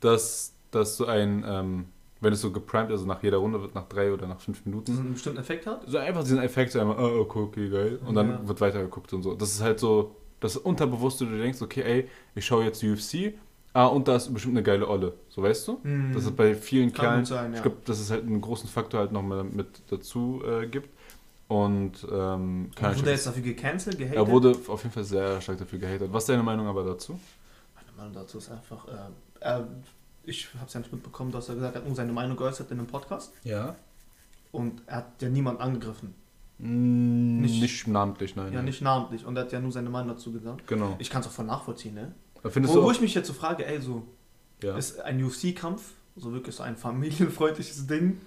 [0.00, 1.86] dass, dass so ein, ähm,
[2.24, 4.92] wenn es so geprimed, also nach jeder Runde wird nach drei oder nach fünf Minuten,
[4.98, 5.82] einen bestimmten Effekt hat.
[5.86, 8.48] so einfach diesen Effekt, so einmal, oh, okay, okay, geil, und dann Ja.
[8.48, 9.34] wird weitergeguckt und so.
[9.34, 13.34] Das ist halt so, das unterbewusst du denkst, okay, ey, ich schaue jetzt UFC,
[13.72, 15.78] ah, und da ist bestimmt eine geile Olle, so weißt du?
[15.82, 16.12] Mhm.
[16.12, 17.56] Das ist bei vielen Kann Kerlen, sein, ja.
[17.58, 20.88] ich glaube, dass es halt einen großen Faktor halt nochmal mit dazu äh, gibt.
[21.46, 24.16] Und ähm, keine Wurde Ahnung, er jetzt dafür gecancelt, gehatet?
[24.16, 26.08] er wurde auf jeden Fall sehr stark dafür gehatet.
[26.10, 27.18] Was ist deine Meinung aber dazu?
[27.74, 28.92] Meine Meinung dazu ist einfach, äh,
[29.40, 29.68] er,
[30.26, 32.36] ich habe es ja nicht mitbekommen, dass er gesagt hat, er hat nur seine Meinung
[32.36, 33.76] geäußert in einem Podcast Ja.
[34.52, 36.14] und er hat ja niemand angegriffen.
[36.58, 38.46] Nicht, Nicht- namentlich, nein.
[38.52, 38.66] Ja, nein.
[38.66, 40.66] nicht namentlich und er hat ja nur seine Meinung dazu gesagt.
[40.66, 40.94] Genau.
[40.98, 42.14] Ich kann es auch voll nachvollziehen, ne?
[42.48, 44.06] Findest Wo, du wo ich mich jetzt so frage, ey, so,
[44.62, 44.76] ja.
[44.76, 48.20] ist ein UFC-Kampf, so wirklich so ein familienfreundliches Ding.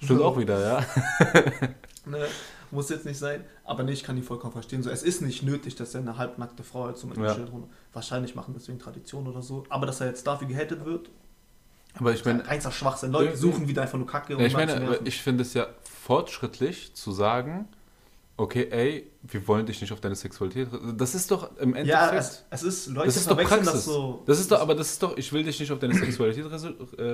[0.00, 0.86] Stimmt so, auch wieder, ja.
[2.04, 2.26] Ne,
[2.72, 4.82] muss jetzt nicht sein, aber nee, ich kann die vollkommen verstehen.
[4.82, 7.34] So, es ist nicht nötig, dass er eine halbnackte Frau jetzt so mit einem Ja.
[7.34, 7.68] Schild runter.
[7.92, 9.62] Wahrscheinlich machen deswegen Tradition oder so.
[9.68, 11.10] Aber dass er jetzt dafür gehatet wird,
[11.98, 13.12] Aber ich meine, reinster Schwachsinn.
[13.12, 14.32] Leute Ja, suchen wieder einfach nur Kacke.
[14.34, 15.66] ja, ich meine, ich finde es ja
[16.06, 17.68] fortschrittlich zu sagen,
[18.36, 20.68] okay, ey, wir wollen dich nicht auf deine Sexualität.
[20.96, 21.88] Das ist doch im Endeffekt.
[21.88, 23.64] ja, es, es ist, Leute das ist doch Praxis.
[23.72, 24.22] das so.
[24.26, 26.48] Das ist doch, aber das ist doch, ich will dich nicht auf deine Sexualität äh,
[26.48, 27.12] äh,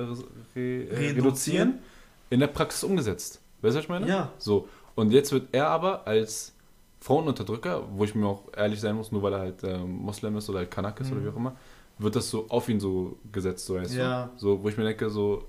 [0.55, 1.15] Reduzieren.
[1.15, 1.79] reduzieren,
[2.29, 3.41] in der Praxis umgesetzt.
[3.61, 4.07] Weißt du, was ich meine?
[4.07, 4.31] Ja.
[4.37, 4.67] So.
[4.95, 6.53] Und jetzt wird er aber als
[7.01, 10.49] Frauenunterdrücker, wo ich mir auch ehrlich sein muss, nur weil er halt äh, Moslem ist
[10.49, 11.17] oder halt Kanak ist Mhm.
[11.17, 11.55] oder wie auch immer,
[11.99, 14.27] wird das so auf ihn so gesetzt, so weißt Ja.
[14.33, 14.39] du?
[14.39, 15.45] So, wo ich mir denke, so,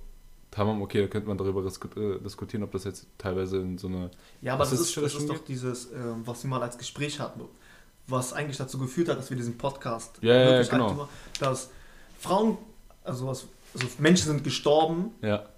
[0.51, 4.11] tamam, okay, da könnte man darüber äh, diskutieren, ob das jetzt teilweise in so eine.
[4.43, 7.43] Ja, aber das ist das ist doch dieses, ähm, was wir mal als Gespräch hatten,
[8.07, 10.85] was eigentlich dazu geführt hat, dass wir diesen Podcast Ja, ja, wirklich genau.
[10.87, 11.71] aktiv machen, dass
[12.19, 12.59] Frauen,
[13.05, 15.49] also, was, also Menschen sind gestorben, Ja,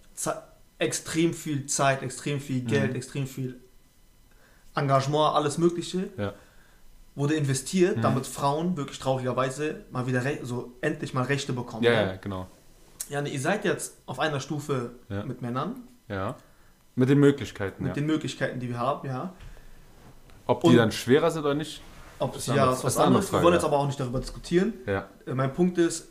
[0.78, 2.97] extrem viel Zeit, extrem viel Geld, Mhm.
[2.97, 3.59] extrem viel
[4.74, 6.34] Engagement, alles Mögliche Ja.
[7.14, 8.02] Wurde investiert, Mhm.
[8.02, 11.82] damit Frauen wirklich traurigerweise mal wieder so endlich mal Rechte bekommen.
[11.84, 11.96] ja, ne?
[12.12, 12.46] ja, genau.
[13.10, 15.24] ja nee, ihr seid jetzt auf einer Stufe Ja.
[15.24, 15.76] mit Männern,
[16.08, 16.36] Ja.
[16.94, 17.94] Mit den Möglichkeiten, mit ja.
[17.94, 19.32] den Möglichkeiten, die wir haben, ja.
[20.46, 21.80] Ob die Und- dann schwerer sind oder nicht,
[22.18, 23.32] Ob ist ja, ist was anderes.
[23.32, 24.74] Wir wollen jetzt aber auch nicht darüber diskutieren.
[24.86, 25.08] ja.
[25.26, 26.08] Äh, Mein Punkt ist,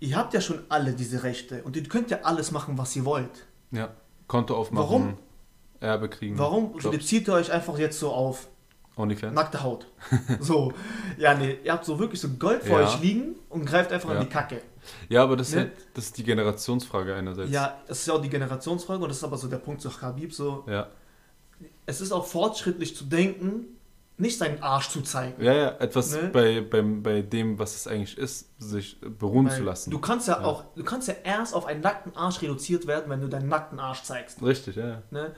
[0.00, 3.04] ihr habt ja schon alle diese Rechte und ihr könnt ja alles machen, was ihr
[3.04, 3.46] wollt.
[3.70, 3.90] Ja.
[4.26, 5.18] Konto aufmachen, Warum?
[5.80, 6.38] Erbe kriegen.
[6.38, 8.46] Warum reduziert ihr euch einfach jetzt so auf
[9.00, 9.34] OnlyFans?
[9.34, 9.86] nackte Haut?
[10.40, 10.72] so,
[11.18, 12.86] ja, nee, ihr habt so wirklich so Gold vor Ja.
[12.86, 14.16] euch liegen und greift einfach Ja.
[14.16, 14.60] in die Kacke.
[15.08, 15.60] Ja, aber das ist, Ne?
[15.62, 17.50] halt, das ist die Generationsfrage einerseits.
[17.50, 19.90] Ja, es ist ja auch die Generationsfrage und das ist aber so der Punkt zu
[20.00, 20.88] Habib, so, Ja.
[21.86, 23.66] es ist auch fortschrittlich zu denken,
[24.16, 25.42] nicht seinen Arsch zu zeigen.
[25.42, 26.28] Ja, ja, etwas Ne?
[26.30, 29.90] bei, beim, bei dem, was es eigentlich ist, sich beruhen Weil zu lassen.
[29.90, 30.44] Du kannst ja, Ja.
[30.44, 33.80] auch, du kannst ja erst auf einen nackten Arsch reduziert werden, wenn du deinen nackten
[33.80, 34.42] Arsch zeigst.
[34.42, 35.00] Richtig, ja.
[35.10, 35.34] Ne?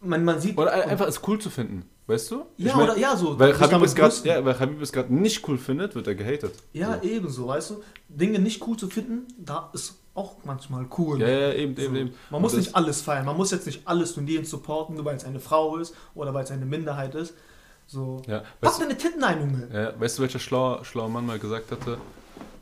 [0.00, 0.58] Man, man sieht.
[0.58, 2.36] Oder einfach es cool zu finden, weißt du?
[2.56, 3.38] Ja, Ich mein, oder ja, so.
[3.38, 6.52] Weil Habib, es grad, ja, weil Habib es gerade nicht cool findet, wird er gehatet.
[6.72, 7.08] Ja, so.
[7.08, 7.82] ebenso, weißt du?
[8.08, 11.20] Dinge nicht cool zu finden, da ist auch manchmal cool.
[11.20, 11.82] ja, ja, eben, So.
[11.82, 12.14] eben, eben.
[12.30, 15.16] Man muss nicht alles feiern, man muss jetzt nicht alles und jeden supporten, nur weil
[15.16, 17.34] es eine Frau ist oder weil es eine Minderheit ist.
[17.86, 18.22] So.
[18.26, 19.68] Ja, Pack deine Titten ein, Junge.
[19.72, 21.98] ja, weißt du, welcher schlauer, schlauer Mann mal gesagt hatte?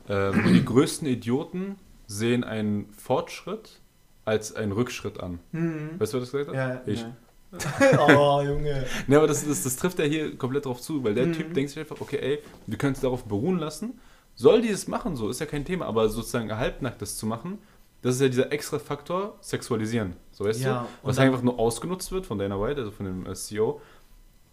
[0.07, 1.77] Ähm, die größten Idioten
[2.07, 3.79] sehen einen Fortschritt
[4.23, 5.39] als einen Rückschritt an.
[5.51, 5.91] Mhm.
[5.99, 6.55] Weißt du, wer das gesagt hat?
[6.55, 7.01] Ja, Ich.
[7.01, 7.15] ja.
[7.99, 8.85] oh, Junge.
[9.07, 11.33] Ne, aber das, das, das trifft ja hier komplett drauf zu, weil der Mhm.
[11.33, 13.99] Typ denkt sich einfach, okay, ey, wir können es darauf beruhen lassen.
[14.35, 17.57] Soll die es machen, so ist ja kein Thema, aber sozusagen halbnackt das zu machen,
[18.01, 20.15] das ist ja dieser extra Faktor, sexualisieren.
[20.31, 21.07] So weißt Ja, du?
[21.07, 23.81] Was einfach nur ausgenutzt wird von Dana White, also von dem äh, CEO,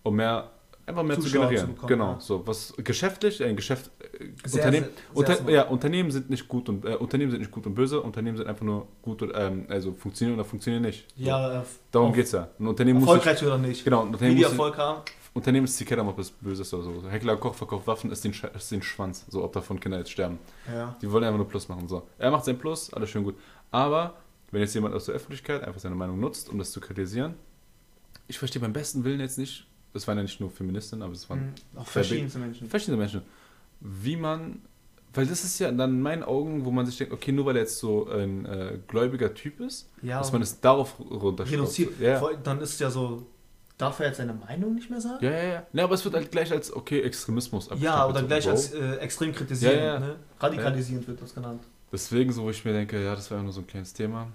[0.05, 0.51] um mehr,
[0.87, 1.67] einfach mehr zu Zuschauer generieren.
[1.69, 2.21] zu bekommen, genau, ja.
[2.21, 5.51] so was geschäftlich, ein Geschäft, äh, Sehr, Unternehmen, sehr- sehr unter, smart.
[5.51, 8.47] ja, Unternehmen sind nicht gut und äh, Unternehmen sind nicht gut und böse, Unternehmen sind
[8.49, 11.07] einfach nur gut und ähm, also funktionieren oder funktionieren nicht.
[11.17, 11.25] So.
[11.25, 12.49] Ja, äh, Darum geht's ja.
[12.59, 13.85] Ein Unternehmen muss sich, Erfolgreich oder nicht.
[13.85, 15.01] genau, ein Wie Unternehmen die muss sich, Erfolg haben.
[15.35, 17.09] Unternehmen ist die Kette, ob es böse ist oder so.
[17.09, 20.11] Heckler Koch verkauft Waffen, ist den, Sch- ist den Schwanz, so ob davon Kinder jetzt
[20.11, 20.39] sterben.
[20.71, 20.95] Ja.
[21.01, 21.89] Die wollen einfach nur Plus machen.
[21.89, 22.03] So.
[22.19, 23.37] Er macht sein Plus, alles schön gut.
[23.71, 24.13] Aber
[24.51, 27.35] wenn jetzt jemand aus der Öffentlichkeit einfach seine Meinung nutzt, um das zu kritisieren,
[28.29, 31.29] ich verstehe beim besten Willen jetzt nicht, das waren ja nicht nur Feministinnen, aber es
[31.29, 31.41] waren
[31.75, 31.79] Mhm.
[31.81, 32.69] Auch verschiedenste Menschen.
[32.69, 33.23] verschiedene Menschen,
[33.81, 34.63] wie man,
[35.15, 37.57] weil das ist ja dann in meinen Augen, wo man sich denkt, okay, nur weil
[37.57, 41.79] er jetzt so ein äh, gläubiger Typ ist, Ja, dass man es darauf runterschraubt.
[42.01, 42.31] Ja, ja.
[42.43, 43.27] Dann ist es ja so,
[43.77, 45.25] darf er jetzt seine Meinung nicht mehr sagen?
[45.25, 45.67] Ja, ja, ja.
[45.73, 48.51] Ne, aber es wird halt gleich als, okay, Extremismus Ja, oder gleich Bro.
[48.53, 49.77] als äh, extrem kritisieren.
[49.77, 49.99] Ja, ja.
[50.01, 50.17] Ne?
[50.41, 51.63] Radikalisierend wird das genannt.
[51.93, 54.29] Deswegen, so wo ich mir denke, ja, das war ja nur so ein kleines Thema.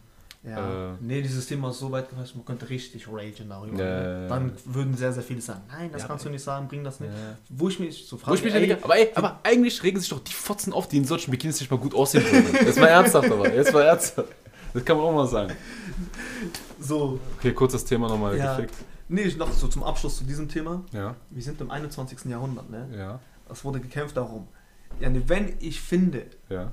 [0.43, 0.91] Ja.
[0.91, 0.95] Äh.
[1.01, 3.83] nee, dieses Thema ist so weit gefasst, man könnte richtig ragen darüber.
[3.83, 4.27] Ja.
[4.27, 6.99] Dann würden sehr, sehr viele sagen, nein, das Ja, kannst du nicht sagen, bring das
[6.99, 7.11] nicht.
[7.11, 7.37] Ja.
[7.49, 10.19] Wo ich mich so frage, ich ey, denke, aber ey, aber eigentlich regen sich doch
[10.19, 12.65] die Fotzen auf, die in solchen Bikinis nicht mal gut aussehen würden.
[12.65, 14.29] Jetzt mal ernsthaft aber, jetzt mal ernsthaft.
[14.73, 15.53] Das kann man auch mal sagen.
[16.79, 18.55] so, Okay, kurzes Thema nochmal Ja.
[18.55, 18.75] gefickt.
[19.09, 20.83] nee, noch so zum Abschluss zu diesem Thema.
[20.91, 22.25] Ja, Wir sind im 21.
[22.29, 22.87] Jahrhundert, ne?
[22.95, 23.19] ja,
[23.49, 24.47] Es wurde gekämpft darum.
[24.99, 26.71] Ja, wenn ich finde, ja,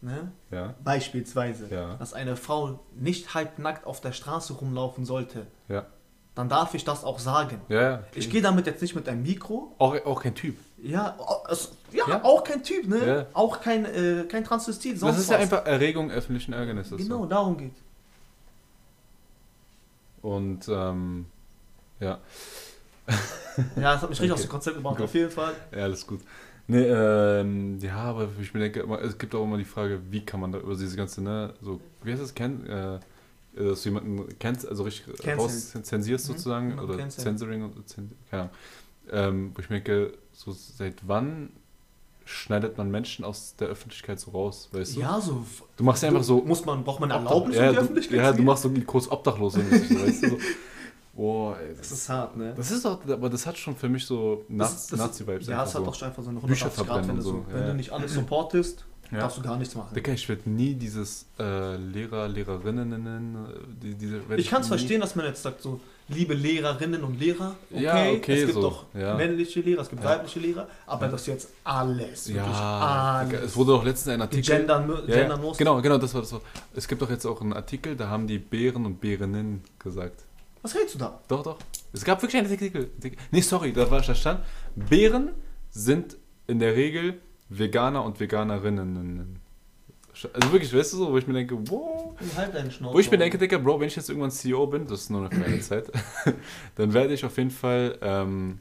[0.00, 1.94] ne, ja, beispielsweise, Ja.
[1.96, 5.86] dass eine Frau nicht halbnackt auf der Straße rumlaufen sollte, ja.
[6.34, 7.60] dann darf ich das auch sagen.
[7.68, 8.02] Ja, ja.
[8.14, 9.74] Ich gehe damit jetzt nicht mit einem Mikro.
[9.78, 10.56] Auch, auch kein Typ.
[10.80, 11.16] Ja,
[11.50, 12.24] es, ja, Ja.
[12.24, 13.06] auch kein Typ, ne?
[13.06, 13.26] Ja.
[13.32, 15.42] Auch kein, äh, kein Transvestit, sonst das ist ja was.
[15.42, 16.96] einfach Erregung öffentlichen Ärgernisses.
[16.98, 17.26] Genau, So.
[17.26, 17.74] darum geht.
[20.22, 21.26] Und, ähm,
[22.00, 22.18] ja.
[23.76, 24.32] Ja, das hat mich richtig Okay.
[24.32, 25.54] aus dem Konzept gebracht, auf jeden Fall.
[25.72, 26.20] Ja, alles gut.
[26.70, 30.38] Nee, ähm, ja, aber ich mir denke, es gibt auch immer die Frage, wie kann
[30.40, 32.98] man da über diese ganze, ne, so, wie heißt das, kennt, äh,
[33.56, 37.08] dass du jemanden kennst, also richtig rauszensierst Mhm, sozusagen, genau, oder.
[37.08, 37.74] Censoring, und
[38.30, 38.50] keine Ahnung.
[39.10, 41.48] Ähm, wo ich mir denke, so seit wann
[42.26, 45.00] schneidet man Menschen aus der Öffentlichkeit so raus, weißt du?
[45.00, 45.46] Ja, so.
[45.78, 48.18] Du machst ja einfach so Muss man, braucht man eine Erlaubnis, ja, in die Öffentlichkeit
[48.18, 50.38] ja, du machst so kurz obdachlos, weißt du, so.
[51.18, 52.54] Boah, ey, Das das, ist hart, ne?
[52.56, 55.84] das ist doch, aber das hat schon für mich so Nazi-Vibes Ja, es hat so.
[55.84, 57.66] doch schon einfach so eine Bücher 180 Grad, wenn du, so, wenn ja.
[57.66, 59.18] du nicht alles supportest, Ja.
[59.18, 59.92] darfst du gar nichts machen.
[59.96, 62.92] Digga, ich werde nie dieses äh, Lehrer, Lehrerinnen,
[63.34, 63.48] äh,
[63.82, 67.56] die, diese, Ich kann es verstehen, dass man jetzt sagt, so, liebe Lehrerinnen und Lehrer,
[67.72, 69.16] okay, Ja, okay, es gibt so, doch ja.
[69.16, 73.42] männliche Lehrer, es gibt weibliche Lehrer, aber das jetzt alles, wirklich Digga, alles.
[73.42, 74.50] es wurde doch letztens ein Artikel.
[74.52, 75.58] Ja, gendern muss.
[75.58, 76.32] genau, genau, das war das.
[76.32, 76.42] War.
[76.76, 80.26] Es gibt doch jetzt auch einen Artikel, da haben die Bären und Bärinnen gesagt.
[80.62, 81.20] Was redest du da?
[81.28, 81.58] Doch, doch.
[81.92, 82.90] Es gab wirklich einen Artikel.
[83.30, 84.44] Nee, sorry, da war da stand.
[84.74, 85.30] Bären
[85.70, 89.40] sind in der Regel Veganer und Veganerinnen.
[90.32, 92.14] Also wirklich, weißt du so, wo ich mir denke, wow.
[92.36, 92.94] Halt deinen Schnauze.
[92.94, 95.20] Wo ich mir denke, Digga, Bro, wenn ich jetzt irgendwann CEO bin, das ist nur
[95.20, 95.92] eine Frage der Zeit,
[96.74, 98.58] dann werde ich auf jeden Fall, ähm,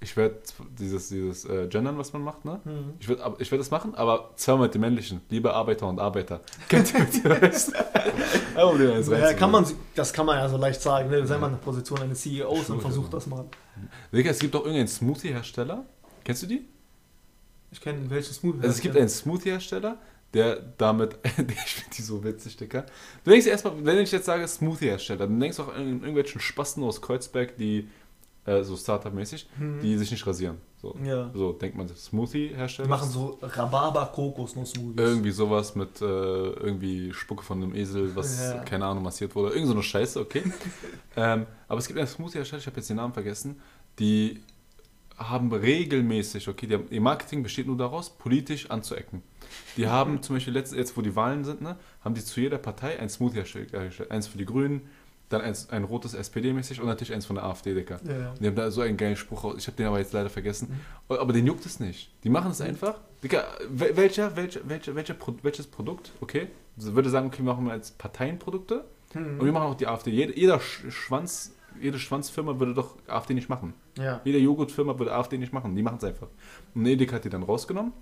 [0.00, 0.36] ich werde
[0.78, 2.60] dieses, dieses äh, Gendern, was man macht, ne?
[2.64, 2.94] Hm.
[3.00, 5.22] Ich werde ich werd das machen, aber zweimal mit dem männlichen.
[5.30, 6.42] Liebe Arbeiter und Arbeiter.
[6.68, 7.00] Kennt ihr
[8.78, 11.26] den eins Ja, kann man, das kann man ja so leicht sagen, ne?
[11.26, 13.10] sei mal in der Position eines CEOs und Sure, versuch ja.
[13.10, 13.46] das mal.
[14.12, 15.84] Digga, es gibt auch irgendeinen Smoothie-Hersteller.
[16.24, 16.66] Kennst du die?
[17.70, 18.58] Ich kenne welchen Smoothie.
[18.62, 19.98] Also es gibt einen Smoothie-Hersteller,
[20.34, 22.84] der damit, ich finde die so witzig, Digga.
[23.24, 26.82] Du denkst erstmal, wenn ich jetzt sage Smoothie-Hersteller, dann denkst du auch an irgendwelchen Spasten
[26.82, 27.88] aus Kreuzberg, die,
[28.46, 29.80] äh, so Startup-mäßig, Mhm.
[29.80, 30.56] die sich nicht rasieren.
[30.80, 31.30] So, Ja.
[31.34, 32.88] so denkt man, Die Smoothie-Hersteller.
[32.88, 34.98] machen so Rhabarber-Kokosnuss-Smoothies.
[35.00, 38.58] Irgendwie sowas mit äh, irgendwie Spucke von einem Esel, was, Ja.
[38.60, 39.50] keine Ahnung, massiert wurde.
[39.52, 40.42] Irgend so eine Scheiße, okay.
[41.16, 43.60] ähm, aber es gibt einen Smoothie-Hersteller, ich habe jetzt den Namen vergessen,
[43.98, 44.40] die
[45.16, 49.22] haben regelmäßig, okay, die haben, ihr Marketing besteht nur daraus, politisch anzuecken.
[49.78, 52.58] Die haben zum Beispiel letztes, jetzt wo die Wahlen sind, ne, haben die zu jeder
[52.58, 54.10] Partei ein Smoothie hergestellt.
[54.10, 54.82] Eins für die Grünen,
[55.28, 57.98] dann eins, ein rotes SPD-mäßig und natürlich eins von der AfD, Dicker.
[58.06, 58.32] Ja.
[58.40, 59.54] Die haben da so einen geilen Spruch raus.
[59.58, 60.80] Ich habe den aber jetzt leider vergessen.
[61.08, 62.12] Aber den juckt es nicht.
[62.24, 63.00] Die machen es einfach.
[63.22, 66.48] Dicker, wel- welcher, welcher, welcher, welcher welches Produkt, okay?
[66.76, 69.40] Also würde sagen, okay, wir machen wir als Parteienprodukte Mhm.
[69.40, 70.10] und wir machen auch die AfD.
[70.10, 73.72] Jeder, jeder Sch- Schwanz, jede Schwanzfirma würde doch AfD nicht machen.
[73.98, 74.20] Ja.
[74.24, 75.74] Jede Joghurtfirma würde AfD nicht machen.
[75.74, 76.28] Die machen es einfach.
[76.74, 77.92] Und Edeka hat die dann rausgenommen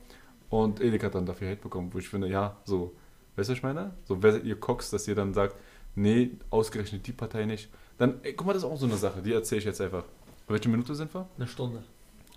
[0.50, 2.94] und Edeka hat dann dafür Hate bekommen, wo ich finde, ja, so,
[3.36, 3.92] weißt du, was ich meine?
[4.04, 5.56] So, wer seid ihr Cox, dass ihr dann sagt,
[5.94, 7.68] nee, ausgerechnet die Partei nicht.
[7.98, 10.04] Dann, ey, guck mal, das ist auch so eine Sache, die erzähle ich jetzt einfach.
[10.48, 11.26] Welche Minute sind wir?
[11.36, 11.82] Eine Stunde.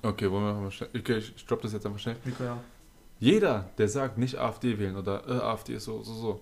[0.01, 0.89] Okay, wollen wir mal schnell.
[0.95, 2.15] Okay, ich droppe das jetzt einfach schnell.
[2.23, 2.59] Nico, ja.
[3.19, 6.41] Jeder, der sagt, nicht AfD wählen oder äh, AfD ist so, so, so.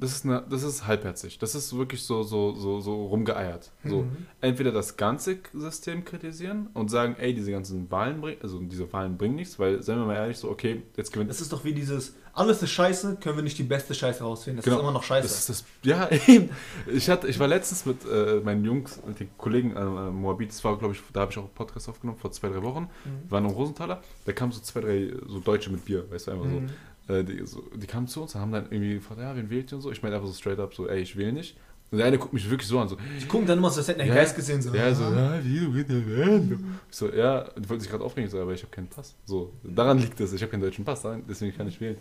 [0.00, 1.38] Das ist, eine, das ist halbherzig.
[1.38, 3.70] Das ist wirklich so, so, so, so rumgeeiert.
[3.84, 4.26] So, Mhm.
[4.40, 9.16] entweder das ganze System kritisieren und sagen, ey, diese ganzen Wahlen bringen, also diese Wahlen
[9.18, 11.30] bringen nichts, weil, seien wir mal ehrlich, so, okay, jetzt gewinnt.
[11.30, 14.56] Das ist doch wie dieses, alles ist scheiße, können wir nicht die beste Scheiße rausfinden.
[14.58, 14.76] Das Genau.
[14.78, 15.28] ist immer noch scheiße.
[15.28, 16.50] Das das, ja, eben.
[16.86, 20.48] Ich, hatte, ich war letztens mit äh, meinen Jungs, mit den Kollegen äh, äh, Moabit,
[20.50, 22.82] das war, glaube ich, da habe ich auch einen Podcast aufgenommen, vor zwei, drei Wochen.
[23.04, 23.22] Mhm.
[23.24, 26.30] Wir waren im Rosenthaler, da kamen so zwei, drei so Deutsche mit Bier, weißt du,
[26.32, 26.62] einfach so.
[27.10, 29.72] Äh, die, so, die kamen zu uns und haben dann irgendwie gefragt, ja, wen wählt
[29.72, 29.90] ihr und so.
[29.90, 31.56] Ich meine einfach so straight up, so, ey, ich wähle nicht.
[31.90, 33.88] Und der eine guckt mich wirklich so an, so, Die gucken dann immer so, als
[33.88, 34.14] hätten Ja.
[34.14, 34.62] Geist gesehen.
[34.62, 34.72] So.
[34.72, 36.78] ja, so, ja, wie, du willst ja wählen?
[36.88, 39.16] Ich so, ja, die wollten sich gerade aufregen, ich so, aber ich habe keinen Pass.
[39.24, 41.96] So, daran liegt es, ich habe keinen deutschen Pass, deswegen kann ich wählen.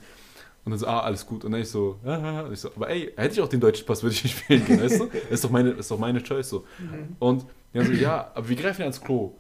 [0.66, 1.44] Und dann so, ah, alles gut.
[1.44, 3.88] Und dann ich so, ah, und ich so, aber ey, hätte ich auch den deutschen
[3.88, 5.06] Pass, würde ich nicht wählen gehen, weißt du?
[5.08, 6.66] Das ist doch meine, ist doch meine Choice so.
[6.78, 7.16] Mhm.
[7.18, 9.34] Und die haben so, ja, aber wir greifen ja ins Klo.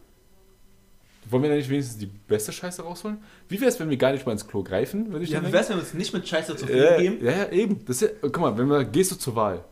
[1.30, 3.18] Wollen wir da nicht wenigstens die beste Scheiße rausholen?
[3.48, 5.12] Wie wäre es, wenn wir gar nicht mal ins Klo greifen?
[5.12, 7.24] Würde ich Ja, wie wär's, wenn wir uns nicht mit Scheiße zu viel ja, geben?
[7.24, 7.86] ja, ja, eben.
[7.86, 9.64] Das ist guck mal, wenn man, gehst du zur Wahl.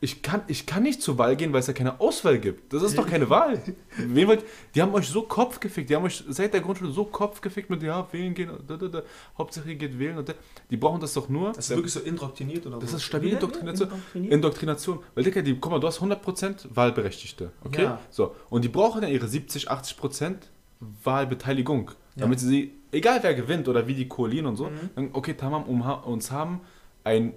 [0.00, 2.72] Ich kann, ich kann nicht zur Wahl gehen, weil es ja keine Auswahl gibt.
[2.72, 3.60] Das ist doch keine Wahl.
[3.96, 4.44] Wen wollt,
[4.74, 5.90] die haben euch so Kopf gefickt.
[5.90, 8.50] Die haben euch seit der Grundschule so Kopf gefickt mit, ja, wählen gehen.
[8.68, 9.02] Da, da, da.
[9.36, 10.16] Hauptsache ihr geht wählen.
[10.18, 10.34] Und da.
[10.70, 11.48] Die brauchen das doch nur.
[11.52, 12.96] Das ist wirklich so indoktriniert oder Das so.
[12.98, 13.88] ist stabile Indoktrination.
[13.88, 14.32] Indoktriniert?
[14.34, 14.98] Indoktrination.
[15.16, 17.50] Weil, Digga, die, guck mal, du hast 100% Wahlberechtigte.
[17.64, 17.82] Okay?
[17.82, 18.00] Ja.
[18.10, 18.36] So.
[18.50, 20.34] Und die brauchen ja ihre 70, 80%
[21.02, 21.90] Wahlbeteiligung.
[22.14, 22.22] Ja.
[22.22, 24.90] Damit sie, egal wer gewinnt oder wie die koalieren und so, Mhm.
[24.94, 26.60] dann, okay, tamam, um, uns haben
[27.04, 27.34] ein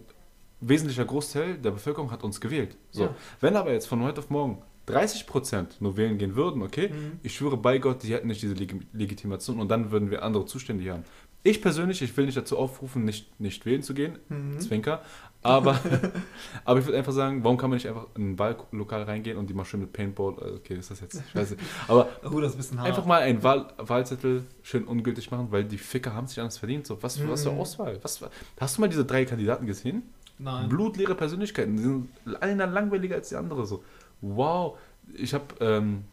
[0.62, 2.78] wesentlicher Großteil der Bevölkerung hat uns gewählt.
[2.92, 3.04] So.
[3.06, 3.16] Ja.
[3.40, 7.20] Wenn aber jetzt von heute auf morgen 30% nur wählen gehen würden, okay, Mhm.
[7.24, 10.46] ich schwöre bei Gott, die hätten nicht diese Leg Legitimation und dann würden wir andere
[10.46, 11.06] Zustände hier haben.
[11.44, 14.60] Ich persönlich, ich will nicht dazu aufrufen, nicht, nicht wählen zu gehen, Mhm.
[14.60, 15.02] Zwinker,
[15.42, 15.80] aber,
[16.66, 19.50] aber ich würde einfach sagen, warum kann man nicht einfach in ein Wahllokal reingehen und
[19.50, 21.58] die mal schön mit Paintball, äh, okay, ist das jetzt scheiße,
[21.88, 25.78] aber Oh, das ist ein einfach mal einen Wahl Wahlzettel schön ungültig machen, weil die
[25.80, 26.86] Ficker haben sich anders verdient.
[26.86, 27.60] So, was, was für Mhm.
[27.60, 27.98] Auswahl?
[28.04, 28.20] Was,
[28.60, 30.04] hast du mal diese drei Kandidaten gesehen?
[30.42, 30.70] Nein.
[30.70, 32.10] Blutleere Persönlichkeiten, die sind
[32.42, 33.66] einer langweiliger als die andere.
[33.66, 33.84] So,
[34.22, 34.78] wow.
[35.14, 36.06] Ich habe, ähm,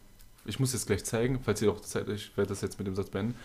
[0.45, 2.95] ich muss jetzt gleich zeigen, falls ihr auch Zeit, ich werde das jetzt mit dem
[2.95, 3.35] Satz beenden.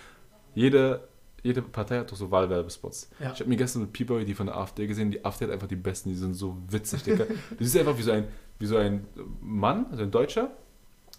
[0.55, 1.09] Jede,
[1.43, 3.11] jede Partei hat doch so Wahlwerbespots.
[3.18, 3.32] Ja.
[3.32, 5.11] Ich habe mir gestern mit P-Boy die von der AfD gesehen.
[5.11, 7.24] Die AfD hat einfach die besten, die sind so witzig, Digga.
[7.24, 8.24] Du siehst einfach wie so ein,
[8.59, 9.07] wie so ein
[9.41, 10.51] Mann, also ein Deutscher,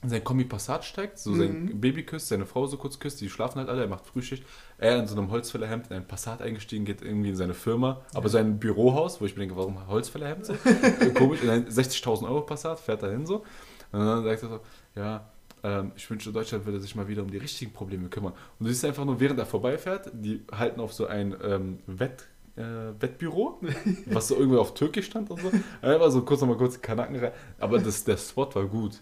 [0.10, 1.82] sein Kombi Passat steigt, so sein Mhm.
[1.82, 4.44] Baby küsst, seine Frau so kurz küsst, die schlafen halt alle, er macht Frühschicht.
[4.78, 8.30] Er in so einem Holzfällerhemd in ein Passat eingestiegen, geht irgendwie in seine Firma, aber
[8.30, 10.54] sein Bürohaus, wo ich mir denke, warum Holzfällerhemd so?
[10.66, 13.44] Äh, Komisch, in ein 60.000 Euro Passat, fährt er hin so.
[13.92, 14.60] Und dann sagt er so,
[14.96, 15.30] ja,
[15.64, 18.34] ähm, ich wünschte, Deutschland würde sich mal wieder um die richtigen Probleme kümmern.
[18.60, 22.26] Und du siehst einfach nur, während er vorbeifährt, die halten auf so ein ähm, Wett,
[22.58, 22.62] äh,
[23.00, 23.60] Wettbüro,
[24.08, 25.52] was so irgendwie auf Türkisch stand und so.
[25.82, 27.32] Einfach so kurz nochmal kurz Kanaken rein.
[27.60, 29.00] Aber das, der Spot war gut.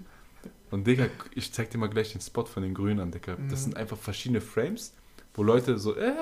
[0.71, 3.35] Und Digga, ich zeig dir mal gleich den Spot von den Grünen an, Digga.
[3.49, 3.63] Das Mhm.
[3.63, 4.93] sind einfach verschiedene Frames,
[5.33, 6.13] wo Leute so äh, äh,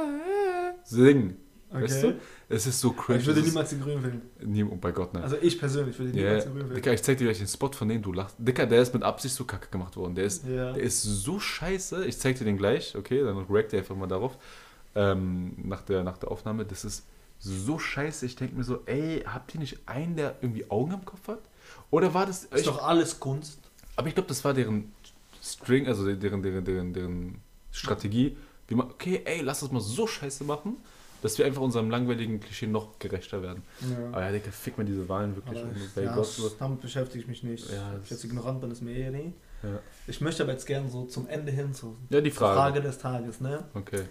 [0.83, 1.37] singen.
[1.73, 2.19] Weißt du?
[2.49, 3.19] Es ist so cringe.
[3.19, 4.21] Ich würde niemals die Grünen wählen.
[4.43, 5.23] Nie, oh bei Gott, nein.
[5.23, 6.75] Also ich persönlich würde Ja, niemals die Grünen wählen.
[6.75, 8.35] Dicker, ich zeig dir gleich den Spot, von dem du lachst.
[8.39, 10.13] Dicker, der ist mit Absicht so kacke gemacht worden.
[10.15, 10.73] Der ist, Ja.
[10.73, 12.03] der ist so scheiße.
[12.07, 13.23] Ich zeig dir den gleich, okay?
[13.23, 14.37] Dann react einfach mal darauf.
[14.95, 16.65] Ähm, nach, der, nach der Aufnahme.
[16.65, 17.05] Das ist
[17.39, 18.25] so scheiße.
[18.25, 21.39] Ich denke mir so, ey, habt ihr nicht einen, der irgendwie Augen im Kopf hat?
[21.89, 22.43] Oder war das.
[22.43, 23.60] Ist Ich, doch alles Kunst.
[24.01, 24.91] Aber ich glaube, das war deren
[25.43, 27.41] String, also deren, deren, deren, deren
[27.71, 28.35] Strategie.
[28.67, 30.77] Wie man, okay, ey, lass das mal so scheiße machen,
[31.21, 33.61] dass wir einfach unserem langweiligen Klischee noch gerechter werden.
[34.11, 35.63] Aber ja, Digga, fick mir diese Wahlen wirklich.
[35.93, 36.49] Bei ja, Gott so.
[36.57, 37.69] damit beschäftige ich mich nicht.
[37.69, 39.33] Ja, ich jetzt ignorant bin, ist mir eh nie.
[39.61, 39.79] Ja.
[40.07, 42.55] Ich möchte aber jetzt gerne so zum Ende hin so Ja, die Frage.
[42.55, 43.65] Frage des Tages, ne?
[43.75, 44.05] Okay.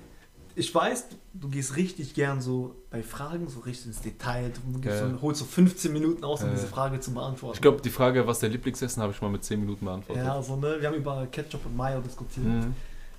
[0.61, 4.53] Ich weiß, du gehst richtig gern so bei Fragen so richtig ins Detail.
[4.53, 5.09] Du Ja.
[5.09, 6.55] so, holst so 15 Minuten aus, um Ja.
[6.55, 7.55] diese Frage zu beantworten.
[7.57, 10.23] Ich glaube, die Frage, was der Lieblingsessen, habe ich mal mit 10 Minuten beantwortet.
[10.23, 10.77] Ja, so, ne?
[10.79, 12.45] Wir haben über Ketchup und Mayo diskutiert.
[12.47, 12.75] Mhm.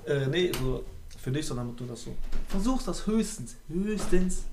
[0.06, 0.84] Äh, nee, so
[1.18, 2.16] für dich, sondern du das so
[2.48, 4.44] versuchst, das höchstens, höchstens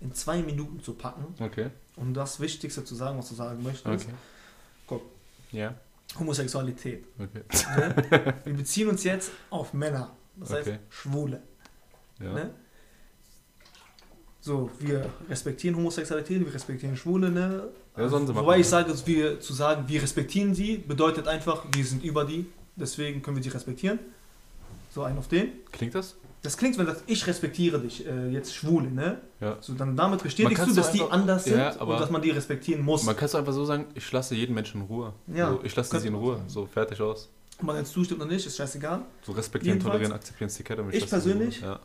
[0.00, 1.68] in zwei Minuten zu packen, Okay.
[1.96, 3.86] um das Wichtigste zu sagen, was du sagen möchtest.
[4.06, 4.14] Okay.
[4.86, 5.02] Guck.
[5.52, 5.74] Ja.
[6.18, 7.04] Homosexualität.
[7.18, 7.42] Okay.
[7.76, 8.34] Ne?
[8.44, 10.78] Wir beziehen uns jetzt auf Männer, das heißt Okay.
[10.88, 11.42] Schwule.
[12.20, 12.32] Ja.
[12.32, 12.50] Ne?
[14.40, 17.68] So, wir respektieren Homosexualität, wir respektieren Schwule, ne?
[17.96, 18.70] Ja, sollen sie machen, Wobei ich ja.
[18.70, 22.46] sage, wir, zu sagen, wir respektieren sie, bedeutet einfach, wir sind über die,
[22.76, 23.98] deswegen können wir sie respektieren.
[24.90, 25.48] So ein auf den.
[25.72, 26.16] Klingt das?
[26.42, 29.22] Das klingt, wenn du sagst, ich respektiere dich, äh, jetzt Schwule, ne?
[29.40, 29.56] Ja.
[29.62, 32.30] So, dann damit bestätigst du, dass die einfach- anders sind Ja, und dass man die
[32.30, 33.02] respektieren muss.
[33.04, 35.14] Man kann es einfach so sagen, ich lasse jeden Menschen in Ruhe.
[35.34, 36.42] Ja, so, ich lasse sie in Ruhe.
[36.48, 37.30] So, fertig aus.
[37.60, 39.00] Ob man jetzt zustimmt oder nicht, ist scheißegal.
[39.22, 40.84] So respektieren, Jedenfalls, tolerieren, akzeptieren ist die Kette.
[40.92, 41.80] ich persönlich- Ja.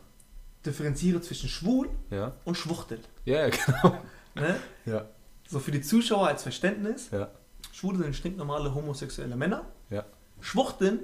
[0.66, 2.32] Differenziere zwischen schwul Ja.
[2.44, 3.00] und Schwuchtel.
[3.24, 3.96] Ja, genau.
[4.34, 4.56] Ne?
[4.86, 5.06] Ja.
[5.48, 7.10] So für die Zuschauer als Verständnis.
[7.10, 7.30] Ja.
[7.72, 9.64] Schwule sind stinknormale homosexuelle Männer.
[9.90, 10.04] Ja.
[10.40, 11.00] Schwuchteln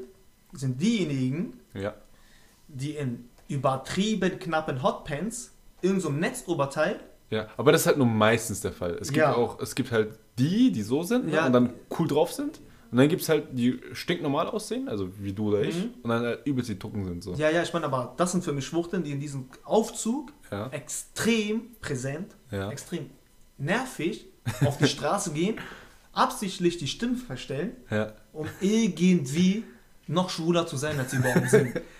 [0.53, 1.95] sind diejenigen, Ja.
[2.69, 5.53] die in übertrieben knappen Hotpants,
[5.83, 7.01] irgend so einem Netzoberteil,
[7.31, 8.93] Ja, aber das ist halt nur meistens der Fall.
[9.01, 9.35] Es gibt Ja.
[9.35, 12.61] auch, es gibt halt die, die so sind ne, und dann cool drauf sind.
[12.91, 15.77] Und dann gibt es halt die stinknormal aussehen, also wie du oder ich.
[15.77, 15.95] Mhm.
[16.03, 17.35] Und dann halt übelst die Tucken sind so.
[17.35, 20.69] ja, ja, ich meine, aber das sind für mich Schwuchteln, die in diesem Aufzug Ja.
[20.69, 22.71] extrem präsent, Ja.
[22.71, 23.11] extrem
[23.59, 24.27] nervig
[24.65, 25.57] auf die Straße gehen,
[26.13, 28.13] absichtlich die Stimmen verstellen, ja.
[28.33, 29.65] um irgendwie
[30.07, 31.81] noch schwuler zu sein, als sie überhaupt sind.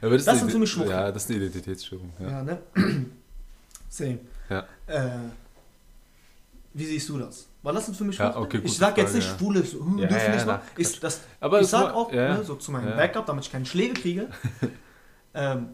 [0.00, 0.90] Das, Das sind für mich Schwuchtel.
[0.92, 2.12] Ja, das ist eine Identitätsstörung.
[2.18, 2.28] Ja.
[2.28, 2.58] Ja, ne?
[3.88, 4.18] Same.
[4.50, 4.66] Ja.
[4.86, 5.10] Äh,
[6.78, 7.48] wie siehst du das?
[7.62, 9.38] Weil das sind für mich Ja, okay, Ich sag jetzt Frage, nicht, ja.
[9.38, 10.60] Schwule hm, Ja, dürfen nicht machen.
[10.76, 12.96] Ich, das, Aber ich sag auch, ne, so zu meinem.
[12.96, 14.28] Backup, damit ich keine Schläge kriege,
[15.34, 15.70] ähm,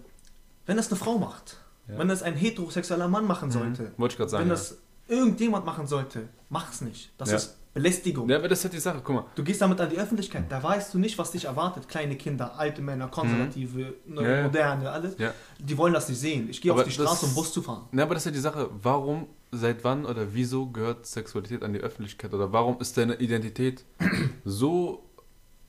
[0.67, 3.91] wenn das eine Frau macht, wenn das ein heterosexueller Mann machen sollte, Mhm.
[3.99, 4.43] Wollte ich gerade sagen.
[4.45, 4.79] wenn das
[5.09, 7.13] irgendjemand machen sollte, mach's nicht.
[7.19, 8.29] Das ist Belästigung.
[8.29, 9.01] ja, aber das ist halt die Sache.
[9.03, 9.25] Guck mal.
[9.35, 11.89] Du gehst damit an die Öffentlichkeit, da weißt du nicht, was dich erwartet.
[11.89, 14.27] Kleine Kinder, alte Männer, konservative, ne, Mhm.
[14.27, 14.43] Ja, ja.
[14.45, 15.17] moderne, alles.
[15.19, 15.33] Ja.
[15.59, 16.49] Die wollen das nicht sehen.
[16.51, 17.87] Ich gehe auf die Straße, um Bus zu fahren.
[17.93, 18.69] Na, aber das ist ja die Sache.
[18.83, 22.35] Warum, seit wann oder wieso gehört Sexualität an die Öffentlichkeit?
[22.35, 23.85] Oder warum ist deine Identität
[24.45, 25.05] so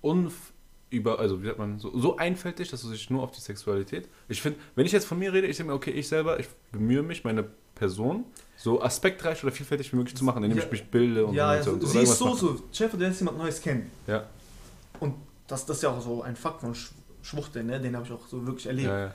[0.01, 0.51] unf
[0.89, 4.07] über, also wie sagt man, so, so einfältig, dass du dich nur auf die Sexualität.
[4.27, 6.47] Ich finde, wenn ich jetzt von mir rede, ich denke mir, okay, ich selber, ich
[6.71, 8.25] bemühe mich, meine Person
[8.63, 10.63] so aspektreich oder vielfältig wie möglich zu machen, indem Ja.
[10.63, 12.57] ich mich bilde und Ja, und also, und oder siehst irgendwas so, mache.
[12.57, 13.91] so, Chef, du lernst jemand Neues kennen.
[14.07, 14.23] Ja,
[15.01, 15.15] Und
[15.47, 16.91] das, das ist ja auch so ein Fakt von Sch
[17.21, 17.79] Schwuchteln, ne?
[17.79, 18.87] den habe ich auch so wirklich erlebt.
[18.87, 19.11] ja, ja.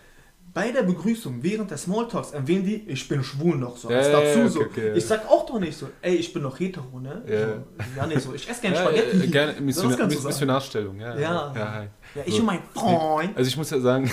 [0.55, 3.91] Bei der Begrüßung, während der Smalltalks, erwähnen die, ich bin schwul noch so.
[3.91, 4.61] Ja, ja, dazu ja, so.
[4.61, 4.95] okay, okay, ja.
[4.95, 7.23] Ich sag auch doch nicht so, ey, ich bin noch hetero, ne?
[7.27, 7.47] Ja.
[7.49, 7.55] So,
[7.97, 9.17] ja, nee, so, ich esse gerne ja, Spaghetti.
[9.25, 10.27] äh, gerne So, Missionar, du sagen.
[10.27, 11.19] Missionarstellung, ja.
[11.19, 11.53] Ja.
[11.55, 11.87] ja hi.
[12.15, 12.41] Ja, ich So.
[12.41, 13.37] und mein Freund.
[13.37, 14.11] Also ich muss ja sagen,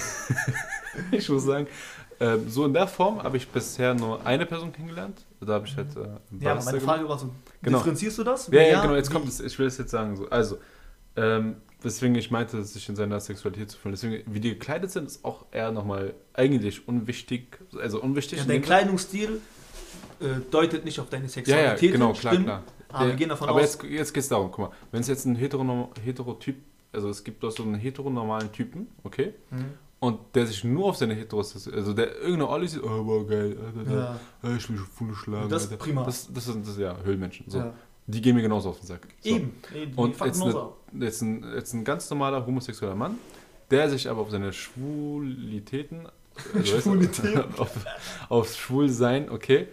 [1.11, 1.67] ich muss sagen,
[2.19, 5.25] ähm, so in der Form habe ich bisher nur eine Person kennengelernt.
[5.41, 6.81] Da habe ich halt äh, Ja, aber meine.
[6.81, 7.29] Frage war so,
[7.61, 7.77] Genau.
[7.79, 8.47] differenzierst du das?
[8.47, 10.15] Ja, ja, Wenn genau, jetzt kommt es, ich will es jetzt sagen.
[10.15, 10.29] So.
[10.29, 10.57] Also,
[11.15, 13.93] ähm, weswegen ich meinte, sich in seiner Sexualität zu fühlen.
[13.93, 17.59] Deswegen, wie die gekleidet sind, ist auch eher nochmal eigentlich unwichtig.
[17.79, 18.39] Also unwichtig.
[18.39, 19.41] Ja, in dein Kleidungsstil
[20.19, 22.63] äh, deutet nicht auf deine ja, ja, Sexualität genau, hin, klar, klar.
[22.89, 25.01] Aber Ja, wir gehen davon aber aus, jetzt, jetzt geht es darum, guck mal, wenn
[25.01, 26.55] es jetzt ein Heteronorm Heterotyp,
[26.93, 29.33] also es gibt doch so einen heteronormalen Typen, okay?
[29.51, 29.65] Mhm.
[29.99, 33.57] Und der sich nur auf seine Heterosexualität, also der irgendeine Olli sieht, oh, wow, geil,
[33.87, 35.49] äh, äh, ja, äh, ich will Schwule schlagen.
[35.49, 35.83] Das ist Alter.
[35.83, 36.03] prima.
[36.03, 37.49] Das, das, sind, das ja Höhlmenschen.
[37.49, 37.59] So.
[37.59, 37.73] ja.
[38.07, 39.07] Die gehen mir genauso auf den Sack.
[39.21, 39.29] So.
[39.29, 39.91] Eben, eben.
[39.93, 40.77] die Und jetzt, ne, ab.
[40.99, 43.17] jetzt, ein, jetzt ein ganz normaler homosexueller Mann,
[43.71, 46.07] der sich aber auf seine Schwulitäten,
[46.53, 46.77] also
[47.57, 47.71] auf,
[48.29, 49.67] aufs Schwulsein, okay,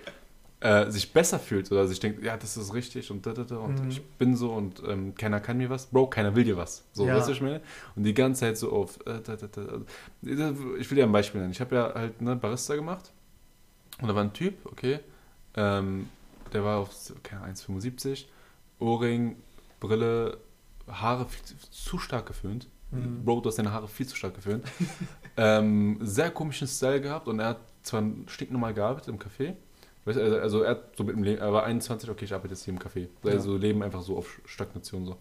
[0.62, 3.56] äh, sich besser fühlt oder sich denkt, ja, das ist richtig und da, da, da,
[3.56, 3.88] und Mhm.
[3.90, 5.86] ich bin so und ähm, keiner kann mir was.
[5.86, 6.84] Bro, keiner will dir was.
[6.92, 7.16] So, Ja.
[7.16, 7.60] weißt du, ich meine?
[7.96, 9.62] Und die ganze Zeit so auf, äh, da, da, da.
[10.22, 11.52] Ich will dir ein Beispiel nennen.
[11.52, 13.10] Ich habe ja halt ne, Barista gemacht
[14.00, 15.00] und da war ein Typ, okay,
[15.56, 16.08] ähm,
[16.52, 16.90] der war auf,
[17.32, 18.26] Ahnung, 1,75,
[18.78, 19.36] Ohrring,
[19.80, 20.38] Brille,
[20.88, 22.68] Haare viel zu, zu stark geföhnt.
[22.90, 23.24] Mhm.
[23.24, 24.64] Bro, du hast deine Haare viel zu stark geföhnt.
[25.36, 29.54] ähm, sehr komischen Style gehabt und er hat zwar stinknormal gearbeitet im Café.
[30.04, 32.34] Weißt du, also, also er hat so mit dem Leben, er war 21, okay, ich
[32.34, 33.08] arbeite jetzt hier im Café.
[33.22, 33.32] Ja.
[33.32, 35.16] Also leben einfach so auf Stagnation so.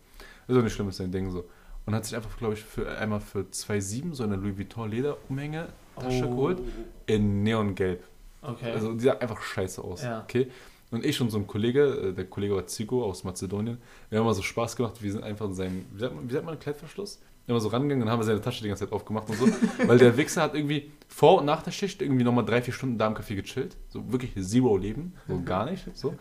[0.48, 1.46] Ist auch nicht schlimm, ist sein Ding so.
[1.86, 5.68] Und hat sich einfach, glaube ich, für einmal für 2,7 so eine Louis Vuitton Lederumhänge
[6.00, 6.30] Tasche Oh.
[6.30, 6.60] geholt
[7.06, 8.04] in Neongelb.
[8.42, 8.72] Okay.
[8.72, 10.04] Also die sah einfach scheiße aus.
[10.04, 10.22] Ja.
[10.24, 10.48] Okay.
[10.90, 13.78] Und ich und so ein Kollege, äh, der Kollege war Zico aus Mazedonien,
[14.10, 16.34] wir haben mal so Spaß gemacht, wir sind einfach in seinem, wie sagt man, wie
[16.34, 17.22] sagt man Kleidverschluss?
[17.52, 19.48] Immer so rangegangen, dann haben wir seine Tasche die ganze Zeit aufgemacht und so.
[19.86, 22.98] weil der Wichser hat irgendwie vor und nach der Schicht irgendwie nochmal drei, vier Stunden
[22.98, 23.76] da im Café gechillt.
[23.90, 25.86] So wirklich Zero Leben, so gar nicht.
[25.96, 26.16] So.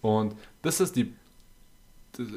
[0.00, 1.12] Und das ist die,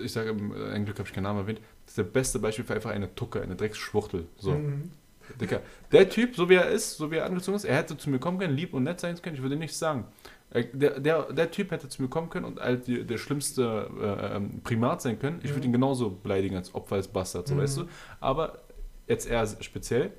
[0.03, 2.73] ich sage, ein Glück habe ich keinen Namen erwähnt, das ist der beste Beispiel für
[2.73, 4.25] einfach eine Tucke, eine Drecksschwuchtel.
[4.37, 4.51] So.
[4.51, 4.91] Mhm.
[5.39, 5.61] Dicker.
[5.91, 8.19] Der Typ, so wie er ist, so wie er angezogen ist, er hätte zu mir
[8.19, 10.05] kommen können, lieb und nett sein können, ich würde nichts sagen.
[10.53, 13.89] Er- Der, der, der Typ hätte zu mir kommen können und halt die, der schlimmste
[13.99, 15.39] äh, ähm, Primat sein können.
[15.43, 15.65] Ich würde Mhm.
[15.65, 17.59] ihn genauso beleidigen als Opfer, als Bastard, so Mhm.
[17.59, 17.85] weißt du.
[18.19, 18.59] Aber
[19.07, 20.11] jetzt eher speziell,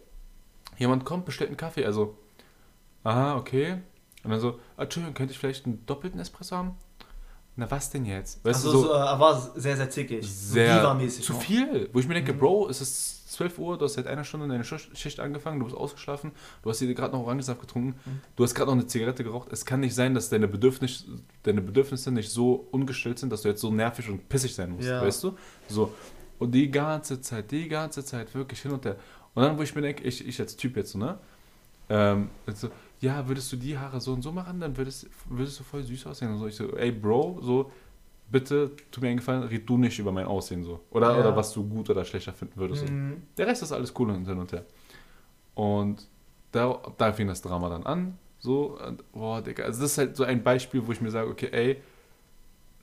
[0.79, 2.17] jemand kommt, bestellt einen Kaffee, also,
[3.05, 3.79] aha, okay.
[4.25, 6.77] Und dann so, ah, Entschuldigung, könnte ich vielleicht einen doppelten Espresso haben?
[7.57, 8.45] Na was denn jetzt?
[8.45, 10.27] Weißt Also du, so, so, er war sehr, sehr zickig.
[10.27, 11.43] sehr So zu noch.
[11.43, 11.91] viel.
[11.93, 12.39] Wo ich mir denke, Mhm.
[12.39, 15.77] Bro, es ist 12 Uhr, du hast seit einer Stunde deine Schicht angefangen, du bist
[15.77, 18.21] ausgeschlafen, du hast dir gerade noch Orangensaft getrunken, Mhm.
[18.37, 19.49] du hast gerade noch eine Zigarette geraucht.
[19.53, 21.05] Es kann nicht sein, dass deine, Bedürfnis,
[21.43, 24.89] deine Bedürfnisse nicht so ungestillt sind, dass du jetzt so nervig und pissig sein musst,
[24.89, 25.01] Ja.
[25.03, 25.37] weißt du?
[25.69, 25.95] So.
[26.39, 28.97] Und die ganze Zeit, die ganze Zeit, wirklich hin und her.
[29.35, 31.19] Und dann, wo ich mir denke, ich, ich als Typ jetzt so, ne?
[31.89, 32.69] Ähm, so,
[33.03, 36.07] ja, würdest du die Haare so und so machen, dann würdest, würdest du voll süß
[36.07, 36.33] aussehen.
[36.33, 37.71] Und so, ich so, ey Bro, so,
[38.31, 40.81] bitte, tu mir einen Gefallen, red du nicht über mein Aussehen so.
[40.91, 41.21] Oder, Ja.
[41.21, 42.87] oder was du gut oder schlechter finden würdest.
[42.87, 42.93] So.
[42.93, 43.23] Mhm.
[43.37, 44.65] Der Rest ist alles cool und hin und her.
[45.55, 46.07] Und
[46.53, 48.19] da, da fing das Drama dann an.
[48.39, 51.29] So, und, boah, Digga, also das ist halt so ein Beispiel, wo ich mir sage,
[51.31, 51.77] okay, ey,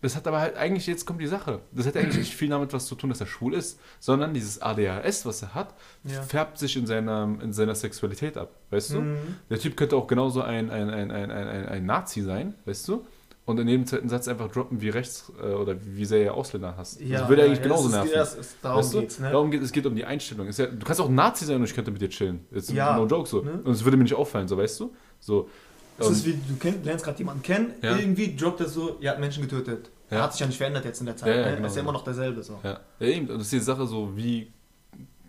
[0.01, 2.71] das hat aber halt eigentlich, jetzt kommt die Sache, das hat eigentlich nicht viel damit
[2.73, 5.73] was zu tun, dass er schwul ist, sondern dieses ADHS, was er hat,
[6.05, 6.21] Ja.
[6.21, 9.01] färbt sich in seiner, in seiner Sexualität ab, weißt du?
[9.01, 9.17] Mhm.
[9.49, 13.05] Der Typ könnte auch genauso ein, ein, ein, ein, ein, ein, Nazi sein, weißt du?
[13.45, 16.77] Und in jedem zweiten Satz einfach droppen, wie rechts äh, oder wie sehr er Ausländer
[16.77, 17.01] hasst.
[17.01, 18.11] Ja, das würde ja, eigentlich genauso ist- nerven.
[18.13, 18.99] ja, es ist- darum Weißt du?
[19.01, 19.31] geht's, ne?
[19.31, 20.47] Darum geht es geht um die Einstellung.
[20.51, 22.45] Ja, du kannst auch Nazi sein und ich könnte mit dir chillen.
[22.51, 23.41] Jetzt Ja, no joke so.
[23.41, 23.59] ne?
[23.63, 24.93] Und es würde mir nicht auffallen, so weißt du?
[25.19, 25.49] So.
[25.99, 27.95] Es ist wie, du kenn, lernst gerade jemanden kennen, Ja.
[27.97, 29.89] irgendwie droppt er so, er hat Menschen getötet.
[30.09, 30.23] Er Ja.
[30.23, 31.27] hat sich ja nicht verändert jetzt in der Zeit.
[31.29, 31.51] Ja, ja, ne?
[31.51, 32.41] genau er ist ja immer noch derselbe.
[32.43, 32.59] So.
[32.63, 32.79] ja.
[32.99, 33.27] eben.
[33.27, 34.51] Und das ist die Sache so, wie.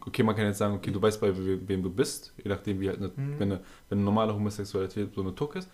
[0.07, 2.81] Okay, man kann jetzt sagen, okay, du weißt bei we- wem du bist, je nachdem,
[2.81, 3.35] wie halt eine, Mhm.
[3.39, 3.61] wenn, eine,
[3.91, 5.69] wenn eine normale Homosexualität so eine Tuck ist.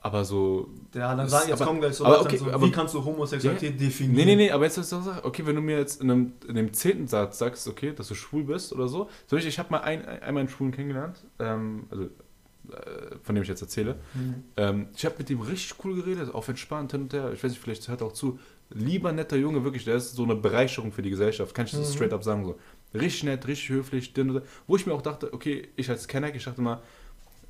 [0.00, 0.68] Aber so.
[0.94, 3.04] Ja, dann sagen, jetzt aber- kommen gleich so, aber okay, so aber- wie kannst du
[3.04, 4.14] Homosexualität definieren?
[4.14, 6.32] Nee, nee, nee, aber jetzt ist das Sache, okay, wenn du mir jetzt in einem,
[6.46, 9.08] in dem zehnten Satz sagst, okay, dass du schwul bist oder so.
[9.26, 12.06] Zum Beispiel, ich habe mal ein, einmal einen Schwulen kennengelernt, ähm, also
[13.22, 13.96] von dem ich jetzt erzähle.
[14.14, 14.34] Mhm.
[14.56, 17.30] Ähm, ich habe mit ihm richtig cool geredet, auf entspannt hin und her.
[17.32, 18.38] Ich weiß nicht, vielleicht hört er auch zu.
[18.70, 21.90] Lieber netter Junge, wirklich, der ist so eine Bereicherung für die Gesellschaft, kann ich das
[21.90, 21.94] Mhm.
[21.94, 22.44] straight up sagen.
[22.44, 22.58] So.
[22.94, 26.34] Richtig nett, richtig höflich, din- din- wo ich mir auch dachte, okay, ich als Kenneck,
[26.34, 26.82] ich dachte mal,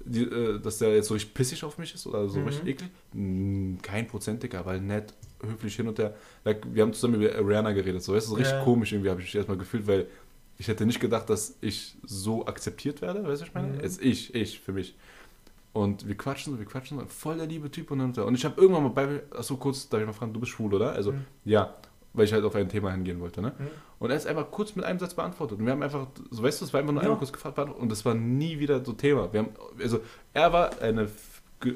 [0.04, 2.46] die, äh, dass der jetzt so richtig pissig auf mich ist oder so Mhm.
[2.46, 2.90] richtig eklig.
[3.14, 6.14] Mm, Kein Prozent, Digga, weil nett, höflich hin und her.
[6.44, 8.64] Like, wir haben zusammen über Rihanna geredet, so, weißt du, so richtig Ja.
[8.64, 10.06] komisch irgendwie habe ich mich erstmal gefühlt, weil
[10.58, 13.68] ich hätte nicht gedacht, dass ich so akzeptiert werde, weißt du, was ich meine?
[13.68, 13.80] Mhm.
[13.80, 14.96] Jetzt ich, ich, für mich.
[15.72, 18.44] Und wir quatschen so, wir quatschen so, voll der liebe Typ und dann und ich
[18.44, 20.92] habe irgendwann mal bei, achso kurz, darf ich mal fragen, du bist schwul, oder?
[20.92, 21.24] Also, Mhm.
[21.44, 21.74] ja,
[22.14, 23.52] weil ich halt auf ein Thema hingehen wollte, ne?
[23.58, 23.66] Mhm.
[23.98, 25.58] Und er ist einfach kurz mit einem Satz beantwortet.
[25.58, 27.08] Und wir haben einfach, so weißt du, es war einfach nur Ja.
[27.08, 29.30] einmal kurz gefragt und das war nie wieder so Thema.
[29.34, 30.00] Wir haben, also,
[30.32, 31.08] er war eine,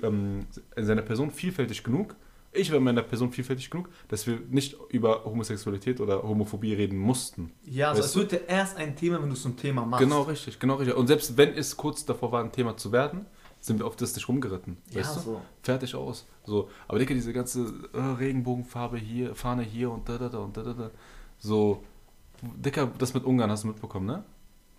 [0.02, 0.46] ähm,
[0.76, 2.14] in seiner Person vielfältig genug.
[2.52, 6.98] Ich war in meiner Person vielfältig genug, dass wir nicht über Homosexualität oder Homophobie reden
[6.98, 7.52] mussten.
[7.62, 10.02] Ja, also Weißt es wird ja erst ein Thema, wenn du es zum Thema machst.
[10.02, 10.96] Genau richtig, genau richtig.
[10.96, 13.26] Und selbst wenn es kurz davor war, ein Thema zu werden,
[13.60, 14.78] sind wir auf das nicht rumgeritten.
[14.90, 15.20] Ja, weißt du?
[15.20, 15.42] so.
[15.62, 16.26] Fertig aus.
[16.44, 16.68] So.
[16.88, 20.62] Aber denke, diese ganze äh, Regenbogenfarbe hier, Fahne hier und da, da, da und da,
[20.62, 20.90] da, da.
[21.38, 21.84] So.
[22.42, 24.24] Dicker, das mit Ungarn hast du mitbekommen, ne?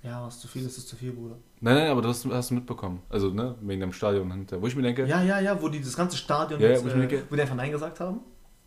[0.03, 1.35] Ja, was zu viel ist, ist zu viel, Bruder.
[1.59, 3.01] Nein, nein, aber das hast, du mitbekommen.
[3.09, 4.61] Also, ne, wegen dem Stadion hinter.
[4.61, 6.73] Wo ich mir denke, ja, Ja, ja, ja, wo die das ganze Stadion Ja, ja,
[6.73, 8.21] jetzt, wo ich äh, mir denke- wo die einfach Nein gesagt haben.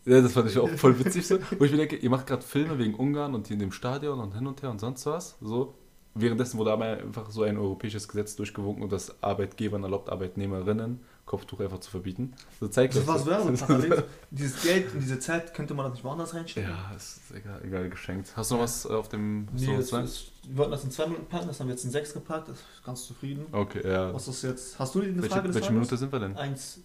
[0.05, 1.39] das fand ich auch voll witzig so.
[1.59, 4.21] Wo ich mir denke, ihr macht gerade Filme wegen Ungarn und hier in dem Stadion
[4.21, 5.37] und hin und her und sonst was.
[5.41, 5.75] So.
[6.15, 11.61] Währenddessen wurde aber einfach so ein europäisches Gesetz durchgewunken und das Arbeitgebern erlaubt, Arbeitnehmerinnen Kopftuch
[11.61, 12.35] einfach zu verbieten.
[12.61, 13.27] So zeigt Das so.
[13.27, 14.05] Werbung parallel.
[14.31, 16.71] Dieses Geld und diese Zeit könnte man das nicht woanders reinstecken.
[16.71, 18.33] Ja, ist egal, egal geschenkt.
[18.37, 20.91] Hast du noch was äh, auf dem Nee, was das ist, wir wollten das in
[20.91, 23.47] zwei Minuten packen, das haben wir jetzt in sechs gepackt, das ist ganz zufrieden.
[23.53, 24.13] Okay, ja.
[24.13, 24.79] Was ist jetzt?
[24.79, 25.73] Hast du Welche, Frage des welche?
[25.73, 26.37] Minute sind wir denn?
[26.37, 26.81] 1,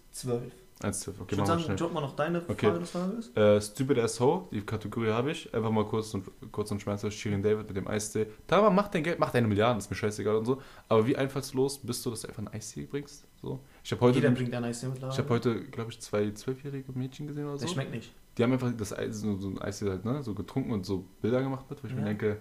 [0.80, 0.86] 12.
[0.86, 1.16] 1, 12.
[1.18, 1.76] Ich Okay, würde sagen, schnell.
[1.78, 2.68] drop mal noch deine Okay.
[2.68, 3.36] Frage des Tages.
[3.36, 5.54] Äh, Stupid as Ho, die Kategorie habe ich.
[5.54, 7.14] Einfach mal kurz und, kurz und schmerzlos.
[7.14, 8.28] Shirin David mit dem Eistee.
[8.48, 10.62] Tama, mach dein Geld, mach deine Milliarden, ist mir scheißegal und so.
[10.88, 13.26] Aber wie einfallslos bist du, dass du einfach einen Eistee bringst?
[13.42, 13.60] So.
[13.84, 15.18] Ich habe heute, Jeder ich bringt ein Eis mittlerweile.
[15.18, 17.66] habe heute, glaube ich, zwei zwölfjährige Mädchen gesehen oder so.
[17.66, 18.14] Der schmeckt nicht.
[18.38, 21.06] Die haben einfach das Eis, so, so ein Eistee halt, ne, so getrunken und so
[21.22, 22.00] Bilder gemacht mit, wo ich Ja.
[22.00, 22.38] mir denke,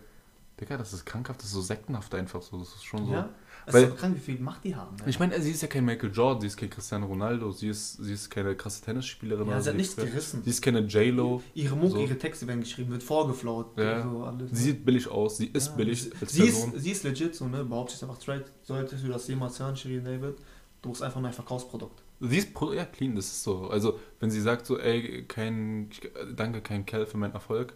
[0.60, 2.58] Digga, das ist krankhaft, das ist so sektenhaft einfach so.
[2.58, 3.12] Das ist schon so.
[3.12, 3.28] Ja?
[3.68, 4.96] Es Weil- ist doch krank, wie viel Macht die haben.
[4.96, 5.02] Ne?
[5.06, 8.02] Ich meine, sie ist ja kein Michael Jordan, sie ist kein Cristiano Ronaldo, sie ist,
[8.02, 9.46] sie ist keine krasse Tennisspielerin.
[9.48, 10.42] ja, sie hat nichts gerissen.
[10.42, 11.42] Sie ist keine J-Lo.
[11.54, 11.98] Ihre Mucke, So.
[12.00, 13.76] ihre Texte werden geschrieben, wird vorgeflaut.
[13.78, 14.02] Ja.
[14.02, 16.72] So Sie sieht billig aus, sie ist Ja, billig sie- Sie Person.
[16.74, 17.64] ist, sie ist legit so, ne?
[17.64, 18.46] Behauptet sich einfach straight.
[18.62, 20.36] Solltest du das jemals hören, Shirin David?
[20.80, 22.02] Du bist einfach nur ein Verkaufsprodukt.
[22.20, 23.68] Sie ist ja, clean, das ist so.
[23.68, 25.90] Also, wenn sie sagt so, ey, kein,
[26.34, 27.74] danke, kein Kerl für meinen Erfolg.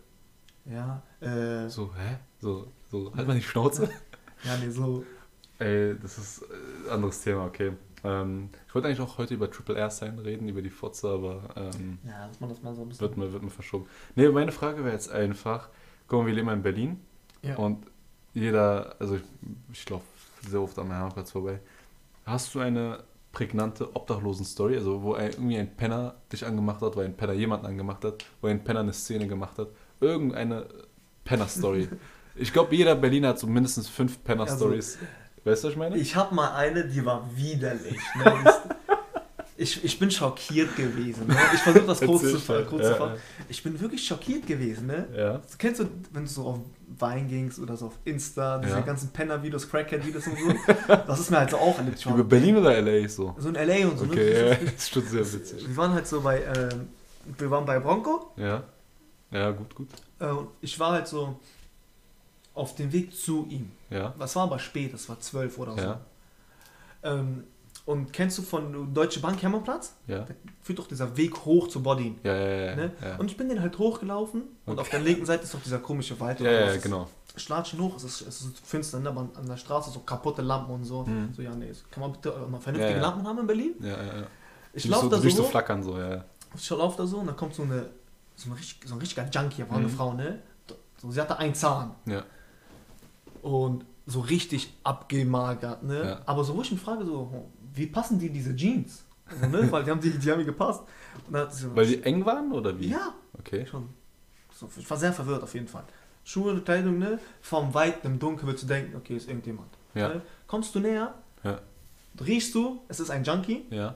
[0.65, 2.19] Ja, äh, So, hä?
[2.41, 3.89] So, so, halt mal die Schnauze.
[4.45, 5.05] ja, nee, so.
[5.63, 6.45] Ey, das ist
[6.87, 7.73] ein anderes Thema, okay.
[8.05, 11.43] Ähm, ich wollte eigentlich auch heute über Triple R sein reden, über die Fotze, aber
[11.57, 13.03] ähm, Ja, dass man das mal so ein bisschen.
[13.07, 13.87] wird, mir, wird mir verschoben.
[14.17, 15.69] Nee, meine Frage wäre jetzt einfach,
[16.09, 17.01] guck mal, wir leben in Berlin
[17.43, 17.57] Ja.
[17.57, 17.87] und
[18.35, 19.23] jeder, also ich,
[19.73, 20.05] ich laufe
[20.49, 21.61] sehr oft am Hermannplatz vorbei.
[22.27, 27.01] Hast du eine prägnante Obdachlosen-Story, also wo ein, irgendwie ein Penner dich angemacht hat, wo
[27.01, 29.69] ein Penner jemanden angemacht hat, wo ein Penner eine Szene gemacht hat?
[30.01, 30.67] Irgendeine
[31.25, 31.89] Penner-Story.
[32.35, 34.99] ich glaube, jeder Berliner hat so mindestens fünf Penner-Stories.
[35.45, 35.97] Weißt du, was ich meine?
[35.97, 37.99] Ich hab mal eine, die war widerlich.
[38.17, 38.45] Ne?
[39.55, 41.29] Ich, Ich, bin schockiert gewesen.
[41.29, 41.37] Ne?
[41.55, 43.17] Ich versuche das kurz, zu, kurz Ja, zu ver- ja.
[43.49, 44.87] Ich bin wirklich schockiert gewesen.
[44.89, 45.07] Ne?
[45.17, 45.41] Ja.
[45.57, 46.59] Kennst du, wenn du so auf
[46.99, 50.73] Wein gingst oder so auf Insta, diese ganzen Penner-Videos, Crackhead-Videos und so?
[51.07, 52.05] Das ist mir halt so auch erlebt.
[52.05, 53.37] Über Berlin oder LA so?
[53.39, 53.87] So in L.A.
[53.87, 54.05] und so.
[54.07, 54.49] Okay, ne?
[54.51, 55.69] ja, das ist schon sehr witzig.
[55.69, 56.89] Wir waren halt so bei, ähm,
[57.39, 58.33] wir waren bei Bronco.
[58.37, 58.65] Ja.
[59.31, 59.89] Ja, gut, gut.
[60.19, 60.27] Äh,
[60.61, 61.39] ich war halt so
[62.55, 63.73] auf dem Weg zu ihm.
[63.91, 64.15] Ja.
[64.19, 65.79] Das war aber spät, das war zwölf oder so.
[65.83, 66.01] Ja.
[67.03, 67.45] Ähm,
[67.85, 69.97] und kennst du von Deutsche Bank Hermannplatz?
[70.07, 70.21] Ja.
[70.21, 72.19] Da führt doch dieser Weg hoch zu Bodin.
[72.23, 72.77] Ja, ja, ja.
[72.77, 72.93] Ne?
[73.03, 73.17] ja.
[73.17, 76.19] Und ich bin den halt hochgelaufen und auf der linken Seite ist doch dieser komische
[76.21, 76.39] Wald.
[76.41, 76.83] Ja, ja, ist.
[76.83, 77.09] genau.
[77.35, 79.09] Ich latschen hoch, es ist, es ist finster, ne?
[79.09, 81.03] aber an der Straße so kaputte Lampen und so.
[81.05, 81.33] Mhm.
[81.35, 83.01] So, ja, nee, kann man bitte mal vernünftige.
[83.01, 83.75] Lampen haben in Berlin?
[83.81, 84.27] Ja, ja, ja.
[84.75, 86.25] Ich laufe so, da so so flackern so, ja.
[86.55, 87.89] ich laufe da so und dann kommt so eine,
[88.37, 89.91] so, eine richtig, so ein richtiger Junkie, war eine Mhm.
[89.91, 90.39] Frau, ne?
[90.99, 92.23] So, sie hatte einen Zahn Ja.
[93.43, 96.05] Und so richtig abgemagert, ne?
[96.05, 96.21] Ja.
[96.27, 99.05] Aber so, wo ich mich frage, so, wie passen die diese Jeans?
[99.27, 99.71] Also, ne?
[99.71, 100.83] Weil die haben, die, die haben mir gepasst.
[101.51, 102.89] So, Weil die eng waren oder wie?
[102.91, 103.67] ja, Okay.
[103.67, 103.89] schon.
[104.55, 105.85] So, ich war sehr verwirrt auf jeden Fall.
[106.25, 107.19] Schuhe, Kleidung, ne?
[107.41, 109.69] Vom Weiten im Dunkeln würdest du denken, okay, ist irgendjemand.
[109.95, 110.09] Ja.
[110.09, 110.23] Ne?
[110.47, 111.59] Kommst du näher, Ja.
[112.25, 113.95] riechst du, es ist ein Junkie, Ja.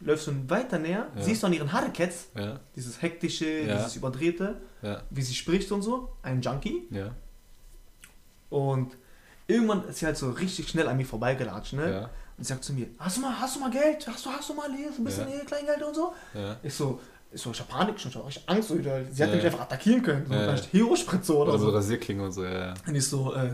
[0.00, 1.22] läufst du weiter näher, Ja.
[1.22, 2.60] siehst du an ihren Harekets, Ja.
[2.76, 5.02] dieses hektische, dieses überdrehte, Ja.
[5.10, 6.82] wie sie spricht und so, ein Junkie.
[6.90, 7.10] Ja.
[8.50, 8.92] Und
[9.46, 11.90] irgendwann ist sie halt so richtig schnell an mir vorbeigelatscht, ne?
[11.92, 12.10] Ja.
[12.36, 14.06] Und sagt zu mir, hast du mal, hast du mal Geld?
[14.06, 15.44] Hast du, hast du mal hier so ein bisschen Ja.
[15.44, 16.12] Kleingeld und so?
[16.34, 16.56] Ja.
[16.62, 17.00] Ich so,
[17.32, 19.26] ich so, ich hab Panik schon, ich hab richtig Angst, so, sie hätte Ja.
[19.36, 20.40] mich einfach attackieren können, so Ja.
[20.42, 21.76] vielleicht Hero-Spritze oder Oder so so.
[21.76, 22.66] Rasierklingen und so, ja.
[22.68, 22.74] ja.
[22.86, 23.50] Und ich so, äh,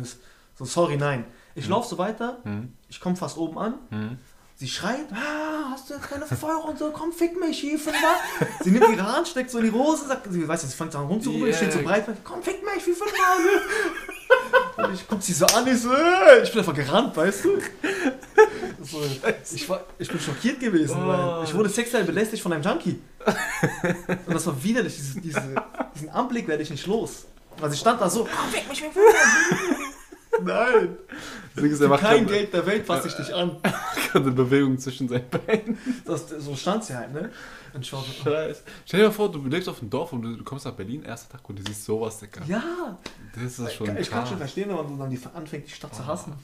[0.54, 1.24] so, sorry, nein.
[1.54, 1.70] Ich Hm.
[1.72, 2.72] laufe so weiter, Hm.
[2.88, 4.18] ich komme fast oben an, Hm.
[4.56, 8.14] Sie schreit, ah, hast du jetzt keine Feuer und so, komm, fick mich, hier, Fünfer.
[8.62, 11.06] sie nimmt ihre Hand, steckt so in die Hose, sagt, sie weiß, sie fängt an
[11.06, 11.56] rumzurubbeln, Yeah.
[11.56, 13.14] steht so breit, komm, fick mich, wie Fünfer.
[14.76, 17.58] Und ich guck sie so an, ich so, äh, ich bin einfach gerannt, weißt du?
[18.82, 19.00] So,
[19.54, 21.08] ich, war, ich bin schockiert gewesen, Oh.
[21.08, 23.00] weil ich wurde sexuell belästigt von einem Junkie.
[24.26, 25.54] Und das war widerlich, diese, diese,
[25.94, 27.24] diesen Anblick werde ich nicht los.
[27.56, 30.42] Weil sie stand da so, komm, fick mich, wie Fünfer.
[30.42, 30.98] Nein,
[31.54, 33.56] für kein Geld der Welt fasse ich dich an.
[34.14, 35.78] eine Bewegung zwischen seinen Beinen.
[36.04, 37.30] Das, so stand sie halt, ne?
[37.72, 38.62] Und ich so, Scheiße.
[38.86, 41.02] Stell dir mal vor, du lebst auf dem Dorf und du, du kommst nach Berlin,
[41.02, 42.42] erster Tag und du siehst sowas, Digga.
[42.46, 42.98] ja,
[43.34, 44.28] Das ist schon ich kann krass.
[44.28, 46.34] schon verstehen, wenn man dann die anfängt, die Stadt zu hassen.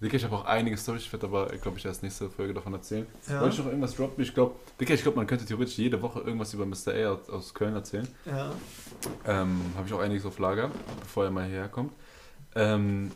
[0.00, 2.72] Digga, ich habe auch einige Storys, ich werde aber, glaube ich, erst nächste Folge davon
[2.72, 3.06] erzählen.
[3.28, 3.40] Ja.
[3.40, 4.22] Wollte ich noch irgendwas droppen?
[4.22, 6.92] Ich glaube, Digga, ich glaube, man könnte theoretisch jede Woche irgendwas über Mr.
[6.94, 8.06] A aus, aus Köln erzählen.
[8.24, 8.52] Ja.
[9.26, 10.70] Ähm, habe ich auch einiges auf Lager,
[11.00, 11.92] bevor er mal hierher kommt.
[12.54, 13.10] Ähm,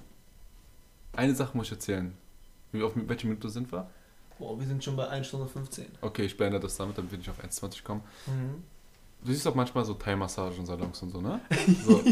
[1.14, 2.14] eine Sache muss ich erzählen.
[2.72, 3.88] Wie auf welche Minute sind wir?
[4.38, 5.86] Boah, wir sind schon bei 1 Stunde 15.
[6.00, 8.02] Okay, ich beende das damit, damit wir nicht auf 1,20 kommen.
[8.26, 8.62] Mhm.
[9.24, 11.40] Du siehst doch manchmal so Thai-Massagen-Salons und so, ne?
[11.86, 12.02] So.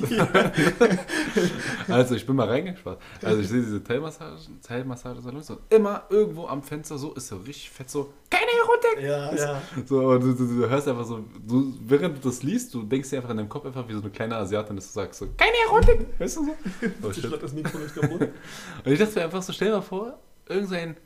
[1.92, 2.98] also ich bin mal reingespannt.
[3.22, 7.70] Also ich sehe diese Thai-Massagen- Thai-Massage-Salons und immer irgendwo am Fenster so ist so richtig
[7.70, 8.12] fett so,
[8.50, 9.02] keine Erotik!
[9.02, 9.62] Ja, ja.
[9.86, 13.10] So, und du, du, du hörst einfach so, du, während du das liest, du denkst
[13.10, 15.28] dir einfach in deinem Kopf einfach wie so eine kleine Asiatin, dass du sagst so,
[15.36, 16.06] keine Erotik!
[16.18, 16.56] Weißt du so?
[17.02, 18.20] Oh, Ich das Mikro nicht kaputt.
[18.84, 20.18] Und ich dachte mir einfach so, stell dir mal vor,
[20.48, 20.96] irgendein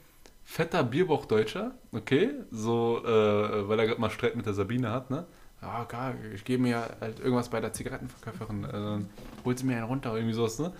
[0.44, 5.26] fetter Bierbauchdeutscher, okay, so, äh, weil er gerade mal Streit mit der Sabine hat, ne?
[5.62, 9.08] Ja, geil, ich gebe mir halt irgendwas bei der Zigarettenverkäuferin, äh, dann
[9.44, 10.72] holt sie mir einen runter, irgendwie sowas, ne?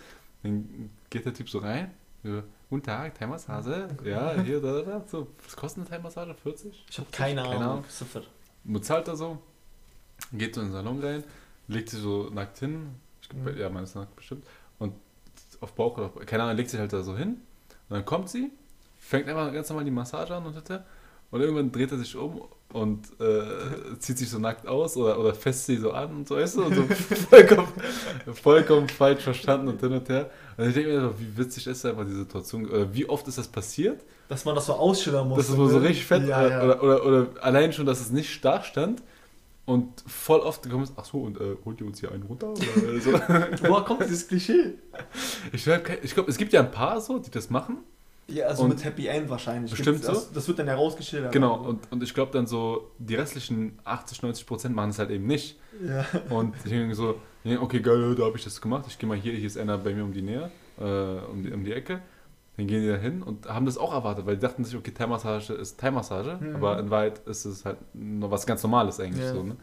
[0.43, 1.91] Dann geht der Typ so rein,
[2.23, 6.35] so, guten Tag, Thai-Massage, ja, hier, da, da, da, so, was kostet eine Thai-Massage?
[6.35, 6.85] 40?
[6.91, 7.63] Ich habe keine, Keine Ahnung.
[7.71, 7.85] Ahnung.
[7.89, 8.23] Super.
[8.65, 9.39] bezahlt er so,
[10.33, 11.25] geht so in den Salon rein,
[11.69, 12.89] legt sich so nackt hin,
[13.23, 13.59] ich glaub, Mhm.
[13.59, 14.45] ja, man ist nackt bestimmt,
[14.79, 14.95] und
[15.61, 17.29] auf Bauch oder auf, keine Ahnung, legt sich halt da so hin,
[17.89, 18.51] und dann kommt sie,
[18.99, 20.85] fängt einfach ganz normal die Massage an und hätte,
[21.35, 22.43] und irgendwann dreht er sich um
[22.73, 26.37] und äh, zieht sich so nackt aus oder, oder fässt sie so an und so,
[26.37, 26.83] weißt du, und so
[27.29, 27.69] vollkommen,
[28.35, 30.31] vollkommen falsch verstanden und hin und her.
[30.57, 33.37] Und ich denke mir so, wie witzig ist einfach die Situation, oder wie oft ist
[33.37, 34.01] das passiert?
[34.29, 35.39] Dass man das so ausschildern muss.
[35.39, 36.25] Das ist wohl so richtig fett.
[36.25, 36.63] Ja, oder, ja.
[36.63, 39.03] Oder, oder, oder allein schon, dass es nicht da stand
[39.65, 42.53] und voll oft gekommen ist, ach so, und äh, holt ihr uns hier einen runter?
[42.53, 43.13] Oder äh, so.
[43.69, 44.75] Woher kommt dieses Klischee?
[45.53, 47.79] ich glaube, ich glaub, es gibt ja ein paar so, die das machen.
[48.27, 49.71] Ja, also Und mit Happy End wahrscheinlich.
[49.71, 50.35] Bestimmt Gibt's- das, so?
[50.35, 51.31] das wird dann ja rausgeschildert.
[51.33, 55.11] Genau, und, und ich glaube dann so, die restlichen 80, 90 Prozent machen es halt
[55.11, 55.59] eben nicht.
[55.87, 56.07] Ja.
[56.31, 57.17] Und ich denke so,
[57.61, 58.87] okay, geil, da habe ich das gemacht.
[58.89, 60.85] Ich gehe mal hier, hier ist einer bei mir um die Nähe, äh,
[61.31, 62.01] um, die, um die Ecke.
[62.57, 64.93] Dann gehen die da hin und haben das auch erwartet, weil die dachten sich, okay,
[64.93, 66.55] Thai-Massage ist Thai-Massage, Mhm.
[66.57, 69.35] aber in Wahrheit ist es halt noch was ganz Normales eigentlich Ja.
[69.35, 69.57] so, ne?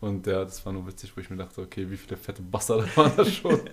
[0.00, 2.86] Und ja, das war nur witzig, wo ich mir dachte, okay, wie viele fette Bastarde
[2.96, 3.58] waren das schon?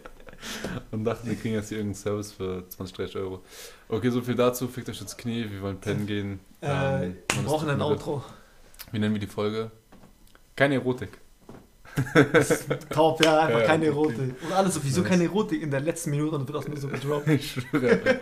[0.92, 3.44] und dachten, wir kriegen jetzt hier irgendeinen Service für 20, 30 Euro.
[3.90, 6.40] Okay, so viel dazu, fickt euch ins Knie, wir wollen pennen gehen.
[6.62, 7.82] Äh, Ähm, wir brauchen ein.
[7.82, 8.24] Outro.
[8.92, 9.72] Wie nennen wir die Folge?
[10.56, 11.10] Keine Erotik.
[12.90, 14.36] Top, ja, einfach Ja, keine Erotik.
[14.44, 15.10] Und alles sowieso Nice.
[15.10, 17.28] keine Erotik in der letzten Minute und wird das nur so gedroppt.
[17.30, 18.20] Ich schwöre.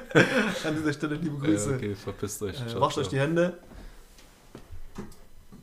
[0.65, 1.69] An dieser Stelle liebe Grüße.
[1.71, 2.59] Ja, okay, verpisst euch.
[2.59, 3.57] Äh, wascht euch die Hände.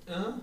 [0.09, 0.39] Ja?